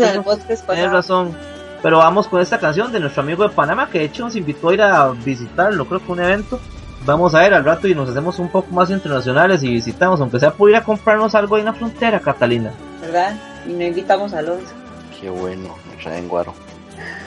que 0.04 0.08
el 0.10 0.22
puso. 0.22 0.36
podcast 0.36 0.66
Tienes 0.66 0.92
razón. 0.92 1.36
Pero 1.82 1.98
vamos 1.98 2.28
con 2.28 2.40
esta 2.40 2.58
canción 2.58 2.92
de 2.92 3.00
nuestro 3.00 3.22
amigo 3.22 3.42
de 3.42 3.50
Panamá, 3.50 3.88
que 3.90 4.00
de 4.00 4.04
hecho 4.06 4.24
nos 4.24 4.36
invitó 4.36 4.68
a 4.68 4.74
ir 4.74 4.82
a 4.82 5.10
visitarlo, 5.10 5.86
creo 5.86 6.04
que 6.04 6.12
un 6.12 6.20
evento. 6.20 6.60
Vamos 7.06 7.34
a 7.34 7.40
ver 7.40 7.54
al 7.54 7.64
rato 7.64 7.88
y 7.88 7.94
nos 7.94 8.10
hacemos 8.10 8.38
un 8.38 8.50
poco 8.50 8.70
más 8.72 8.90
internacionales 8.90 9.62
y 9.62 9.70
visitamos, 9.70 10.20
aunque 10.20 10.38
sea 10.38 10.52
por 10.52 10.68
ir 10.68 10.76
a 10.76 10.84
comprarnos 10.84 11.34
algo 11.34 11.54
ahí 11.54 11.60
en 11.60 11.66
la 11.66 11.72
frontera, 11.72 12.20
Catalina. 12.20 12.72
¿Verdad? 13.00 13.34
Y 13.66 13.72
no 13.72 13.84
invitamos 13.84 14.34
a 14.34 14.40
Alonso. 14.40 14.74
Qué 15.18 15.30
bueno, 15.30 15.74
me 15.88 16.02
traen 16.02 16.28
guaro. 16.28 16.52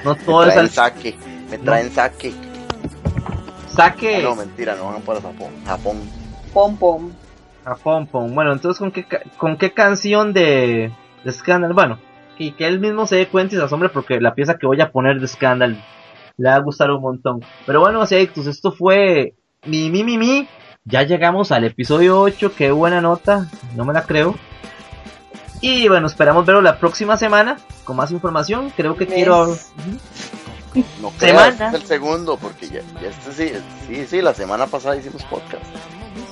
No 0.05 0.13
Me 0.13 0.23
todo 0.23 0.43
es 0.43 0.49
traen 0.49 0.59
al 0.59 0.69
saque, 0.69 1.15
me 1.49 1.57
traen 1.57 1.91
saque. 1.91 2.33
saque. 3.67 4.17
Ah, 4.17 4.21
no, 4.21 4.35
mentira, 4.35 4.75
no 4.75 4.85
van 4.85 5.01
para 5.01 5.21
Japón. 5.21 5.49
Japón. 5.65 5.97
Pom 6.53 6.77
Pom. 6.77 7.11
Pom 7.83 8.05
Pom. 8.05 8.35
Bueno, 8.35 8.53
entonces, 8.53 8.77
¿con 8.77 8.91
qué, 8.91 9.07
con 9.37 9.57
qué 9.57 9.73
canción 9.73 10.33
de, 10.33 10.91
de 11.23 11.31
Scandal? 11.31 11.73
Bueno, 11.73 11.97
y 12.43 12.51
que 12.51 12.67
él 12.67 12.79
mismo 12.79 13.07
se 13.07 13.15
dé 13.15 13.27
cuenta 13.27 13.55
y 13.55 13.57
se 13.57 13.63
asombre 13.63 13.89
porque 13.89 14.19
la 14.19 14.35
pieza 14.35 14.57
que 14.57 14.67
voy 14.67 14.81
a 14.81 14.91
poner 14.91 15.19
de 15.19 15.27
Scandal 15.27 15.81
le 16.37 16.49
va 16.49 16.55
a 16.55 16.59
gustar 16.59 16.91
un 16.91 17.01
montón. 17.01 17.41
Pero 17.65 17.79
bueno, 17.79 18.01
así 18.01 18.15
adictos, 18.15 18.47
esto 18.47 18.71
fue 18.71 19.35
mi, 19.65 19.89
mi, 19.89 20.03
mi, 20.03 20.17
mi. 20.17 20.47
Ya 20.85 21.03
llegamos 21.03 21.51
al 21.53 21.63
episodio 21.63 22.19
8, 22.19 22.53
qué 22.57 22.71
buena 22.71 22.99
nota, 22.99 23.49
no 23.75 23.85
me 23.85 23.93
la 23.93 24.03
creo. 24.03 24.35
Y 25.61 25.87
bueno, 25.87 26.07
esperamos 26.07 26.45
verlo 26.45 26.61
la 26.61 26.77
próxima 26.77 27.15
semana 27.15 27.57
con 27.85 27.95
más 27.95 28.11
información. 28.11 28.73
Creo 28.75 28.97
que 28.97 29.07
quiero. 29.07 29.55
No 31.01 31.11
creas, 31.11 31.61
es 31.61 31.73
el 31.73 31.83
segundo, 31.83 32.35
porque 32.35 32.67
ya, 32.67 32.81
ya 32.99 33.09
este 33.09 33.31
sí, 33.31 33.53
sí, 33.87 34.07
sí, 34.07 34.21
la 34.21 34.33
semana 34.33 34.65
pasada 34.65 34.97
hicimos 34.97 35.23
podcast. 35.25 35.63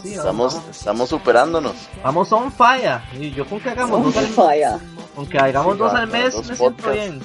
Sí, 0.02 0.14
estamos, 0.14 0.56
vamos. 0.56 0.70
estamos 0.70 1.10
superándonos. 1.10 1.74
Vamos 2.04 2.32
on 2.32 2.52
fire. 2.52 2.99
Y 3.20 3.32
yo 3.32 3.45
con 3.45 3.60
que 3.60 3.70
hagamos 3.70 4.04
dos 4.04 4.18
al, 4.18 4.26
fire. 4.26 4.80
Con 5.16 5.26
que 5.28 5.38
hagamos 5.38 5.74
sí, 5.74 5.80
dos 5.80 5.93
al 5.93 6.08
mes 6.08 6.34
dos 6.34 6.49
me 6.49 6.56
siento 6.56 6.91
bien. 6.91 7.22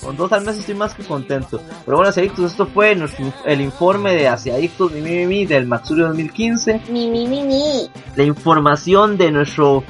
Con 0.00 0.16
dos 0.16 0.32
al 0.32 0.44
mes 0.44 0.58
estoy 0.58 0.74
más 0.74 0.94
que 0.94 1.04
contento. 1.04 1.60
Pero 1.84 1.96
bueno, 1.96 2.10
adictos, 2.10 2.52
esto 2.52 2.66
fue 2.66 2.94
nuestro, 2.94 3.32
el 3.44 3.60
informe 3.60 4.14
de 4.14 4.28
Hacia 4.28 4.54
Adictos 4.54 4.92
mi, 4.92 5.00
mi, 5.00 5.26
mi, 5.26 5.46
del 5.46 5.66
Matsuri 5.66 6.02
2015. 6.02 6.82
Mi, 6.90 7.08
mi, 7.10 7.26
mi, 7.26 7.42
mi. 7.42 7.90
La 8.14 8.22
información 8.22 9.16
de 9.16 9.32
nuestro 9.32 9.82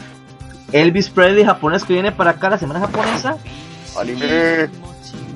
Elvis 0.73 1.11
Presley 1.11 1.45
japonés 1.45 1.85
que 1.85 1.93
viene 1.95 2.13
para 2.13 2.33
acá 2.33 2.51
la 2.51 2.59
semana 2.59 2.81
japonesa. 2.81 3.37
Anime. 3.99 4.69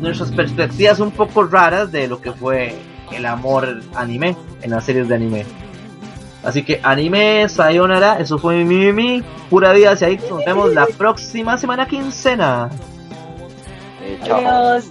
Nuestras 0.00 0.30
perspectivas 0.30 1.00
un 1.00 1.11
poco 1.11 1.44
raras 1.44 1.92
de 1.92 2.09
lo 2.09 2.20
que 2.20 2.32
fue 2.32 2.74
el 3.12 3.26
amor 3.26 3.82
anime 3.94 4.36
en 4.62 4.70
las 4.70 4.84
series 4.84 5.09
de 5.09 5.14
anime. 5.14 5.46
Así 6.43 6.64
que 6.64 6.80
anime, 6.82 7.49
sayonara, 7.49 8.18
eso 8.18 8.38
fue 8.38 8.64
mi, 8.64 8.76
mi, 8.76 8.93
mi, 8.93 9.22
pura 9.49 9.72
vida 9.72 9.93
hacia 9.93 10.09
ahí. 10.09 10.20
Nos 10.28 10.45
vemos 10.45 10.72
la 10.74 10.86
próxima 10.86 11.57
semana 11.57 11.86
quincena. 11.86 12.68
Eh, 14.01 14.18
chao. 14.24 14.38
Adiós. 14.38 14.88